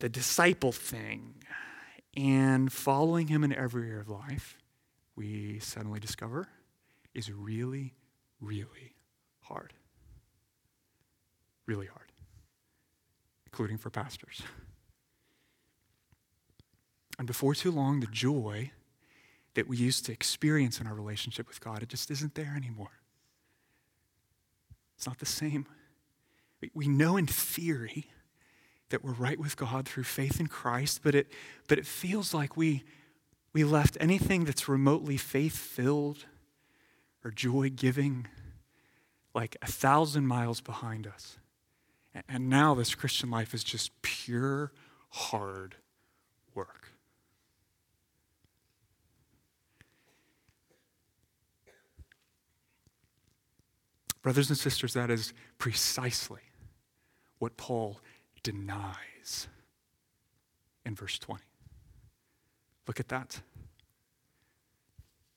The 0.00 0.08
disciple 0.08 0.72
thing 0.72 1.36
and 2.16 2.70
following 2.72 3.28
him 3.28 3.44
in 3.44 3.54
every 3.54 3.88
area 3.88 4.00
of 4.00 4.08
life, 4.08 4.58
we 5.14 5.60
suddenly 5.60 6.00
discover 6.00 6.48
is 7.14 7.30
really, 7.30 7.94
really 8.40 8.96
hard. 9.42 9.72
Really 11.66 11.86
hard, 11.86 12.10
including 13.46 13.78
for 13.78 13.90
pastors. 13.90 14.42
And 17.16 17.28
before 17.28 17.54
too 17.54 17.70
long, 17.70 18.00
the 18.00 18.06
joy 18.08 18.72
that 19.54 19.68
we 19.68 19.76
used 19.76 20.04
to 20.06 20.12
experience 20.12 20.80
in 20.80 20.88
our 20.88 20.94
relationship 20.94 21.46
with 21.46 21.60
God, 21.60 21.84
it 21.84 21.88
just 21.88 22.10
isn't 22.10 22.34
there 22.34 22.54
anymore. 22.56 22.90
It's 24.96 25.06
not 25.06 25.18
the 25.18 25.26
same. 25.26 25.66
We 26.74 26.88
know 26.88 27.16
in 27.16 27.26
theory 27.26 28.10
that 28.88 29.04
we're 29.04 29.12
right 29.12 29.38
with 29.38 29.56
God 29.56 29.86
through 29.86 30.04
faith 30.04 30.40
in 30.40 30.46
Christ, 30.46 31.00
but 31.02 31.14
it, 31.14 31.28
but 31.68 31.78
it 31.78 31.86
feels 31.86 32.32
like 32.32 32.56
we, 32.56 32.84
we 33.52 33.64
left 33.64 33.96
anything 34.00 34.44
that's 34.44 34.68
remotely 34.68 35.16
faith 35.16 35.56
filled 35.56 36.24
or 37.24 37.30
joy 37.30 37.70
giving 37.70 38.26
like 39.34 39.56
a 39.60 39.66
thousand 39.66 40.26
miles 40.26 40.60
behind 40.60 41.06
us. 41.06 41.36
And 42.28 42.48
now 42.48 42.74
this 42.74 42.94
Christian 42.94 43.30
life 43.30 43.52
is 43.52 43.62
just 43.62 43.90
pure, 44.00 44.72
hard 45.10 45.74
work. 46.54 46.92
Brothers 54.26 54.48
and 54.48 54.58
sisters, 54.58 54.94
that 54.94 55.08
is 55.08 55.32
precisely 55.56 56.40
what 57.38 57.56
Paul 57.56 58.00
denies 58.42 59.46
in 60.84 60.96
verse 60.96 61.16
20. 61.20 61.44
Look 62.88 62.98
at 62.98 63.06
that. 63.06 63.40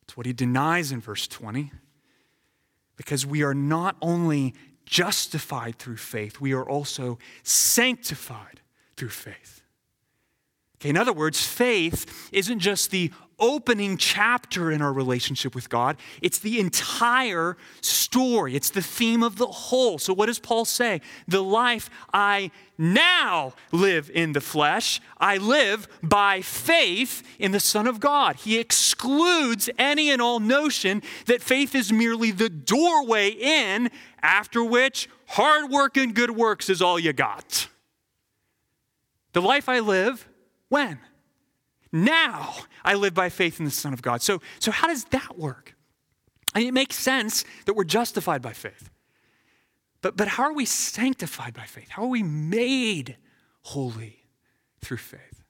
It's 0.02 0.18
what 0.18 0.26
he 0.26 0.34
denies 0.34 0.92
in 0.92 1.02
verse 1.02 1.28
20. 1.28 1.72
Because 2.98 3.28
we 3.28 3.44
are 3.44 3.54
not 3.54 3.96
only 4.02 4.56
justified 4.88 5.76
through 5.76 5.98
faith, 5.98 6.42
we 6.42 6.54
are 6.54 6.68
also 6.68 7.20
sanctified 7.44 8.60
through 8.98 9.10
faith. 9.10 9.62
Okay, 10.80 10.90
in 10.90 10.98
other 10.98 11.14
words, 11.14 11.46
faith 11.46 12.30
isn't 12.32 12.60
just 12.60 12.90
the 12.90 13.12
opening 13.40 13.98
chapter 13.98 14.72
in 14.72 14.82
our 14.82 14.94
relationship 14.94 15.56
with 15.56 15.70
God, 15.70 15.98
it's 16.22 16.40
the 16.40 16.60
entire 16.60 17.58
story. 17.82 18.56
It's 18.56 18.70
the 18.70 18.82
theme 18.82 19.24
of 19.24 19.38
the 19.38 19.48
whole. 19.48 19.98
So, 19.98 20.14
what 20.14 20.28
does 20.28 20.40
Paul 20.40 20.66
say? 20.66 21.02
The 21.28 21.44
life 21.44 21.90
I 22.14 22.52
now 22.78 23.54
live 23.72 24.10
in 24.14 24.34
the 24.34 24.42
flesh, 24.42 25.02
I 25.18 25.38
live 25.38 25.88
by 26.02 26.42
faith 26.42 27.24
in 27.40 27.52
the 27.52 27.60
Son 27.60 27.88
of 27.88 28.00
God. 28.00 28.38
He 28.38 28.58
excludes 28.58 29.70
any 29.78 30.10
and 30.10 30.22
all 30.22 30.40
notion 30.40 31.02
that 31.26 31.42
faith 31.42 31.76
is 31.76 31.92
merely 31.92 32.32
the 32.32 32.50
doorway 32.50 33.30
in, 33.30 33.90
after 34.22 34.64
which 34.64 35.10
hard 35.28 35.70
work 35.70 35.98
and 35.98 36.14
good 36.14 36.32
works 36.32 36.70
is 36.70 36.82
all 36.82 37.00
you 37.00 37.14
got. 37.14 37.68
The 39.34 39.42
life 39.42 39.70
I 39.70 39.80
live, 39.80 40.29
when? 40.70 41.00
Now 41.92 42.56
I 42.84 42.94
live 42.94 43.14
by 43.14 43.30
faith 43.30 43.60
in 43.60 43.66
the 43.66 43.72
Son 43.72 43.94
of 43.94 44.02
God. 44.02 44.22
So, 44.22 44.42
so 44.60 44.72
how 44.72 44.88
does 44.88 45.06
that 45.06 45.38
work? 45.38 45.76
I 46.54 46.60
mean, 46.60 46.68
it 46.70 46.74
makes 46.74 46.96
sense 46.96 47.46
that 47.66 47.74
we're 47.74 47.84
justified 47.84 48.42
by 48.42 48.54
faith. 48.54 48.90
But, 50.02 50.16
but 50.16 50.30
how 50.30 50.44
are 50.44 50.54
we 50.54 50.66
sanctified 50.66 51.54
by 51.54 51.66
faith? 51.66 51.90
How 51.90 52.04
are 52.04 52.10
we 52.10 52.24
made 52.24 53.18
holy 53.62 54.24
through 54.82 54.98
faith? 54.98 55.44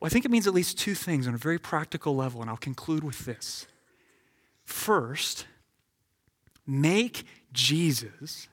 Well, 0.00 0.06
I 0.06 0.10
think 0.10 0.24
it 0.24 0.30
means 0.30 0.46
at 0.46 0.54
least 0.54 0.78
two 0.78 0.94
things 0.94 1.26
on 1.26 1.34
a 1.34 1.38
very 1.38 1.58
practical 1.58 2.16
level, 2.16 2.40
and 2.40 2.50
I'll 2.50 2.56
conclude 2.56 3.04
with 3.04 3.24
this. 3.24 3.66
First, 4.64 5.46
make 6.66 7.24
Jesus 7.52 8.48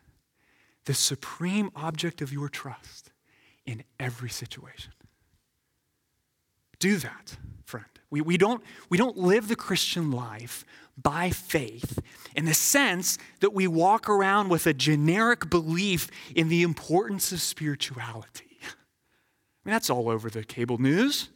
the 0.85 0.93
supreme 0.93 1.71
object 1.75 2.21
of 2.21 2.31
your 2.33 2.49
trust 2.49 3.11
in 3.65 3.83
every 3.99 4.29
situation 4.29 4.93
do 6.83 6.97
that, 6.97 7.37
friend. 7.63 7.85
We, 8.09 8.19
we, 8.19 8.37
don't, 8.37 8.61
we 8.89 8.97
don't 8.97 9.17
live 9.17 9.47
the 9.47 9.55
Christian 9.55 10.11
life 10.11 10.65
by 11.01 11.29
faith 11.29 11.97
in 12.35 12.43
the 12.43 12.53
sense 12.53 13.17
that 13.39 13.53
we 13.53 13.67
walk 13.67 14.09
around 14.09 14.49
with 14.49 14.67
a 14.67 14.73
generic 14.73 15.49
belief 15.49 16.09
in 16.35 16.49
the 16.49 16.61
importance 16.61 17.31
of 17.31 17.39
spirituality. 17.39 18.57
I 18.63 19.63
mean, 19.63 19.71
that's 19.71 19.89
all 19.89 20.09
over 20.09 20.29
the 20.29 20.43
cable 20.43 20.77
news. 20.77 21.29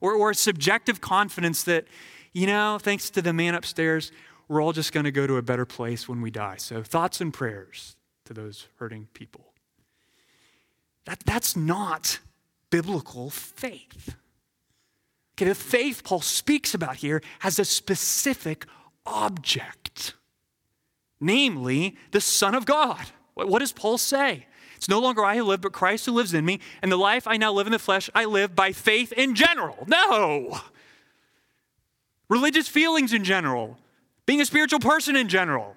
Or, 0.00 0.14
or 0.14 0.32
subjective 0.34 1.00
confidence 1.00 1.64
that, 1.64 1.86
you 2.32 2.46
know, 2.46 2.78
thanks 2.80 3.10
to 3.10 3.22
the 3.22 3.32
man 3.32 3.56
upstairs, 3.56 4.12
we're 4.46 4.62
all 4.62 4.72
just 4.72 4.92
going 4.92 5.04
to 5.04 5.10
go 5.10 5.26
to 5.26 5.36
a 5.36 5.42
better 5.42 5.66
place 5.66 6.08
when 6.08 6.20
we 6.20 6.30
die. 6.30 6.56
So, 6.58 6.84
thoughts 6.84 7.20
and 7.20 7.34
prayers 7.34 7.96
to 8.26 8.32
those 8.32 8.68
hurting 8.76 9.08
people. 9.14 9.52
That, 11.06 11.24
that's 11.26 11.56
not 11.56 12.20
biblical 12.70 13.30
faith. 13.30 14.16
Okay, 15.34 15.46
the 15.46 15.54
faith 15.54 16.04
Paul 16.04 16.20
speaks 16.20 16.74
about 16.74 16.96
here 16.96 17.22
has 17.40 17.58
a 17.58 17.64
specific 17.64 18.66
object, 19.06 20.14
namely 21.20 21.96
the 22.10 22.20
Son 22.20 22.54
of 22.54 22.66
God. 22.66 23.06
What 23.34 23.60
does 23.60 23.72
Paul 23.72 23.98
say? 23.98 24.46
It's 24.76 24.88
no 24.88 24.98
longer 24.98 25.24
I 25.24 25.36
who 25.36 25.44
live, 25.44 25.60
but 25.60 25.72
Christ 25.72 26.06
who 26.06 26.12
lives 26.12 26.34
in 26.34 26.44
me. 26.44 26.58
And 26.82 26.90
the 26.90 26.96
life 26.96 27.28
I 27.28 27.36
now 27.36 27.52
live 27.52 27.66
in 27.66 27.72
the 27.72 27.78
flesh, 27.78 28.10
I 28.14 28.24
live 28.24 28.56
by 28.56 28.72
faith 28.72 29.12
in 29.12 29.34
general. 29.36 29.86
No. 29.86 30.58
Religious 32.28 32.66
feelings 32.66 33.12
in 33.12 33.24
general, 33.24 33.78
being 34.26 34.40
a 34.40 34.44
spiritual 34.44 34.80
person 34.80 35.14
in 35.14 35.28
general, 35.28 35.76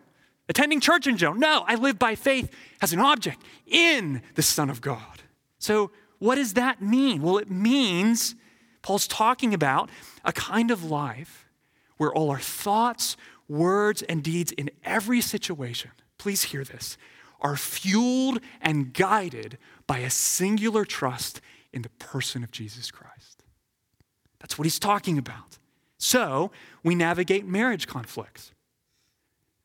attending 0.49 0.79
church 0.79 1.05
in 1.05 1.17
general. 1.17 1.39
No, 1.39 1.63
I 1.67 1.75
live 1.75 1.99
by 1.99 2.15
faith 2.15 2.49
as 2.81 2.93
an 2.93 2.99
object 2.99 3.43
in 3.67 4.21
the 4.33 4.41
Son 4.41 4.69
of 4.69 4.81
God. 4.81 5.21
So, 5.59 5.91
what 6.17 6.35
does 6.35 6.53
that 6.53 6.81
mean? 6.81 7.21
Well, 7.21 7.37
it 7.37 7.51
means 7.51 8.35
Paul's 8.85 9.07
talking 9.07 9.51
about 9.51 9.89
a 10.23 10.31
kind 10.31 10.69
of 10.69 10.83
life 10.83 11.47
where 11.97 12.13
all 12.13 12.29
our 12.29 12.39
thoughts, 12.39 13.17
words, 13.49 14.03
and 14.03 14.21
deeds 14.21 14.51
in 14.51 14.69
every 14.83 15.21
situation, 15.21 15.89
please 16.19 16.43
hear 16.43 16.63
this, 16.63 16.95
are 17.41 17.57
fueled 17.57 18.39
and 18.61 18.93
guided 18.93 19.57
by 19.87 19.97
a 19.99 20.11
singular 20.11 20.85
trust 20.85 21.41
in 21.73 21.81
the 21.81 21.89
person 21.97 22.43
of 22.43 22.51
Jesus 22.51 22.91
Christ. 22.91 23.41
That's 24.39 24.55
what 24.55 24.67
he's 24.67 24.77
talking 24.77 25.17
about. 25.17 25.57
So, 25.97 26.51
we 26.83 26.93
navigate 26.93 27.43
marriage 27.43 27.87
conflicts 27.87 28.51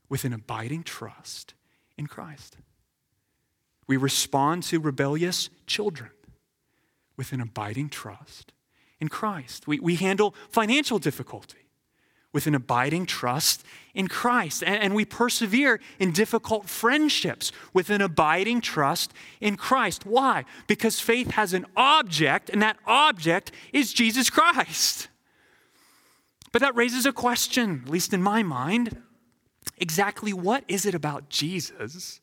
with 0.08 0.24
an 0.24 0.32
abiding 0.32 0.82
trust 0.82 1.52
in 1.98 2.06
Christ. 2.06 2.56
We 3.86 3.98
respond 3.98 4.62
to 4.62 4.80
rebellious 4.80 5.50
children 5.66 6.08
with 7.18 7.32
an 7.32 7.42
abiding 7.42 7.90
trust 7.90 8.54
in 9.00 9.08
Christ. 9.08 9.66
We, 9.66 9.80
we 9.80 9.96
handle 9.96 10.34
financial 10.50 10.98
difficulty 10.98 11.56
with 12.32 12.46
an 12.46 12.54
abiding 12.54 13.06
trust 13.06 13.64
in 13.94 14.06
Christ. 14.06 14.62
And, 14.62 14.76
and, 14.76 14.94
we 14.94 15.04
persevere 15.04 15.80
in 15.98 16.12
difficult 16.12 16.68
friendships 16.68 17.50
with 17.72 17.90
an 17.90 18.00
abiding 18.00 18.60
trust 18.60 19.12
in 19.40 19.56
Christ. 19.56 20.06
Why? 20.06 20.44
Because 20.68 21.00
faith 21.00 21.32
has 21.32 21.52
an 21.52 21.66
object, 21.76 22.48
and 22.48 22.62
that 22.62 22.76
object 22.86 23.50
is 23.72 23.92
Jesus 23.92 24.30
Christ. 24.30 25.08
But 26.52 26.62
that 26.62 26.76
raises 26.76 27.04
a 27.04 27.12
question, 27.12 27.82
at 27.84 27.90
least 27.90 28.12
in 28.12 28.22
my 28.22 28.42
mind. 28.42 29.02
Exactly 29.78 30.32
what 30.32 30.64
is 30.68 30.86
it 30.86 30.94
about 30.94 31.30
Jesus 31.30 32.20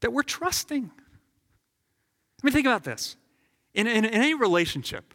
that 0.00 0.12
we're 0.12 0.22
trusting? 0.22 0.90
I 0.94 2.46
mean, 2.46 2.52
think 2.52 2.66
about 2.66 2.84
this. 2.84 3.16
In, 3.74 3.86
in, 3.86 4.04
in 4.04 4.14
any 4.14 4.34
relationship, 4.34 5.14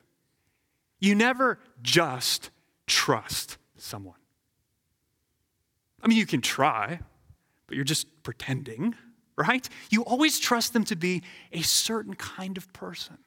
you 1.03 1.15
never 1.15 1.59
just 1.81 2.49
trust 2.87 3.57
someone. 3.75 4.15
I 6.01 6.07
mean, 6.07 6.17
you 6.17 6.25
can 6.25 6.39
try, 6.39 6.99
but 7.67 7.75
you're 7.75 7.83
just 7.83 8.07
pretending, 8.23 8.95
right? 9.37 9.67
You 9.89 10.03
always 10.03 10.39
trust 10.39 10.71
them 10.71 10.85
to 10.85 10.95
be 10.95 11.21
a 11.51 11.61
certain 11.61 12.13
kind 12.13 12.55
of 12.57 12.71
person 12.71 13.17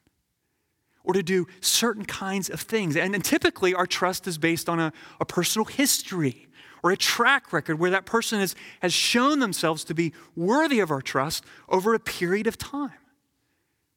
or 1.04 1.12
to 1.12 1.22
do 1.22 1.46
certain 1.60 2.06
kinds 2.06 2.48
of 2.48 2.62
things. 2.62 2.96
And, 2.96 3.14
and 3.14 3.22
typically, 3.22 3.74
our 3.74 3.86
trust 3.86 4.26
is 4.26 4.38
based 4.38 4.70
on 4.70 4.80
a, 4.80 4.90
a 5.20 5.26
personal 5.26 5.66
history 5.66 6.48
or 6.82 6.92
a 6.92 6.96
track 6.96 7.52
record 7.52 7.78
where 7.78 7.90
that 7.90 8.06
person 8.06 8.40
has, 8.40 8.54
has 8.80 8.94
shown 8.94 9.38
themselves 9.38 9.84
to 9.84 9.94
be 9.94 10.14
worthy 10.34 10.80
of 10.80 10.90
our 10.90 11.02
trust 11.02 11.44
over 11.68 11.92
a 11.92 12.00
period 12.00 12.46
of 12.46 12.56
time. 12.56 12.92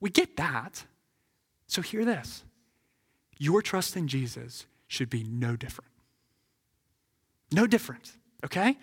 We 0.02 0.10
get 0.10 0.36
that. 0.36 0.84
So, 1.68 1.82
hear 1.82 2.04
this 2.04 2.44
your 3.40 3.62
trust 3.62 3.98
in 3.98 4.08
Jesus 4.08 4.68
should 4.88 5.10
be 5.10 5.24
no 5.24 5.56
different. 5.56 5.90
No 7.52 7.66
different, 7.66 8.12
okay? 8.46 8.78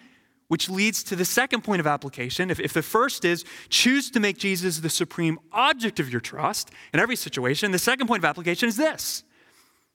Which 0.48 0.68
leads 0.68 1.04
to 1.04 1.16
the 1.16 1.24
second 1.24 1.62
point 1.62 1.80
of 1.80 1.86
application. 1.86 2.50
If, 2.50 2.58
if 2.58 2.72
the 2.72 2.82
first 2.82 3.24
is 3.24 3.44
choose 3.68 4.10
to 4.12 4.20
make 4.20 4.38
Jesus 4.38 4.78
the 4.78 4.90
supreme 4.90 5.38
object 5.52 6.00
of 6.00 6.10
your 6.10 6.20
trust 6.20 6.70
in 6.92 6.98
every 6.98 7.16
situation, 7.16 7.70
the 7.70 7.78
second 7.78 8.06
point 8.06 8.20
of 8.20 8.24
application 8.24 8.68
is 8.68 8.76
this. 8.76 9.22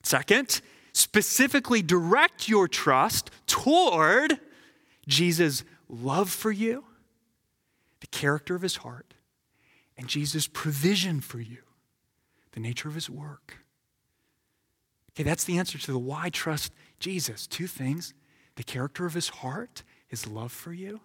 Second, 0.04 0.62
specifically 0.94 1.82
direct 1.82 2.48
your 2.48 2.68
trust 2.68 3.32
toward 3.48 4.40
Jesus' 5.08 5.64
love 5.90 6.30
for 6.30 6.52
you, 6.52 6.84
the 8.00 8.08
character 8.08 8.56
of 8.56 8.62
his 8.62 8.78
heart, 8.78 9.14
and 9.98 10.08
Jesus' 10.08 10.48
provision 10.48 11.20
for 11.20 11.40
you, 11.40 11.60
the 12.52 12.60
nature 12.60 12.88
of 12.88 12.96
his 12.96 13.10
work. 13.10 13.61
Okay, 15.16 15.24
that's 15.24 15.44
the 15.44 15.58
answer 15.58 15.78
to 15.78 15.92
the 15.92 16.00
why 16.00 16.30
trust 16.30 16.74
Jesus. 17.00 17.48
Two 17.48 17.68
things 17.68 18.14
the 18.56 18.64
character 18.64 19.06
of 19.06 19.14
his 19.14 19.30
heart, 19.30 19.84
his 20.08 20.28
love 20.28 20.52
for 20.52 20.74
you, 20.74 21.00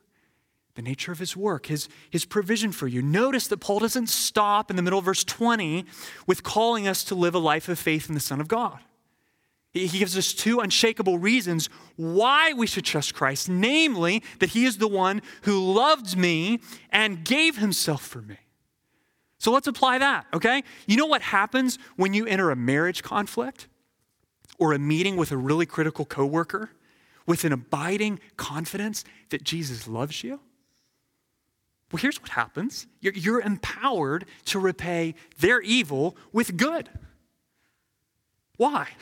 the 0.75 0.83
nature 0.83 1.13
of 1.13 1.19
his 1.19 1.37
work, 1.37 1.67
his, 1.67 1.89
his 2.11 2.25
provision 2.25 2.73
for 2.73 2.87
you. 2.87 3.01
Notice 3.01 3.49
that 3.49 3.59
Paul 3.59 3.79
doesn't 3.79 4.09
stop 4.09 4.69
in 4.69 4.77
the 4.77 4.83
middle 4.83 4.99
of 4.99 5.05
verse 5.05 5.25
20 5.25 5.85
with 6.27 6.43
calling 6.43 6.87
us 6.87 7.03
to 7.05 7.15
live 7.15 7.35
a 7.35 7.39
life 7.39 7.69
of 7.69 7.79
faith 7.79 8.09
in 8.09 8.15
the 8.15 8.21
Son 8.21 8.41
of 8.41 8.49
God. 8.49 8.81
He 9.73 9.99
gives 9.99 10.17
us 10.17 10.33
two 10.33 10.61
unshakable 10.61 11.19
reasons 11.19 11.69
why 11.97 12.53
we 12.53 12.67
should 12.67 12.85
trust 12.85 13.15
Christ 13.15 13.49
namely, 13.49 14.23
that 14.39 14.51
he 14.51 14.65
is 14.65 14.79
the 14.79 14.89
one 14.89 15.21
who 15.43 15.73
loved 15.73 16.17
me 16.17 16.61
and 16.91 17.25
gave 17.25 17.59
himself 17.59 18.03
for 18.03 18.23
me. 18.23 18.39
So 19.39 19.53
let's 19.53 19.67
apply 19.67 19.99
that, 19.99 20.27
okay? 20.33 20.65
You 20.87 20.97
know 20.97 21.07
what 21.07 21.21
happens 21.21 21.79
when 21.97 22.15
you 22.15 22.27
enter 22.27 22.51
a 22.51 22.57
marriage 22.57 23.03
conflict 23.03 23.69
or 24.59 24.73
a 24.73 24.79
meeting 24.79 25.17
with 25.17 25.33
a 25.33 25.37
really 25.37 25.67
critical 25.67 26.05
coworker? 26.05 26.71
with 27.27 27.45
an 27.45 27.53
abiding 27.53 28.21
confidence 28.37 29.05
that 29.31 29.43
Jesus 29.43 29.87
loves 29.87 30.23
you? 30.25 30.41
Well, 31.93 32.01
here's 32.01 32.21
what 32.21 32.31
happens 32.31 32.87
you're, 33.01 33.15
you're, 33.15 33.41
empowered 33.41 34.25
to 34.47 34.59
repay 34.59 35.15
their 35.39 35.61
evil 35.61 36.17
with 36.33 36.57
good. 36.57 36.89
Why? 38.57 38.89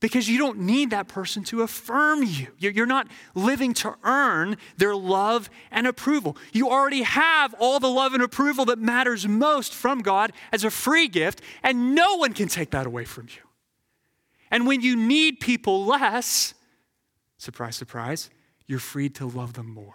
Because 0.00 0.28
you 0.28 0.36
don't 0.36 0.58
need 0.58 0.90
that 0.90 1.06
person 1.06 1.44
to 1.44 1.62
affirm 1.62 2.24
you. 2.24 2.48
You're 2.58 2.86
not 2.86 3.06
living 3.36 3.72
to 3.74 3.94
earn 4.02 4.56
their 4.76 4.96
love 4.96 5.48
and 5.70 5.86
approval. 5.86 6.36
You 6.52 6.70
already 6.70 7.02
have 7.02 7.54
all 7.60 7.78
the 7.78 7.86
love 7.86 8.12
and 8.12 8.20
approval 8.20 8.64
that 8.64 8.80
matters 8.80 9.28
most 9.28 9.72
from 9.72 10.00
God 10.00 10.32
as 10.50 10.64
a 10.64 10.72
free 10.72 11.06
gift, 11.06 11.40
and 11.62 11.94
no 11.94 12.16
one 12.16 12.32
can 12.32 12.48
take 12.48 12.72
that 12.72 12.84
away 12.84 13.04
from 13.04 13.28
you. 13.28 13.42
And 14.52 14.66
when 14.66 14.82
you 14.82 14.94
need 14.94 15.40
people 15.40 15.86
less, 15.86 16.52
surprise, 17.38 17.74
surprise, 17.74 18.28
you're 18.66 18.78
free 18.78 19.08
to 19.08 19.26
love 19.26 19.54
them 19.54 19.72
more. 19.72 19.94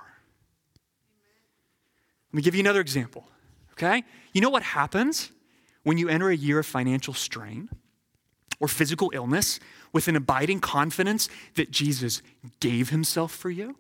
Let 2.30 2.34
me 2.34 2.42
give 2.42 2.56
you 2.56 2.62
another 2.62 2.82
example, 2.82 3.28
okay? 3.74 4.04
You 4.34 4.42
know 4.42 4.50
what 4.50 4.64
happens 4.64 5.32
when 5.84 6.00
you 6.00 6.10
enter 6.10 6.30
a 6.30 6.36
year 6.36 6.60
of 6.60 6.66
financial 6.66 7.14
strain 7.14 7.70
or 8.60 8.68
physical 8.68 9.12
illness 9.14 9.60
with 9.94 10.08
an 10.08 10.16
abiding 10.16 10.60
confidence 10.60 11.30
that 11.54 11.70
Jesus 11.70 12.24
gave 12.60 12.90
himself 12.90 13.32
for 13.32 13.52
you? 13.52 13.78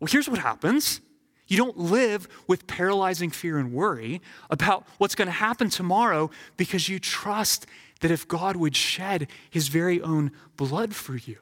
Well, 0.00 0.08
here's 0.10 0.28
what 0.28 0.40
happens. 0.40 1.00
You 1.46 1.56
don't 1.56 1.78
live 1.78 2.26
with 2.48 2.66
paralyzing 2.66 3.30
fear 3.30 3.58
and 3.58 3.72
worry 3.72 4.20
about 4.50 4.84
what's 4.98 5.14
going 5.14 5.26
to 5.26 5.32
happen 5.32 5.70
tomorrow 5.70 6.30
because 6.56 6.88
you 6.88 6.98
trust 6.98 7.66
that 8.00 8.10
if 8.10 8.28
God 8.28 8.56
would 8.56 8.76
shed 8.76 9.28
his 9.50 9.68
very 9.68 10.00
own 10.00 10.32
blood 10.56 10.94
for 10.94 11.16
you, 11.16 11.38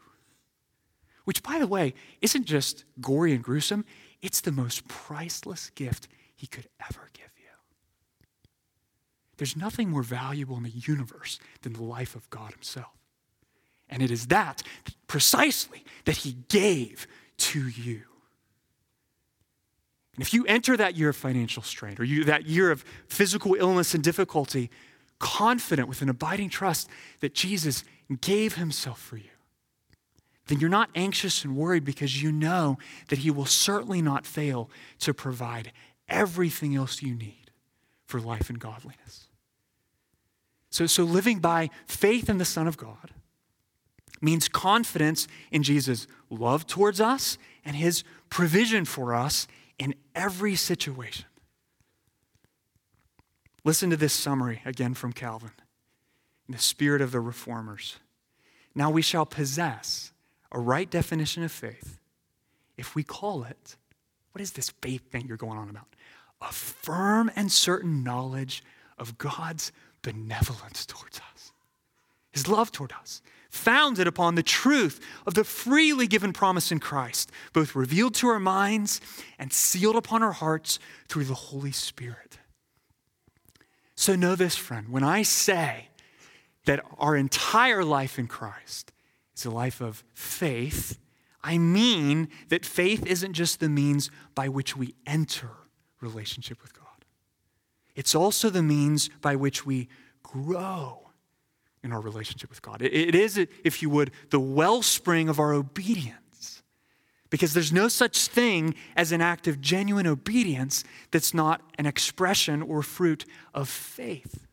which, 1.24 1.42
by 1.42 1.58
the 1.58 1.66
way, 1.66 1.94
isn't 2.20 2.44
just 2.44 2.84
gory 3.00 3.32
and 3.32 3.42
gruesome, 3.42 3.84
it's 4.22 4.40
the 4.40 4.52
most 4.52 4.86
priceless 4.88 5.70
gift 5.70 6.08
he 6.34 6.46
could 6.46 6.68
ever 6.80 7.08
give 7.12 7.30
you. 7.36 7.50
There's 9.36 9.56
nothing 9.56 9.90
more 9.90 10.02
valuable 10.02 10.56
in 10.56 10.62
the 10.62 10.70
universe 10.70 11.38
than 11.62 11.72
the 11.72 11.82
life 11.82 12.14
of 12.14 12.28
God 12.30 12.52
himself. 12.52 12.92
And 13.88 14.02
it 14.02 14.10
is 14.10 14.26
that 14.28 14.62
precisely 15.06 15.84
that 16.04 16.18
he 16.18 16.36
gave 16.48 17.06
to 17.36 17.68
you. 17.68 18.02
And 20.14 20.22
if 20.22 20.32
you 20.32 20.46
enter 20.46 20.76
that 20.76 20.96
year 20.96 21.08
of 21.08 21.16
financial 21.16 21.62
strain 21.62 21.96
or 21.98 22.04
you, 22.04 22.24
that 22.24 22.46
year 22.46 22.70
of 22.70 22.84
physical 23.08 23.54
illness 23.54 23.94
and 23.94 24.04
difficulty, 24.04 24.70
confident 25.24 25.88
with 25.88 26.02
an 26.02 26.10
abiding 26.10 26.50
trust 26.50 26.86
that 27.20 27.34
Jesus 27.34 27.82
gave 28.20 28.56
himself 28.56 29.00
for 29.00 29.16
you, 29.16 29.30
then 30.48 30.60
you're 30.60 30.68
not 30.68 30.90
anxious 30.94 31.44
and 31.44 31.56
worried 31.56 31.82
because 31.82 32.22
you 32.22 32.30
know 32.30 32.76
that 33.08 33.20
He 33.20 33.30
will 33.30 33.46
certainly 33.46 34.02
not 34.02 34.26
fail 34.26 34.68
to 34.98 35.14
provide 35.14 35.72
everything 36.06 36.76
else 36.76 37.00
you 37.00 37.14
need 37.14 37.50
for 38.04 38.20
life 38.20 38.50
and 38.50 38.60
godliness. 38.60 39.28
So, 40.68 40.84
so 40.84 41.04
living 41.04 41.38
by 41.38 41.70
faith 41.86 42.28
in 42.28 42.36
the 42.36 42.44
Son 42.44 42.68
of 42.68 42.76
God 42.76 43.12
means 44.20 44.46
confidence 44.46 45.26
in 45.50 45.62
Jesus' 45.62 46.06
love 46.28 46.66
towards 46.66 47.00
us 47.00 47.38
and 47.64 47.74
His 47.74 48.04
provision 48.28 48.84
for 48.84 49.14
us 49.14 49.48
in 49.78 49.94
every 50.14 50.56
situation. 50.56 51.24
Listen 53.64 53.88
to 53.90 53.96
this 53.96 54.12
summary 54.12 54.60
again 54.64 54.94
from 54.94 55.12
Calvin 55.12 55.52
in 56.46 56.52
the 56.52 56.60
spirit 56.60 57.00
of 57.00 57.12
the 57.12 57.20
reformers. 57.20 57.96
Now 58.74 58.90
we 58.90 59.02
shall 59.02 59.24
possess 59.24 60.12
a 60.52 60.60
right 60.60 60.90
definition 60.90 61.42
of 61.42 61.50
faith, 61.50 61.98
if 62.76 62.94
we 62.94 63.02
call 63.02 63.44
it, 63.44 63.76
what 64.32 64.42
is 64.42 64.52
this 64.52 64.70
faith 64.82 65.10
thing 65.10 65.26
you're 65.26 65.36
going 65.36 65.58
on 65.58 65.70
about? 65.70 65.86
A 66.40 66.52
firm 66.52 67.30
and 67.34 67.50
certain 67.50 68.04
knowledge 68.04 68.62
of 68.98 69.16
God's 69.16 69.72
benevolence 70.02 70.84
towards 70.84 71.20
us, 71.32 71.52
His 72.32 72.46
love 72.46 72.70
toward 72.70 72.92
us, 72.92 73.22
founded 73.48 74.06
upon 74.06 74.34
the 74.34 74.42
truth 74.42 75.00
of 75.26 75.34
the 75.34 75.44
freely 75.44 76.06
given 76.06 76.32
promise 76.32 76.70
in 76.70 76.80
Christ, 76.80 77.30
both 77.52 77.74
revealed 77.74 78.14
to 78.16 78.26
our 78.28 78.40
minds 78.40 79.00
and 79.38 79.52
sealed 79.52 79.96
upon 79.96 80.22
our 80.22 80.32
hearts 80.32 80.78
through 81.08 81.24
the 81.24 81.34
Holy 81.34 81.72
Spirit. 81.72 82.38
So 83.94 84.14
know 84.16 84.34
this, 84.34 84.56
friend, 84.56 84.88
when 84.88 85.04
I 85.04 85.22
say 85.22 85.88
that 86.64 86.84
our 86.98 87.16
entire 87.16 87.84
life 87.84 88.18
in 88.18 88.26
Christ 88.26 88.92
is 89.36 89.44
a 89.44 89.50
life 89.50 89.80
of 89.80 90.02
faith, 90.12 90.98
I 91.42 91.58
mean 91.58 92.28
that 92.48 92.64
faith 92.64 93.06
isn't 93.06 93.34
just 93.34 93.60
the 93.60 93.68
means 93.68 94.10
by 94.34 94.48
which 94.48 94.76
we 94.76 94.94
enter 95.06 95.50
relationship 96.00 96.60
with 96.62 96.74
God. 96.74 96.84
It's 97.94 98.14
also 98.14 98.50
the 98.50 98.62
means 98.62 99.10
by 99.20 99.36
which 99.36 99.64
we 99.64 99.88
grow 100.22 101.10
in 101.82 101.92
our 101.92 102.00
relationship 102.00 102.50
with 102.50 102.62
God. 102.62 102.82
It 102.82 103.14
is, 103.14 103.36
if 103.36 103.82
you 103.82 103.90
would, 103.90 104.10
the 104.30 104.40
wellspring 104.40 105.28
of 105.28 105.38
our 105.38 105.52
obedience. 105.52 106.18
Because 107.34 107.52
there's 107.52 107.72
no 107.72 107.88
such 107.88 108.28
thing 108.28 108.76
as 108.94 109.10
an 109.10 109.20
act 109.20 109.48
of 109.48 109.60
genuine 109.60 110.06
obedience 110.06 110.84
that's 111.10 111.34
not 111.34 111.62
an 111.76 111.84
expression 111.84 112.62
or 112.62 112.80
fruit 112.80 113.24
of 113.52 113.68
faith. 113.68 114.46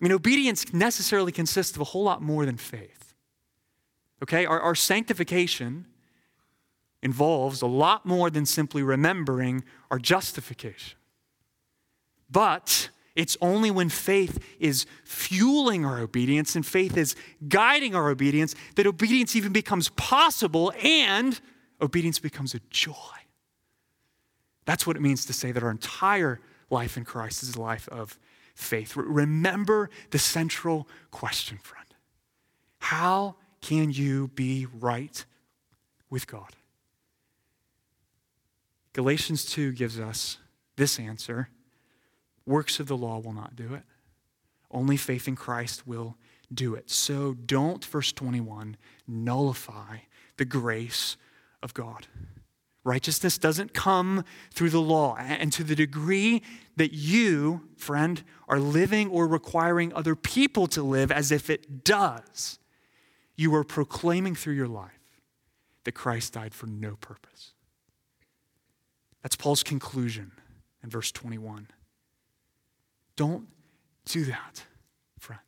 I 0.00 0.04
mean, 0.04 0.12
obedience 0.12 0.72
necessarily 0.72 1.32
consists 1.32 1.76
of 1.76 1.82
a 1.82 1.84
whole 1.84 2.02
lot 2.02 2.22
more 2.22 2.46
than 2.46 2.56
faith. 2.56 3.12
Okay? 4.22 4.46
Our, 4.46 4.58
our 4.58 4.74
sanctification 4.74 5.84
involves 7.02 7.60
a 7.60 7.66
lot 7.66 8.06
more 8.06 8.30
than 8.30 8.46
simply 8.46 8.82
remembering 8.82 9.64
our 9.90 9.98
justification. 9.98 10.96
But 12.30 12.88
it's 13.14 13.36
only 13.40 13.70
when 13.70 13.88
faith 13.88 14.44
is 14.58 14.86
fueling 15.04 15.84
our 15.84 16.00
obedience 16.00 16.56
and 16.56 16.66
faith 16.66 16.96
is 16.96 17.14
guiding 17.48 17.94
our 17.94 18.10
obedience 18.10 18.54
that 18.74 18.86
obedience 18.86 19.36
even 19.36 19.52
becomes 19.52 19.88
possible 19.90 20.72
and 20.82 21.40
obedience 21.80 22.18
becomes 22.18 22.54
a 22.54 22.60
joy. 22.70 22.92
That's 24.64 24.86
what 24.86 24.96
it 24.96 25.02
means 25.02 25.26
to 25.26 25.32
say 25.32 25.52
that 25.52 25.62
our 25.62 25.70
entire 25.70 26.40
life 26.70 26.96
in 26.96 27.04
Christ 27.04 27.42
is 27.42 27.54
a 27.54 27.60
life 27.60 27.88
of 27.88 28.18
faith. 28.54 28.96
Remember 28.96 29.90
the 30.10 30.18
central 30.18 30.88
question, 31.10 31.58
friend. 31.58 31.86
How 32.78 33.36
can 33.60 33.92
you 33.92 34.28
be 34.34 34.66
right 34.80 35.24
with 36.10 36.26
God? 36.26 36.50
Galatians 38.92 39.44
2 39.44 39.72
gives 39.72 39.98
us 39.98 40.38
this 40.76 40.98
answer 40.98 41.48
Works 42.46 42.80
of 42.80 42.86
the 42.86 42.96
law 42.96 43.18
will 43.18 43.32
not 43.32 43.56
do 43.56 43.74
it. 43.74 43.82
Only 44.70 44.96
faith 44.96 45.28
in 45.28 45.36
Christ 45.36 45.86
will 45.86 46.16
do 46.52 46.74
it. 46.74 46.90
So 46.90 47.34
don't, 47.34 47.84
verse 47.84 48.12
21, 48.12 48.76
nullify 49.06 49.98
the 50.36 50.44
grace 50.44 51.16
of 51.62 51.74
God. 51.74 52.06
Righteousness 52.84 53.38
doesn't 53.38 53.72
come 53.72 54.24
through 54.52 54.70
the 54.70 54.80
law. 54.80 55.16
And 55.16 55.52
to 55.54 55.64
the 55.64 55.74
degree 55.74 56.42
that 56.76 56.92
you, 56.92 57.68
friend, 57.76 58.22
are 58.46 58.58
living 58.58 59.08
or 59.08 59.26
requiring 59.26 59.92
other 59.94 60.14
people 60.14 60.66
to 60.68 60.82
live 60.82 61.10
as 61.10 61.32
if 61.32 61.48
it 61.48 61.82
does, 61.82 62.58
you 63.36 63.54
are 63.54 63.64
proclaiming 63.64 64.34
through 64.34 64.54
your 64.54 64.68
life 64.68 64.90
that 65.84 65.92
Christ 65.92 66.34
died 66.34 66.52
for 66.52 66.66
no 66.66 66.96
purpose. 66.96 67.52
That's 69.22 69.36
Paul's 69.36 69.62
conclusion 69.62 70.32
in 70.82 70.90
verse 70.90 71.10
21. 71.10 71.68
Don't 73.16 73.48
do 74.06 74.24
that, 74.24 74.64
friends. 75.18 75.40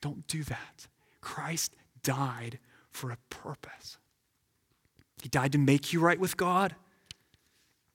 Don't 0.00 0.26
do 0.26 0.42
that. 0.44 0.86
Christ 1.20 1.74
died 2.02 2.58
for 2.90 3.10
a 3.10 3.18
purpose. 3.30 3.98
He 5.22 5.28
died 5.28 5.52
to 5.52 5.58
make 5.58 5.92
you 5.92 6.00
right 6.00 6.18
with 6.18 6.36
God. 6.36 6.74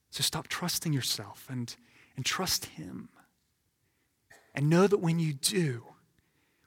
So 0.09 0.23
stop 0.23 0.47
trusting 0.47 0.93
yourself 0.93 1.45
and, 1.49 1.75
and 2.15 2.25
trust 2.25 2.65
Him. 2.65 3.09
And 4.55 4.69
know 4.69 4.87
that 4.87 4.97
when 4.97 5.19
you 5.19 5.33
do, 5.33 5.83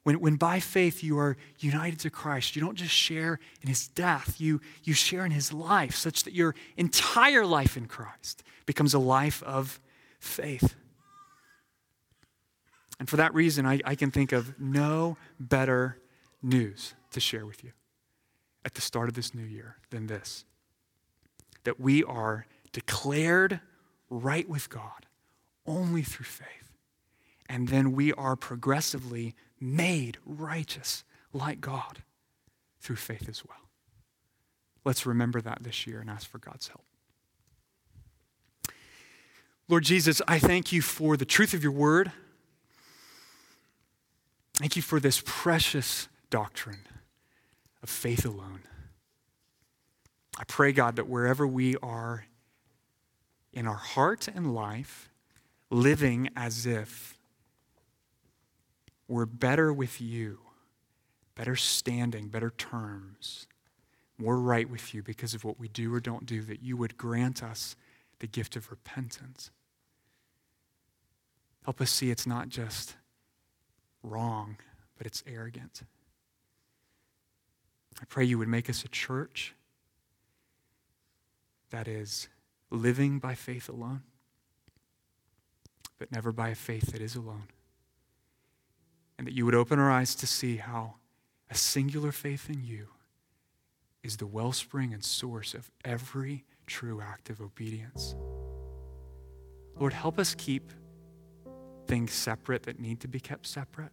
when, 0.04 0.20
when 0.20 0.36
by 0.36 0.60
faith 0.60 1.02
you 1.02 1.18
are 1.18 1.36
united 1.58 1.98
to 2.00 2.10
Christ, 2.10 2.56
you 2.56 2.62
don't 2.62 2.76
just 2.76 2.94
share 2.94 3.38
in 3.60 3.68
his 3.68 3.88
death, 3.88 4.40
you, 4.40 4.60
you 4.82 4.94
share 4.94 5.24
in 5.24 5.30
his 5.30 5.52
life, 5.52 5.94
such 5.94 6.24
that 6.24 6.32
your 6.32 6.54
entire 6.76 7.46
life 7.46 7.76
in 7.76 7.86
Christ 7.86 8.42
becomes 8.66 8.94
a 8.94 8.98
life 8.98 9.42
of 9.44 9.80
faith. 10.18 10.74
And 13.02 13.10
for 13.10 13.16
that 13.16 13.34
reason, 13.34 13.66
I, 13.66 13.80
I 13.84 13.96
can 13.96 14.12
think 14.12 14.30
of 14.30 14.60
no 14.60 15.16
better 15.40 15.98
news 16.40 16.94
to 17.10 17.18
share 17.18 17.44
with 17.44 17.64
you 17.64 17.72
at 18.64 18.74
the 18.74 18.80
start 18.80 19.08
of 19.08 19.16
this 19.16 19.34
new 19.34 19.42
year 19.42 19.78
than 19.90 20.06
this 20.06 20.44
that 21.64 21.80
we 21.80 22.04
are 22.04 22.46
declared 22.70 23.58
right 24.08 24.48
with 24.48 24.70
God 24.70 25.06
only 25.66 26.02
through 26.02 26.26
faith. 26.26 26.76
And 27.48 27.66
then 27.66 27.90
we 27.90 28.12
are 28.12 28.36
progressively 28.36 29.34
made 29.58 30.18
righteous 30.24 31.02
like 31.32 31.60
God 31.60 32.04
through 32.78 32.94
faith 32.94 33.28
as 33.28 33.44
well. 33.44 33.68
Let's 34.84 35.06
remember 35.06 35.40
that 35.40 35.64
this 35.64 35.88
year 35.88 35.98
and 35.98 36.08
ask 36.08 36.30
for 36.30 36.38
God's 36.38 36.68
help. 36.68 36.84
Lord 39.66 39.82
Jesus, 39.82 40.22
I 40.28 40.38
thank 40.38 40.70
you 40.70 40.80
for 40.80 41.16
the 41.16 41.24
truth 41.24 41.52
of 41.52 41.64
your 41.64 41.72
word. 41.72 42.12
Thank 44.62 44.76
you 44.76 44.82
for 44.82 45.00
this 45.00 45.20
precious 45.26 46.06
doctrine 46.30 46.86
of 47.82 47.90
faith 47.90 48.24
alone. 48.24 48.60
I 50.38 50.44
pray, 50.44 50.70
God, 50.70 50.94
that 50.94 51.08
wherever 51.08 51.48
we 51.48 51.74
are 51.78 52.26
in 53.52 53.66
our 53.66 53.74
heart 53.74 54.28
and 54.28 54.54
life, 54.54 55.10
living 55.68 56.28
as 56.36 56.64
if 56.64 57.18
we're 59.08 59.26
better 59.26 59.72
with 59.72 60.00
you, 60.00 60.38
better 61.34 61.56
standing, 61.56 62.28
better 62.28 62.50
terms, 62.50 63.48
more 64.16 64.38
right 64.38 64.70
with 64.70 64.94
you 64.94 65.02
because 65.02 65.34
of 65.34 65.42
what 65.42 65.58
we 65.58 65.66
do 65.66 65.92
or 65.92 65.98
don't 65.98 66.24
do, 66.24 66.40
that 66.42 66.62
you 66.62 66.76
would 66.76 66.96
grant 66.96 67.42
us 67.42 67.74
the 68.20 68.28
gift 68.28 68.54
of 68.54 68.70
repentance. 68.70 69.50
Help 71.64 71.80
us 71.80 71.90
see 71.90 72.12
it's 72.12 72.28
not 72.28 72.48
just 72.48 72.94
wrong, 74.02 74.56
but 74.96 75.06
it's 75.06 75.22
arrogant. 75.26 75.82
I 78.00 78.04
pray 78.06 78.24
you 78.24 78.38
would 78.38 78.48
make 78.48 78.70
us 78.70 78.84
a 78.84 78.88
church 78.88 79.54
that 81.70 81.88
is 81.88 82.28
living 82.70 83.18
by 83.18 83.34
faith 83.34 83.68
alone, 83.68 84.02
but 85.98 86.10
never 86.10 86.32
by 86.32 86.48
a 86.48 86.54
faith 86.54 86.92
that 86.92 87.00
is 87.00 87.14
alone. 87.14 87.48
And 89.18 89.26
that 89.26 89.34
you 89.34 89.44
would 89.44 89.54
open 89.54 89.78
our 89.78 89.90
eyes 89.90 90.14
to 90.16 90.26
see 90.26 90.56
how 90.56 90.94
a 91.50 91.54
singular 91.54 92.12
faith 92.12 92.48
in 92.48 92.64
you 92.64 92.88
is 94.02 94.16
the 94.16 94.26
wellspring 94.26 94.92
and 94.92 95.04
source 95.04 95.54
of 95.54 95.70
every 95.84 96.44
true 96.66 97.00
act 97.00 97.30
of 97.30 97.40
obedience. 97.40 98.16
Lord, 99.78 99.92
help 99.92 100.18
us 100.18 100.34
keep 100.34 100.72
things 101.92 102.14
separate 102.14 102.62
that 102.62 102.80
need 102.80 103.00
to 103.00 103.06
be 103.06 103.20
kept 103.20 103.46
separate. 103.46 103.92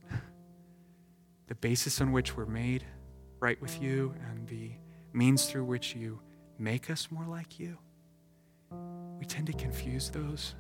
The 1.48 1.56
basis 1.56 2.00
on 2.00 2.14
which 2.14 2.38
we're 2.38 2.46
made 2.46 2.86
right 3.42 3.62
with 3.62 3.82
you 3.82 4.14
and 4.30 4.48
the 4.48 4.72
means 5.12 5.48
through 5.48 5.66
which 5.66 5.98
you 5.98 6.22
make 6.58 6.90
us 6.90 7.10
more 7.12 7.26
like 7.26 7.60
you. 7.60 7.78
We 9.20 9.26
tend 9.26 9.48
to 9.48 9.54
confuse 9.54 10.10
those 10.12 10.56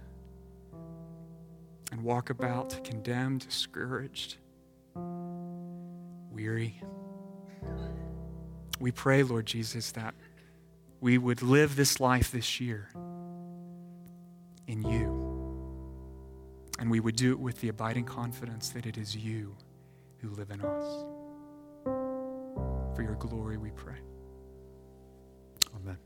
and 1.94 2.04
walk 2.04 2.30
about 2.30 2.84
condemned, 2.84 3.48
discouraged, 3.48 4.36
weary. 6.34 6.84
We 8.82 8.92
pray, 8.92 9.24
Lord 9.24 9.46
Jesus, 9.46 9.94
that 9.94 10.14
we 11.00 11.18
would 11.18 11.42
live 11.42 11.78
this 11.78 12.02
life 12.02 12.34
this 12.34 12.60
year 12.60 12.90
in 14.68 14.84
you. 14.84 15.19
And 16.80 16.90
we 16.90 17.00
would 17.00 17.16
do 17.16 17.32
it 17.32 17.40
with 17.40 17.60
the 17.60 17.70
abiding 17.70 18.06
confidence 18.06 18.70
that 18.70 18.86
it 18.86 18.98
is 18.98 19.16
you 19.16 19.56
who 20.20 20.30
live 20.30 20.50
in 20.50 20.62
us. 20.62 21.06
For 22.96 23.02
your 23.04 23.16
glory, 23.16 23.58
we 23.58 23.72
pray. 23.72 23.98
Amen. 25.76 25.98